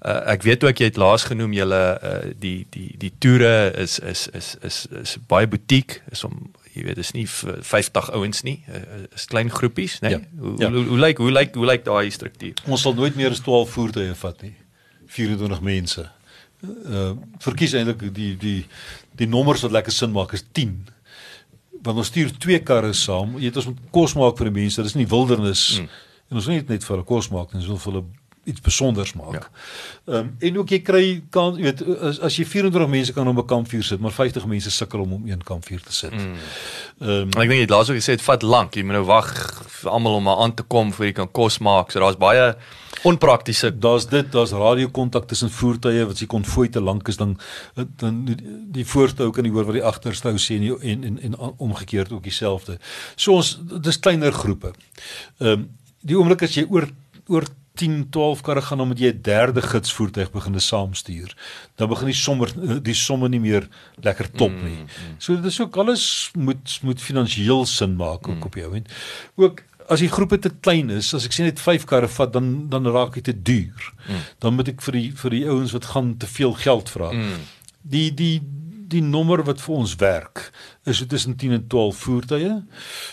[0.04, 3.98] uh, ek weet ook jy het laas genoem julle uh, die die die toere is
[3.98, 6.36] is is is is baie butiek is om
[6.74, 10.20] jy weet dis nie 50 ouens nie uh, is klein groepies nê nee?
[10.20, 10.42] ja.
[10.42, 10.70] hoe, ja.
[10.74, 13.74] hoe hoe lyk hoe lyk hoe lyk daai struktuur ons sal nooit meer as 12
[13.74, 14.54] voertuie vat nie
[15.18, 16.06] 24 mense
[16.68, 17.10] uh
[17.42, 18.60] verkies eintlik die die
[19.18, 20.78] die nommers wat lekker sin maak is 10
[21.84, 23.36] want ons stuur twee karre saam.
[23.38, 24.82] Jy weet ons moet kos maak vir die mense.
[24.82, 25.64] Dis nie wildernis.
[25.80, 26.04] Mm.
[26.28, 28.04] en ons wil nie net vir hulle kos maak ons wil vir hulle
[28.48, 29.32] iets besonders maak.
[29.32, 29.48] Ja.
[30.04, 30.20] Ehm ja.
[30.20, 33.42] um, en ook jy kry kan jy weet as, as jy 24 mense kan op
[33.42, 36.14] 'n kampvuur sit, maar 50 mense sukkel om om een kampvuur te sit.
[36.14, 36.34] Mm.
[37.00, 37.08] Ehm mm.
[37.08, 38.74] um, ek dink jy laas ook gesê dit vat lank.
[38.74, 39.30] Jy moet nou wag
[39.80, 41.90] vir almal om aan te kom voor jy kan kos maak.
[41.90, 42.54] So daar's baie
[43.02, 43.78] onpraktiese.
[43.78, 47.38] Daar's dit, daar's radiokontak tussen voertuie wat se konvooi te lank is dan
[47.74, 48.24] dan
[48.72, 52.22] die voorstou kan nie hoor wat die agterstou sê nie en en en omgekeerd ook
[52.22, 52.78] dieselfde.
[53.16, 54.72] So ons dis kleiner groepe.
[55.38, 55.68] Ehm um,
[56.00, 56.86] die oomblik as jy oor
[57.26, 57.44] oor
[57.78, 61.34] 10, 12 karre gaan dan moet jy 'n derde gidsvoertuig begine saamstuur.
[61.76, 63.68] Dan begin die sommer die somme nie meer
[64.02, 64.82] lekker top nie.
[64.82, 65.14] Mm, mm.
[65.18, 68.42] So dit is ook alles moet moet finansiëel sin maak ook mm.
[68.50, 68.88] op jou end.
[69.34, 72.68] Ook as die groepe te klein is, as ek sê net 5 karre vat, dan
[72.68, 73.92] dan raak dit te duur.
[74.08, 74.22] Mm.
[74.38, 77.12] Dan moet ek vir die vir die ouens wat gaan te veel geld vra.
[77.12, 77.44] Mm.
[77.82, 78.40] Die die
[78.88, 80.48] die nommer wat vir ons werk
[80.88, 82.54] is tussen 10 en 12 voertuie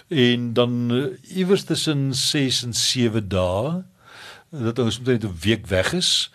[0.07, 1.01] en dan uh,
[1.35, 3.73] iewers tussen 6 en 7 dae
[4.49, 6.31] dat ons omtrent 'n week weg is.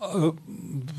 [0.00, 0.30] Uh,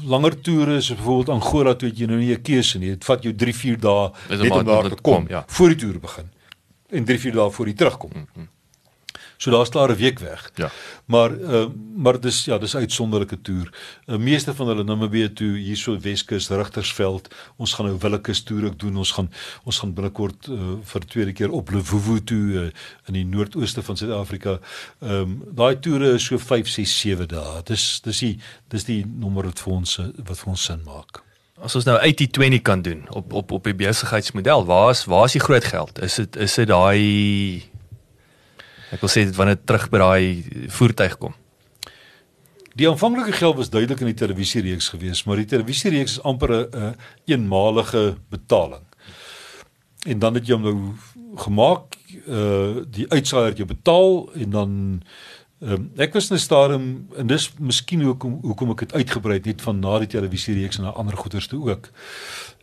[0.03, 2.89] langer toere is byvoorbeeld Angola toe jy nou nie 'n keuse nie.
[2.89, 5.43] Dit vat jou 3, 4 dae net om daar te kom, kom ja.
[5.47, 6.31] voor die toer begin.
[6.89, 8.11] En 3, 4 dae voor jy terugkom.
[8.13, 8.47] Mm -hmm.
[9.37, 10.51] So daar's klaar 'n week weg.
[10.55, 10.69] Ja.
[11.05, 13.69] Maar uh, maar dis ja, dis uitsonderlike toer.
[14.05, 17.35] Uh, meeste van hulle Namibië toe hierso Weskus, Rigtersveld.
[17.57, 18.97] Ons gaan nou Willekes toer ook doen.
[18.97, 19.31] Ons gaan
[19.63, 22.69] ons gaan binnekort uh, vir tweede keer op Levuvu toe uh,
[23.07, 24.59] in die noordooste van Suid-Afrika.
[24.99, 27.61] Ehm um, daai toere is so 5, 6, 7 dae.
[27.63, 31.23] Dis dis die dis die nommer wat vir ons wat vir ons sin maak.
[31.61, 35.37] As ons nou 80/20 kan doen op op op die besigheidsmodel, waar is waar is
[35.37, 36.01] die groot geld?
[36.01, 37.70] Is dit is dit daai
[38.91, 40.25] Ek wil sê dit wanneer terug by daai
[40.67, 41.33] voertuig kom.
[42.75, 46.67] Die aanvanklike geld was duidelik in die televisiereeks gewees, maar die televisiereeks is amper 'n
[46.71, 48.85] een, eenmalige betaling.
[50.07, 50.93] En dan het jy hom nou
[51.35, 51.95] gemaak,
[52.27, 55.01] uh die uitsaaier het jou betaal en dan
[55.59, 59.45] um, ek was in 'n stadium en dis miskien hoekom hoekom ek dit uitgebrei het
[59.45, 61.89] net van na die televisiereeks na ander goederes toe ook.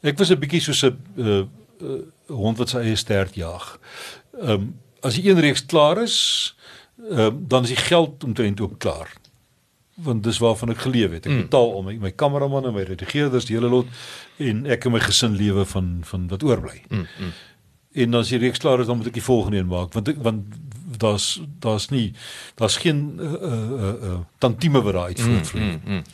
[0.03, 1.45] Ek was 'n bietjie soos 'n uh,
[1.83, 3.81] uh hond wat sy eie stert jag.
[4.33, 6.19] Um as die een reeks klaar is,
[7.11, 9.13] uh, dan is die geld omtrent ook klaar.
[9.95, 11.27] Want dis waarvan ek geleef het.
[11.27, 11.47] Ek mm.
[11.49, 13.87] betaal om my, my kameraman en my redigeerders die hele lot
[14.39, 16.83] en ek en my gesin lewe van van wat oorbly.
[16.89, 17.33] Mm, mm.
[18.05, 20.21] En as die reeks klaar is, dan moet ek die volgende een maak want ek,
[20.23, 20.55] want
[20.99, 22.13] daar's daar's nie
[22.59, 25.65] daar's geen uh uh uh tantieme wat daar uit voortvloei.
[25.65, 26.05] Mm, mm, mm.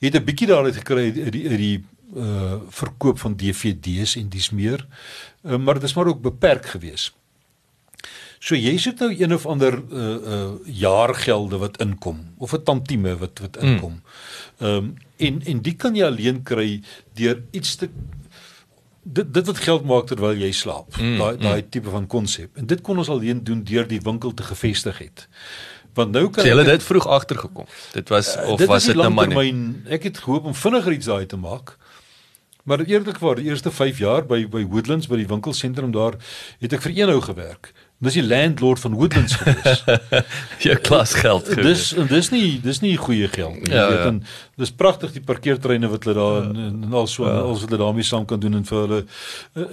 [0.00, 1.78] Jy het 'n bietjie daaruit gekry uit die uit die
[2.16, 4.86] uh verkoop van DVD's en dis meer.
[5.42, 7.14] Uh, maar dit is maar ook beperk geweest.
[8.40, 13.16] So jy sit nou een of ander uh uh jaargelde wat inkom of 'n tantieme
[13.16, 13.68] wat wat hmm.
[13.68, 14.00] inkom.
[14.58, 16.80] Ehm um, en en die kan jy alleen kry
[17.14, 17.90] deur iets te
[19.02, 20.96] dit dit wat geld maak terwyl jy slaap.
[20.96, 21.68] Mm, daai daai mm.
[21.70, 22.56] tipe van konsep.
[22.56, 25.28] En dit kon ons alleen doen deur die winkel te gevestig het.
[25.94, 27.66] Want nou kan jy dit vroeg agtergekom.
[27.92, 29.32] Dit was uh, of dit was dit nou maar
[29.88, 31.76] ek het gehoop om vinniger iets daai te maak.
[32.64, 36.18] Maar eerlikwaar, die eerste 5 jaar by by Woodlands by die winkelsentrum daar
[36.60, 37.72] het ek vir eenhou gewerk.
[38.00, 39.82] Dis die landlord van Woodlands gewees.
[40.64, 41.90] Jou klas geld gewees.
[41.92, 43.74] Dis dis nie dis nie goeie geld nie.
[43.74, 44.12] Ja, jy weet ja.
[44.14, 44.22] en
[44.62, 46.68] dis pragtig die parkeertreine wat hulle daar ja.
[46.68, 47.42] en, en al so ja.
[47.44, 49.00] wat hulle daarmee saam kan doen en vir hulle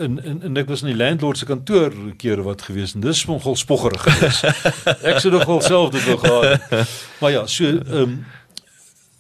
[0.10, 3.24] in in en ek was in die landlord se kantoor keer wat gewees en dis
[3.32, 4.44] nogal spoggerig gewees.
[5.14, 6.68] ek sou nogal self dit wou gehad.
[7.22, 8.20] Maar ja, so ehm um,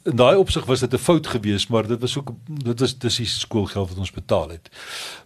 [0.08, 3.16] in daai opsig was dit 'n fout geweest, maar dit was ook dit was dis
[3.16, 4.70] die skoolgeld wat ons betaal het.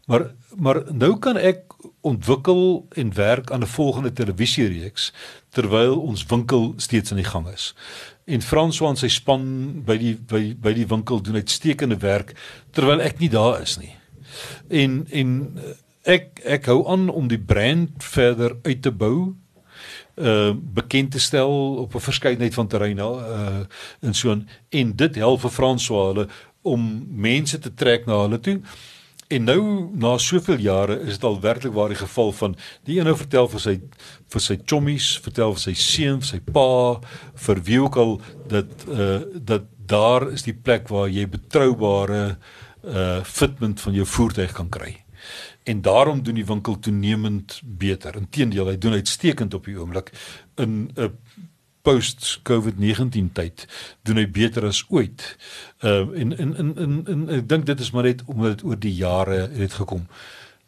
[0.05, 1.59] Maar maar nou kan ek
[2.01, 5.13] ontwikkel en werk aan 'n volgende televisiereeks
[5.49, 7.75] terwyl ons winkel steeds aan die gang is.
[8.25, 12.35] En François en sy span by die by by die winkel doen uitstekende werk
[12.71, 13.95] terwyl ek nie daar is nie.
[14.67, 15.57] En en
[16.01, 19.35] ek ek hou aan om die brand verder uit te bou
[20.15, 23.59] uh bekend te stel op 'n verskeidenheid van terreine uh
[24.01, 24.37] in so
[24.69, 26.27] en dit help vir François hulle
[26.61, 28.61] om mense te trek na hulle toe.
[29.31, 33.07] En nou na soveel jare is dit al werklik waar die geval van die een
[33.07, 33.75] nou vertel vir sy
[34.33, 36.99] vir sy chommies, vertel vir sy seun, vir sy pa,
[37.45, 38.17] vir wie ook al
[38.51, 42.37] dat uh dat daar is die plek waar jy betroubare
[42.83, 44.97] uh fitment van jou voertuig kan kry.
[45.63, 48.15] En daarom doen die winkel toenemend beter.
[48.15, 50.11] Inteendeel, hy doen uitstekend op die oomblik
[50.55, 51.11] in 'n
[51.81, 53.65] post COVID-19 tyd
[54.05, 55.37] doen hy beter as ooit.
[55.81, 58.63] Ehm uh, en in in in in ek dink dit is maar net omdat dit
[58.63, 60.07] oor die jare het gekom.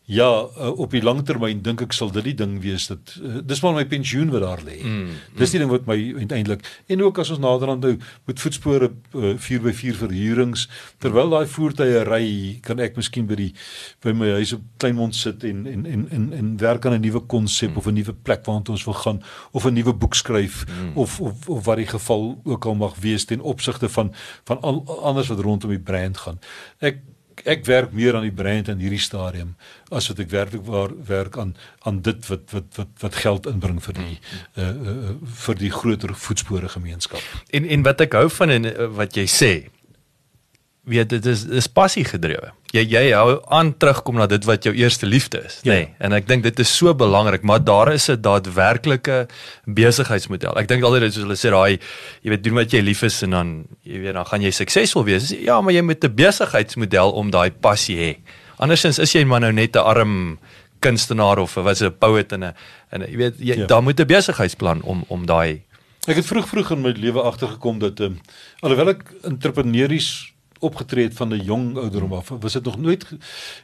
[0.05, 3.37] Ja, uh, op die lang termyn dink ek sal dit die ding wees dat uh,
[3.47, 4.81] dis maar my pensioen wat daar lê.
[4.81, 5.37] Mm, mm.
[5.39, 7.93] Dis die ding wat my uiteindelik en ook as ons naderhand nou
[8.27, 10.65] met voetspore uh, 4x4 verhuurings
[10.99, 12.25] terwyl daai voertuie ry,
[12.67, 13.47] kan ek miskien by die
[14.03, 17.23] by my huis op Kleinmond sit en en en en, en werk aan 'n nuwe
[17.23, 17.79] konsep mm.
[17.79, 19.23] of 'n nuwe plek waarna ons wil gaan
[19.55, 20.97] of 'n nuwe boek skryf mm.
[20.99, 24.11] of, of of wat die geval ook al mag wees ten opsigte van
[24.43, 26.39] van al, anders wat rondom die brand gaan.
[26.83, 26.99] Ek
[27.49, 29.53] ek werk meer aan die brand in hierdie stadium
[29.91, 31.55] as wat ek werklik waar werk aan
[31.87, 34.17] aan dit wat wat wat wat geld inbring vir die
[34.57, 35.13] uh, uh,
[35.45, 37.21] vir die groter voetspore gemeenskap.
[37.51, 39.53] En en wat ek hou van en wat jy sê
[40.83, 42.51] weet dit is is passie gedrewe.
[42.73, 45.71] Jy jy hou aan terugkom na dit wat jou eerste liefde is, ja.
[45.71, 45.77] nê?
[45.77, 49.27] Nee, en ek dink dit is so belangrik, maar daar is 'n daadwerklike
[49.65, 50.57] besigheidsmodel.
[50.59, 51.79] Ek dink altyd soos hulle sê daai
[52.21, 55.05] jy weet doen wat jy lief is en dan jy weet dan gaan jy suksesvol
[55.05, 55.29] wees.
[55.29, 58.17] Ja, maar jy moet 'n besigheidsmodel om daai passie hê.
[58.57, 60.39] Andersins is jy maar nou net 'n arm
[60.79, 62.53] kunstenaar of was 'n poet en 'n
[62.91, 63.65] en jy weet jy ja.
[63.65, 65.61] daar moet 'n besigheidsplan om om daai
[66.03, 68.21] Ek het vroeg vroeg in my lewe agtergekom dat ehm um,
[68.59, 70.32] alhoewel ek entrepreneurs
[70.63, 72.29] opgetree het van 'n jong ouderdom af.
[72.39, 73.07] Was dit nog nooit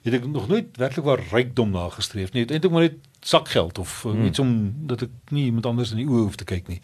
[0.04, 2.46] het ek nog nooit werklik waar rykdom nagestreef nie.
[2.46, 4.26] Eintlik maar net sakgeld of uh, hmm.
[4.26, 6.82] iets om dat ek nie iemand anders in die oë hoef te kyk nie.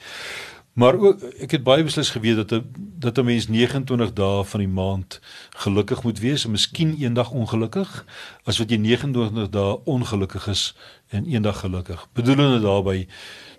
[0.75, 2.63] Maar ook ek het baie beslis geweet dat 'n
[2.99, 5.19] dat 'n mens 29 dae van die maand
[5.49, 8.05] gelukkig moet wees en miskien eendag ongelukkig
[8.43, 10.75] as wat jy 29 dae ongelukkig is
[11.07, 12.07] en eendag gelukkig.
[12.13, 13.07] Bedoelende daarby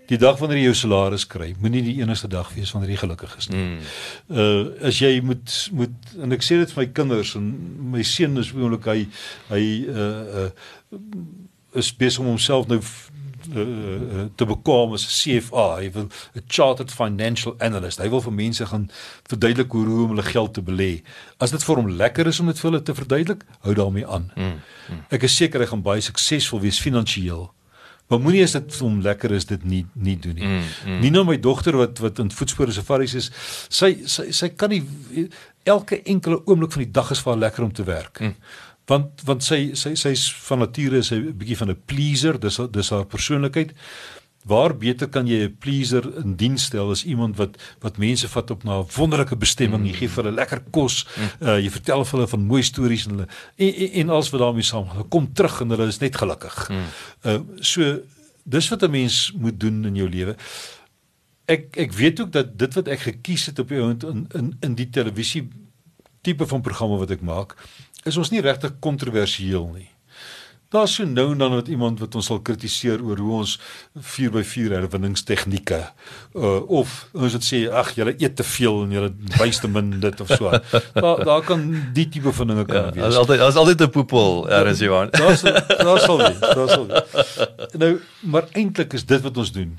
[0.08, 3.36] die dag wanneer jy jou salaris kry, moenie die enigste dag wees wanneer jy gelukkig
[3.38, 3.64] is nie.
[3.64, 3.90] Mm.
[4.30, 7.50] Uh as jy moet moet en ek sê dit vir my kinders en
[7.96, 8.98] my seun is oomblik hy
[9.50, 10.48] hy uh uh
[11.76, 12.80] is besig om homself nou
[13.54, 17.98] uh, uh, te bekom as 'n CFA, hy wil 'n chartered financial analyst.
[17.98, 18.90] Hy wil vir mense gaan
[19.28, 21.02] verduidelik hoe om hulle geld te belê.
[21.38, 24.30] As dit vir hom lekker is om dit vir hulle te verduidelik, hou daarmee aan.
[24.36, 24.60] Mm,
[24.90, 25.04] mm.
[25.10, 27.52] Ek is seker hy gaan baie suksesvol wees finansiëel.
[28.06, 30.46] Maar moenie as dit vir hom lekker is dit nie nie doen nie.
[30.46, 31.00] Mm, mm.
[31.02, 33.30] Nie nou my dogter wat wat in voetspore safaris is,
[33.68, 35.26] sy sy sy kan nie
[35.66, 38.22] elke enkele oomblik van die dag is vir haar lekker om te werk.
[38.22, 38.36] Mm.
[38.86, 42.90] Want want sy sy sy's van nature is 'n bietjie van 'n pleaser, dis dis
[42.90, 43.74] haar persoonlikheid.
[44.46, 48.50] Waar beter kan jy 'n pleaser in diens stel as iemand wat wat mense vat
[48.50, 49.86] op na 'n wonderlike bestemming, mm.
[49.86, 51.06] jy gee vir hulle lekker kos,
[51.40, 54.40] uh, jy vertel vir hulle van mooi stories en hulle en, en, en alles wat
[54.40, 55.08] daarmee saam gaan.
[55.08, 56.68] Kom terug en hulle is net gelukkig.
[56.68, 56.86] Mm.
[57.24, 58.00] Uh so
[58.44, 60.36] dis wat 'n mens moet doen in jou lewe.
[61.44, 64.56] Ek ek weet ook dat dit wat ek gekies het op die ount in in
[64.60, 65.48] in die televisie
[66.22, 67.56] tipe van programme wat ek maak,
[68.04, 69.90] is ons nie regtig kontroversieel nie.
[70.74, 73.52] Daar's so nou en dan wat iemand wat ons sal kritiseer oor hoe ons
[73.98, 75.78] 4x4 herwinningstegnieke
[76.34, 79.92] uh, of ons het sê ag julle eet te veel en julle wys te min
[80.02, 80.50] dit of so.
[81.04, 81.62] Daar daar kan
[81.94, 83.02] die tipe van dinge kan ja, wees.
[83.02, 85.08] Daar's altyd daar's altyd 'n poepel ergens Johan.
[85.10, 87.38] Daar's daar sal wees, daar sal wees.
[87.78, 89.78] Nou, maar eintlik is dit wat ons doen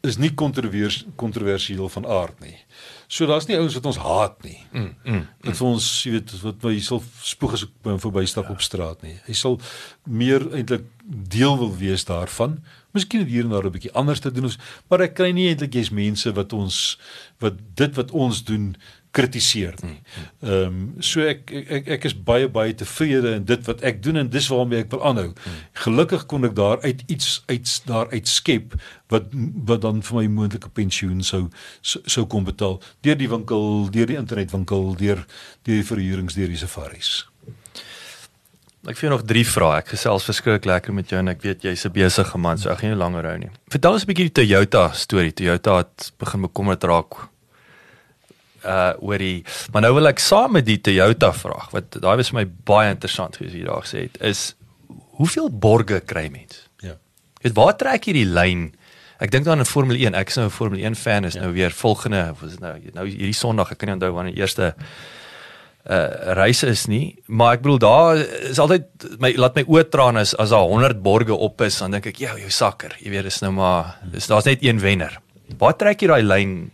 [0.00, 2.56] is nie kontroversieel van aard nie.
[3.10, 4.60] So daar's nie ouens wat ons haat nie.
[4.70, 5.54] Mm, mm, mm.
[5.66, 8.54] ons, jy weet, wat jy sal spoeg as ek by hom verbystap ja.
[8.54, 9.16] op straat nie.
[9.26, 9.56] Hy sal
[10.06, 12.60] meer eintlik deel wil wees daarvan.
[12.94, 15.74] Miskien hier en daar 'n bietjie anders te doen ons, maar ek kry nie eintlik
[15.74, 16.98] jy's mense wat ons
[17.42, 18.76] wat dit wat ons doen
[19.10, 19.98] kritiseer nie.
[20.42, 24.22] Ehm um, so ek, ek ek is baie baie tevrede in dit wat ek doen
[24.22, 25.30] en dis waarmee ek wil aanhou.
[25.84, 28.76] Gelukkig kon ek daar uit iets uit daar uit skep
[29.10, 29.32] wat
[29.66, 31.48] wat dan vir my moontlike pensioen sou
[31.82, 35.24] sou kom betaal deur die winkel, deur die internetwinkel, deur
[35.66, 37.24] deur die verhuurings, deur die safaris.
[38.88, 39.82] Ek vir nog drie vrae.
[39.82, 42.78] Ek gesels verskriklik lekker met jou en ek weet jy's 'n besige man, so ek
[42.80, 43.50] gaan jou langer hou nie.
[43.68, 45.32] Vertel ons 'n bietjie die Toyota storie.
[45.32, 47.28] Toyota het begin bekommerd raak
[48.64, 52.32] uh oor die maar nou wil ek saam met die Toyota vraag wat daai was
[52.32, 54.54] vir my baie interessant gewees hier daar gesê het is
[55.20, 56.66] hoeveel borge kry mens?
[56.80, 56.96] Ja.
[57.44, 58.70] Weet waar trek jy die lyn?
[59.20, 61.44] Ek dink dan in Formule 1, ek is nou 'n Formule 1 fan is ja.
[61.44, 64.40] nou weer volgende was dit nou nou hierdie Sondag, ek kan nie onthou wanneer die
[64.40, 64.74] eerste
[65.90, 68.16] uh reise is nie, maar ek bedoel daar
[68.50, 68.84] is altyd
[69.18, 72.20] my laat my oë traan as as daar 100 borge op is, dan dink ek
[72.20, 75.20] ja, jou sakker, jy weet dis nou maar dis daar's net een wenner.
[75.58, 76.70] Waar trek jy daai lyn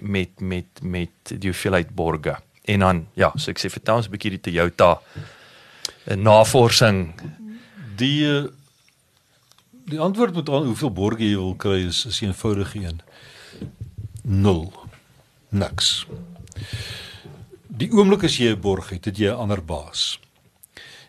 [0.00, 2.36] met met met die hoeveelheid borge?
[2.64, 5.00] En dan ja, so ek sê vertel ons 'n bietjie die Toyota
[6.06, 7.14] 'n navorsing
[7.96, 8.44] Die eh,
[9.84, 13.00] die antwoord met aan hoeveel borge jy wil kry is is eenvoudig een.
[14.22, 14.72] 0.
[15.48, 16.06] Niks.
[17.66, 20.20] Die oomblik as jy 'n borg het, het jy 'n ander baas.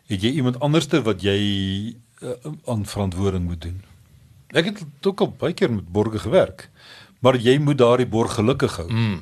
[0.07, 2.29] Het jy iemand anderste wat jy uh,
[2.65, 3.83] aan verantwoording moet doen.
[4.51, 6.69] Ek het ook al baie keer met borge gewerk,
[7.23, 8.89] maar jy moet daardie borg gelukkig hou.
[8.91, 9.21] mm,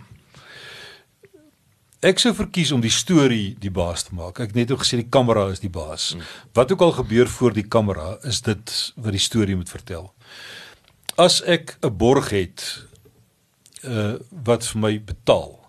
[2.02, 4.40] Ek sou verkies om die storie die baas te maak.
[4.42, 6.16] Ek het net ook gesê die kamera is die baas.
[6.16, 6.24] Mm.
[6.58, 10.08] Wat ook al gebeur voor die kamera, is dit wat die storie moet vertel.
[11.22, 12.88] As ek 'n borg het
[13.86, 15.60] uh wat vir my betaal,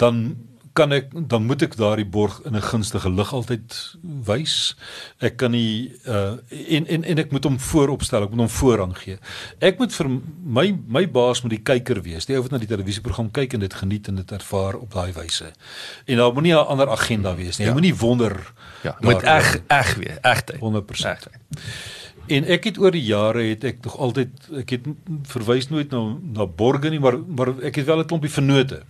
[0.00, 0.36] dan
[0.74, 4.74] kan ek dan moet ek daardie borg in 'n gunstige lig altyd wys.
[5.20, 6.34] Ek kan nie uh
[6.68, 9.18] en en en ek moet hom vooropstel, ek moet hom voorrang gee.
[9.60, 10.08] Ek moet vir
[10.44, 13.60] my my baas moet die kyker wees, die ou wat na die televisieprogram kyk en
[13.60, 15.52] dit geniet en dit ervaar op daai wyse.
[16.06, 17.66] En daar moenie 'n ander agenda wees nie.
[17.66, 17.72] Jy Ja.
[17.72, 18.52] moenie wonder
[18.82, 20.60] ja, moet eg eg wees, egtheid.
[20.60, 21.10] 100%.
[21.14, 21.40] Egtheid.
[22.26, 24.80] En ek het oor die jare het ek tog altyd ek het
[25.22, 28.82] verwys nooit na na borge nie, maar maar ek het wel 'n klompie vennote.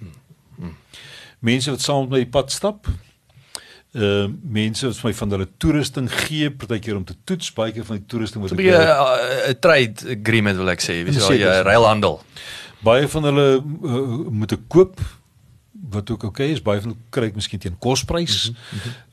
[1.44, 2.88] Mense wat saam met my die pad stap.
[3.94, 7.84] Ehm uh, mense wat my van hulle toerusting gee, partykeer om te toets, baie keer
[7.86, 9.50] van die toerusting wat So 'n ek bietjie kry.
[9.52, 12.18] 'n trade agreement wil ek sê, weet jy, ja, ruilhandel.
[12.82, 14.98] baie van hulle uh, moet ek koop
[15.94, 18.50] wat ook oké okay is baie van kry ek miskien teen kosprys.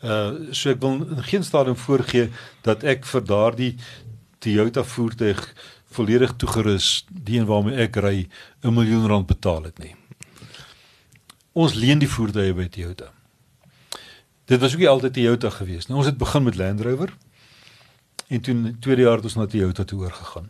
[0.02, 2.30] Uh so ek wil in geen stadium voorgee
[2.66, 3.76] dat ek vir daardie
[4.42, 5.42] Toyota voertuig
[5.92, 8.28] volledig toegerus die een waarmee ek ry
[8.64, 9.96] 'n miljoen rand betaal het nie.
[11.52, 13.10] Ons leen die voertuie by Toyota.
[14.48, 15.98] Dit was ook nie altyd Toyota gewees nie.
[16.00, 17.12] Ons het begin met Land Rover
[18.32, 20.48] en toe in die tweede jaar het ons na Toyota toe oorgegaan.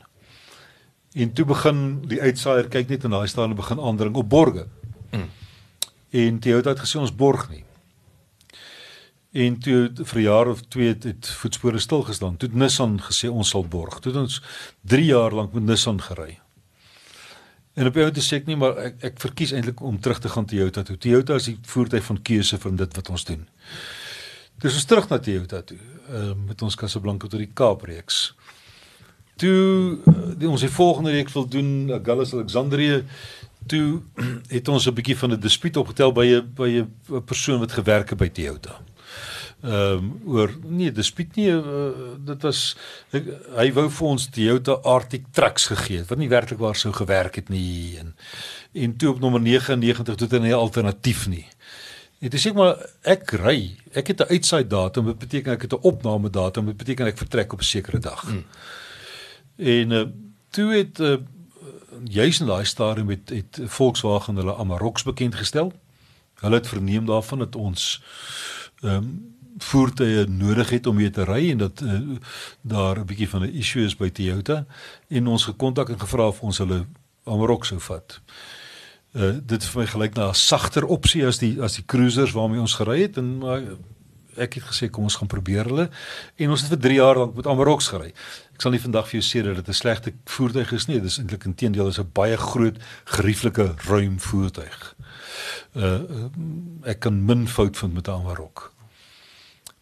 [1.13, 4.67] En toe begin die uitsaaier kyk net en daai staan begin aandring op borge.
[5.11, 5.27] Mm.
[6.21, 7.63] En Toyota het gesê ons borg nie.
[9.31, 12.37] En toe vir 'n jaar of twee het, het voetspore stil gestaan.
[12.37, 13.99] Toe het Nissan gesê ons sal borg.
[13.99, 14.41] Toe het ons
[14.81, 16.39] 3 jaar lank met Nissan gery.
[17.73, 20.29] En op 'n oomblik sê ek nie maar ek, ek verkies eintlik om terug te
[20.29, 20.97] gaan Toyota toe.
[20.97, 23.47] Toyota is die voertuig van keuse vir dit wat ons doen.
[24.59, 25.77] Dis ons terug na Toyota toe.
[26.11, 28.35] Uh, met ons Casablanca tot die Kaap reeks.
[29.35, 33.05] Toe uh, die, ons die volgende reeks wil doen Gallus Alexandrië
[33.67, 34.01] toe
[34.55, 38.09] het ons 'n bietjie van 'n dispuut opgetel by 'n by 'n persoon wat gewerk
[38.09, 38.81] het by Toyota.
[39.61, 41.91] Ehm um, oor nee, dispuut nie uh,
[42.25, 42.61] dit was
[43.13, 43.27] ek,
[43.59, 47.37] hy wou vir ons Toyota Arctic trucks gegee het wat nie werklik waar sou gewerk
[47.37, 48.15] het nie en
[48.73, 51.45] en toe op nommer 99 toe het hy 'n alternatief nie.
[52.21, 53.77] Dit is ek maar ek ry.
[53.93, 55.05] Ek het 'n uitsaai datum.
[55.05, 56.65] Dit beteken ek het 'n opname datum.
[56.65, 58.23] Dit beteken ek vertrek op 'n sekere dag.
[58.23, 58.45] Mm.
[59.57, 60.05] En uh,
[60.49, 61.17] toe het uh,
[62.03, 65.73] juis in daai stadium het, het Volkswagen hulle Amaroks bekend gestel.
[66.41, 68.03] Hulle het verneem daarvan dat ons
[68.81, 71.99] ehm um, voertuie nodig het om mee te ry en dat uh,
[72.61, 74.65] daar 'n bietjie van 'n issue is by Toyota
[75.07, 76.85] en ons gekontak en gevra of ons hulle
[77.23, 78.21] Amarok sou vat.
[79.13, 82.31] Uh dit is vir my gelyk na 'n sagter opsie as die as die cruisers
[82.31, 83.61] waarmee ons gery het en maar
[84.37, 85.89] ek het gesê kom ons gaan probeer hulle
[86.35, 88.13] en ons het vir 3 jaar lank met Amaroks gery.
[88.55, 91.19] Ek sal nie vandag vir jou sê dat dit 'n slegte voertuig is nie, dis
[91.19, 94.95] eintlik inteendeel is 'n baie groot gerieflike ruim voertuig.
[95.75, 95.99] Uh
[96.83, 98.71] ek kan min fout vind met 'n Amarok.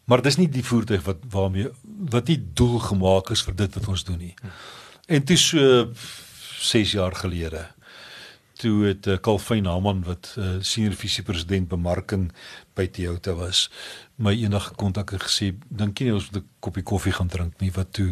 [0.09, 1.69] Maar dis nie die voertuig wat waarmee
[2.09, 4.33] wat nie doel gemaak is vir dit wat ons doen nie.
[5.07, 5.91] En toe so
[6.59, 7.67] 6 jaar gelede
[8.59, 12.27] toe het uh, Kalfyn Haman wat uh, senior visiepresident bemarking
[12.75, 13.67] by Toyota was
[14.19, 17.61] my eendag gekontak en gesê dink jy nie ons moet 'n koppie koffie gaan drink
[17.63, 18.11] nie wat toe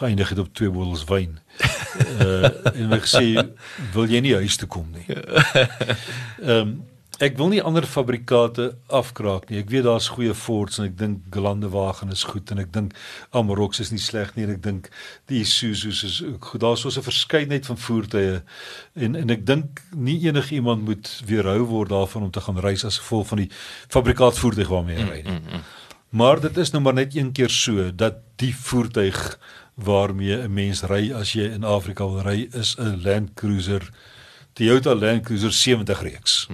[0.00, 1.38] geëindig het op twee bottels wyn.
[2.20, 3.40] Uh en my gesê
[3.94, 5.06] wil jy nie huis toe kom nie.
[5.16, 6.89] Ehm um,
[7.20, 9.58] ek wil nie ander fabrikate afkraak nie.
[9.60, 12.94] Ek weet daar's goeie Fords en ek dink Gelandewagen is goed en ek dink
[13.36, 14.88] Amarok is nie sleg nie en ek dink
[15.28, 16.64] die Isuzu's is ook goed.
[16.64, 18.40] Daar's so 'n verskeidenheid van voertuie
[18.94, 22.98] en en ek dink nie enigiemand moet weerhou word daarvan om te gaan reis as
[22.98, 23.50] gevolg van die
[23.88, 25.60] fabrikaatvoertuig waarmee hy ry nie.
[26.10, 29.38] Maar dit is nou maar net een keer so dat die voertuig
[29.74, 33.90] waarmee 'n mens ry as jy in Afrika wil ry is 'n Land Cruiser
[34.54, 36.48] Toyota Land Cruiser 70 reeks.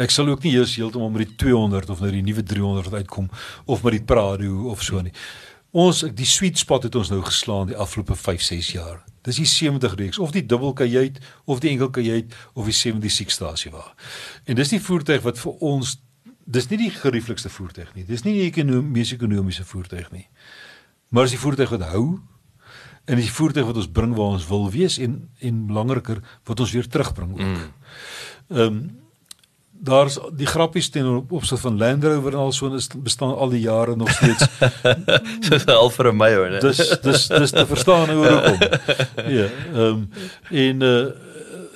[0.00, 3.28] Ek sal ook nie eers heeltemal met die 200 of nou die nuwe 300 uitkom
[3.66, 5.12] of met die Prado of so nie.
[5.70, 9.02] Ons die sweet spot het ons nou geslaan die afgelope 5, 6 jaar.
[9.26, 13.30] Dis die 70 reeks of die dubbel kajuit of die enkel kajuit of die 76
[13.30, 13.84] stasie wa.
[14.48, 15.98] En dis die voertuig wat vir ons
[16.50, 18.06] dis nie die gerieflikste voertuig nie.
[18.08, 20.26] Dis nie die ekonomiese ekonomiese voertuig nie.
[21.10, 22.04] Maar dis die voertuig wat hou
[23.04, 26.64] en dis die voertuig wat ons bring waar ons wil wees en en belangriker wat
[26.64, 27.46] ons weer terugbring ook.
[27.46, 27.70] Mm.
[28.56, 28.82] Ehm um,
[29.80, 33.60] daar's die grappies teenoor opsit van Land Rover en al so is bestaan al die
[33.60, 34.44] jare nog steeds.
[35.48, 36.58] Dis al vir my hoor.
[36.60, 38.58] Dis dis dis te verstaan hoe dit kom.
[39.32, 40.02] Ja, ehm um,
[40.50, 40.96] en uh,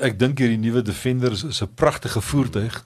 [0.04, 2.84] ek dink hierdie nuwe Defender is, is 'n pragtige voertuig.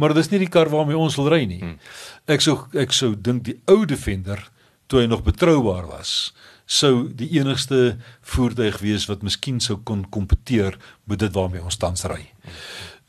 [0.00, 1.60] Maar dis nie die kar waarmee ons wil ry nie.
[1.60, 1.76] Hmm.
[2.24, 4.46] Ek sou ek sou dink die ou Defender
[4.86, 6.32] toe hy nog betroubaar was,
[6.66, 12.06] sou die enigste voertuig wees wat miskien sou kon kompeteer met dit waarmee ons tans
[12.10, 12.22] ry.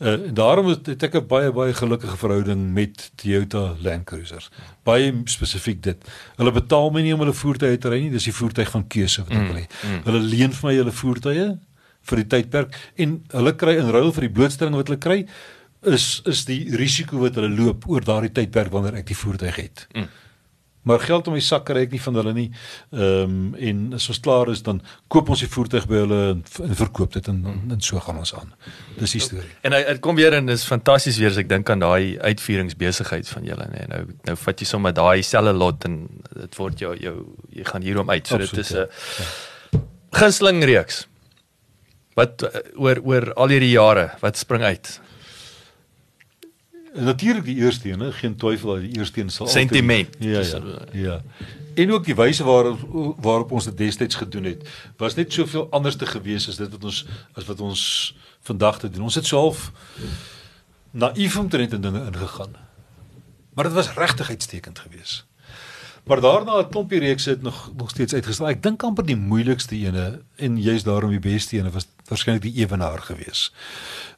[0.02, 4.50] Uh, daarom het, het ek 'n baie baie gelukkige verhouding met Toyota Land Cruisers.
[4.84, 6.10] Baie spesifiek dit.
[6.36, 9.22] Hulle betaal my nie om hulle voertuie te ry nie, dis die voertuig van keuse
[9.22, 9.68] wat ek wil hê.
[9.68, 10.02] Mm, mm.
[10.04, 11.60] Hulle leen vir my hulle voertuie
[12.02, 15.28] vir die tydperk en hulle kry in ruil vir die blootstelling wat hulle kry
[15.82, 19.88] is is die risiko wat hulle loop oor daardie tydperk wanneer ek die voertuig het.
[19.94, 20.08] Mm.
[20.84, 22.48] Maar geld om my sak kry ek nie van hulle nie.
[22.90, 24.80] Ehm um, en as ons klaar is dan
[25.14, 27.44] koop ons die voertuig by hulle en, en verkoop dit en,
[27.76, 28.50] en so gaan ons aan.
[28.98, 29.52] Dis die storie.
[29.68, 33.46] En dit kom weer en is fantasties weer as ek dink aan daai uitvieringsbesigheid van
[33.46, 33.86] julle nê.
[33.94, 36.02] Nou nou vat jy sommer daai selfe lot en
[36.34, 37.16] dit word jou jou
[37.54, 38.26] jy gaan hierom uit.
[38.26, 39.30] So Absoluut, dit is 'n ja.
[39.78, 39.86] ja.
[40.24, 41.06] gunsteling reeks.
[42.18, 42.44] Wat
[42.76, 45.00] oor oor al hierdie jare, wat spring uit?
[46.94, 50.16] Natuurlik die eerste een, geen twyfel dat die eerste een sal sentiment.
[50.20, 50.62] Ja, ja,
[50.92, 51.22] ja.
[51.74, 55.96] En ook die wyse waarop waarop ons dit destyds gedoen het, was net soveel anders
[55.96, 59.04] te gewees as dit wat ons as wat ons vandag te doen.
[59.04, 59.72] Ons het self
[60.92, 62.56] naïef omtrent in dinge ingegaan.
[63.54, 65.26] Maar dit was regtig uitstekend geweest.
[66.04, 68.48] Maar daarna het klompie reekse het nog nog steeds uitgestaan.
[68.48, 72.56] Ek dink amper die moeilikste ene en juist daarom die beste ene was waarskynlik die
[72.66, 73.54] ewenaar geweest.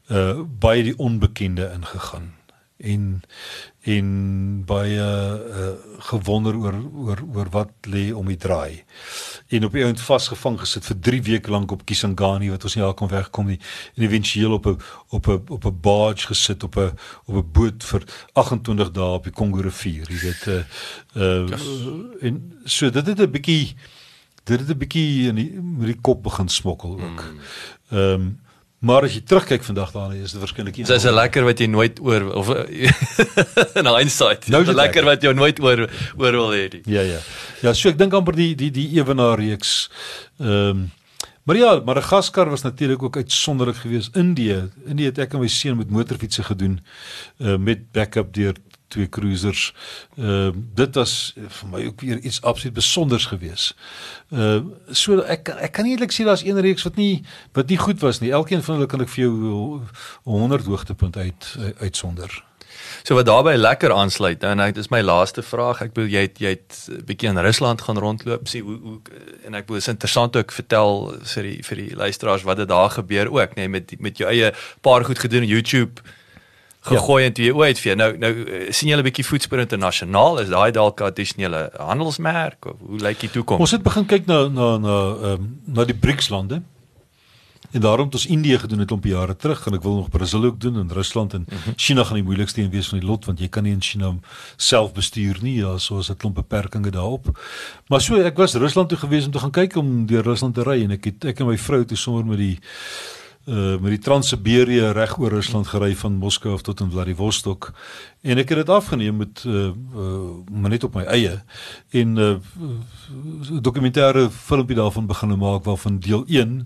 [0.09, 2.33] Uh baie die onbekende ingegaan
[2.83, 3.21] en
[3.83, 4.07] en
[4.65, 5.69] baie uh,
[6.07, 8.83] gewonder oor oor oor wat lê om die draai.
[9.47, 12.83] En op 'n eind vasgevang gesit vir 3 weke lank op Kisangani wat ons nie
[12.83, 13.59] daar kon wegkom nie.
[13.95, 14.77] En éventueel op 'n
[15.09, 16.91] op 'n op 'n barge gesit op 'n
[17.25, 18.03] op 'n boot vir
[18.33, 20.07] 28 dae op die Kongo rivier.
[20.11, 20.63] Jy weet uh,
[21.15, 21.67] uh yes.
[22.21, 23.75] en so dit het 'n bietjie
[24.43, 27.21] dit het 'n bietjie in die met die kop begin smokkel ook.
[27.21, 27.39] Hmm.
[27.89, 28.25] Ehm mm.
[28.25, 28.42] um,
[28.83, 30.75] Maar as jy terugkyk vandag daarna is dit verskillik.
[30.75, 32.49] Dit is 'n lekker wat jy nooit oor of
[33.79, 34.47] in hindsight.
[34.47, 35.87] Nou 'n lekker wat jy nooit oor
[36.17, 36.81] oor wil hê nie.
[36.85, 37.19] Ja ja.
[37.61, 39.89] Ja, so ek dink amper die die die ewenaar reeks.
[40.39, 40.91] Ehm um,
[41.43, 44.15] Maar ja, Madagaskar was natuurlik ook uitsonderlik geweest.
[44.15, 48.55] Indië, Indië het ek en my seun met motorfietsse gedoen uh, met backup deur
[48.93, 49.73] twee cruisers.
[50.17, 53.75] Ehm uh, dit was vir my ook weer iets absoluut besonders geweest.
[54.31, 57.25] Ehm uh, so ek ek kan nie eintlik sê daar's een reeks wat nie
[57.57, 58.31] wat nie goed was nie.
[58.31, 59.81] Elkeen van hulle kan ek vir jou
[60.23, 62.43] 100 hoogtepunt uit uitsonder.
[63.03, 65.81] So wat daarbey lekker aansluit en dit is my laaste vraag.
[65.83, 68.99] Ek bedoel jy het jy het 'n bietjie in Rusland gaan rondloop, sien hoe hoe
[69.45, 72.89] en ek bedoel is interessant ook vertel vir die vir die luisteraars wat het daar
[72.89, 76.01] gebeur ook, nê, nee, met met jou eie paar goed gedoen YouTube
[76.83, 77.29] gegooi ja.
[77.29, 80.39] en toe jy ooit vir nou nou eh, sien jy 'n bietjie voetspoor internasionaal?
[80.43, 82.65] Is daai dalk 'n addisionele handelsmerk?
[82.65, 83.59] Of hoe lyk die toekoms?
[83.59, 86.61] Ons het begin kyk na na na ehm um, na die BRICS lande.
[87.73, 90.09] En daarom het ons Indië gedoen het 'n paar jare terug en ek wil nog
[90.09, 91.73] Brasil ook doen en Rusland en mm -hmm.
[91.75, 94.15] China gaan die moeilikste een wees van die lot want jy kan nie in China
[94.55, 95.55] self bestuur nie.
[95.55, 97.39] Ja soos 'n klomp beperkings daarop.
[97.87, 100.63] Maar so ek was Rusland toe gewees om te gaan kyk om deur Rusland te
[100.63, 102.59] ry en ek het ek en my vrou toe sommer met die
[103.43, 107.73] uh met die Transsiberië reg oor Rusland gery van Moskou af tot in Vladivostok
[108.21, 111.41] en ek het dit afgeneem met uh, uh net op my eie
[111.91, 112.35] en uh
[113.61, 116.63] dokumentêre filmpie daarvan begin maak waarvan deel 1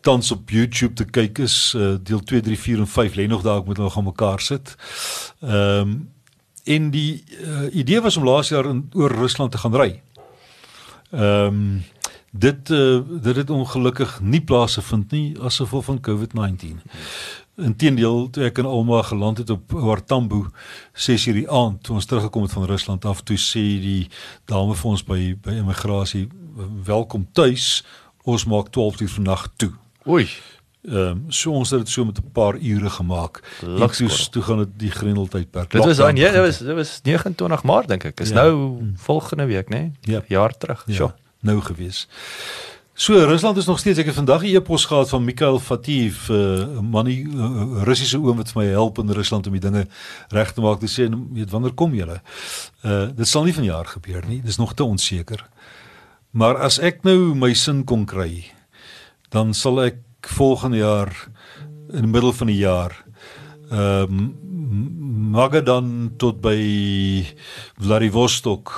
[0.00, 3.44] tans op YouTube te kyk is uh, deel 2 3 4 en 5 lê nog
[3.44, 4.74] daar ek moet hulle gaan mekaar sit.
[5.40, 6.00] Ehm um,
[6.64, 10.02] en die uh, idee was om laas jaar in, oor Rusland te gaan ry.
[11.10, 11.82] Ehm um,
[12.30, 16.82] dit uh, dit het ongelukkig nie plaasgevind nie as gevolg van COVID-19.
[17.60, 20.46] Inteendeel, toe ek in Alma geland het op Wartambo
[20.94, 24.08] 6:00 die aand, toe ons teruggekom het van Rusland af, toe sê die
[24.44, 26.28] dame vir ons by by immigrasie,
[26.84, 27.84] "Welkom tuis.
[28.22, 29.72] Ons maak 12:00 van nag toe."
[30.08, 30.28] Oei.
[30.88, 33.42] Ehm um, so ons het dit so met 'n paar ure gemaak.
[33.60, 35.70] Toe toe gaan dit die grendeltydperk.
[35.70, 38.20] Dit was dan ja, dit was dit was 29 Maart dink ek.
[38.20, 38.34] Is ja.
[38.34, 39.78] nou volgende week, né?
[39.78, 39.92] Nee?
[40.00, 40.22] Ja.
[40.26, 40.82] Jaar terug.
[40.86, 40.94] Ja.
[40.94, 42.06] Sjoe nou gewees.
[43.00, 46.34] So Rusland is nog steeds ek het vandag 'n e-pos gehad van Mikhail Fatiev, 'n
[46.34, 49.86] uh, manie uh, Russiese oom wat vir my help in Rusland om die dinge
[50.28, 50.80] reg te maak.
[50.80, 52.20] Hy sê weet wanneer kom julle?
[52.84, 54.42] Uh dit sal nie vanjaar gebeur nie.
[54.42, 55.48] Dis nog te onseker.
[56.30, 58.44] Maar as ek nou my sin kon kry,
[59.30, 61.10] dan sal ek volgende jaar
[61.92, 63.04] in die middel van die jaar
[63.70, 64.36] ehm um,
[65.30, 66.58] Magadan tot by
[67.78, 68.70] Vladivostok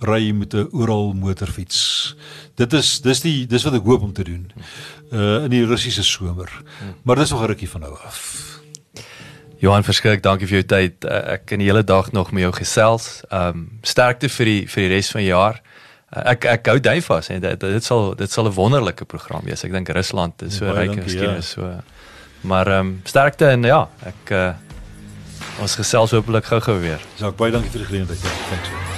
[0.00, 2.16] ry met 'n Ural motorfiets.
[2.54, 4.50] Dit is dis die dis wat ek hoop om te doen.
[5.12, 6.62] Uh in die Russiese somer.
[7.02, 8.46] Maar dis nog 'n rukkie van nou af.
[9.58, 11.04] Johan verskrik, dankie vir jou tyd.
[11.04, 13.22] Uh, ek kan die hele dag nog met jou gesels.
[13.28, 15.58] Ehm um, sterkte vir die vir die res van die jaar.
[16.14, 19.42] Uh, ek ek hou dui vas en dit dit sal dit sal 'n wonderlike program
[19.44, 19.64] wees.
[19.64, 21.62] Ek dink Rusland is so ryk en geskiedenis ja.
[21.62, 21.82] so.
[22.40, 24.52] Maar ehm um, sterkte en ja, ek uh,
[25.60, 27.02] ons gesels hopelik gou-gou weer.
[27.18, 28.22] Ja, baie dankie vir die geleentheid.
[28.22, 28.97] Ja, dankie.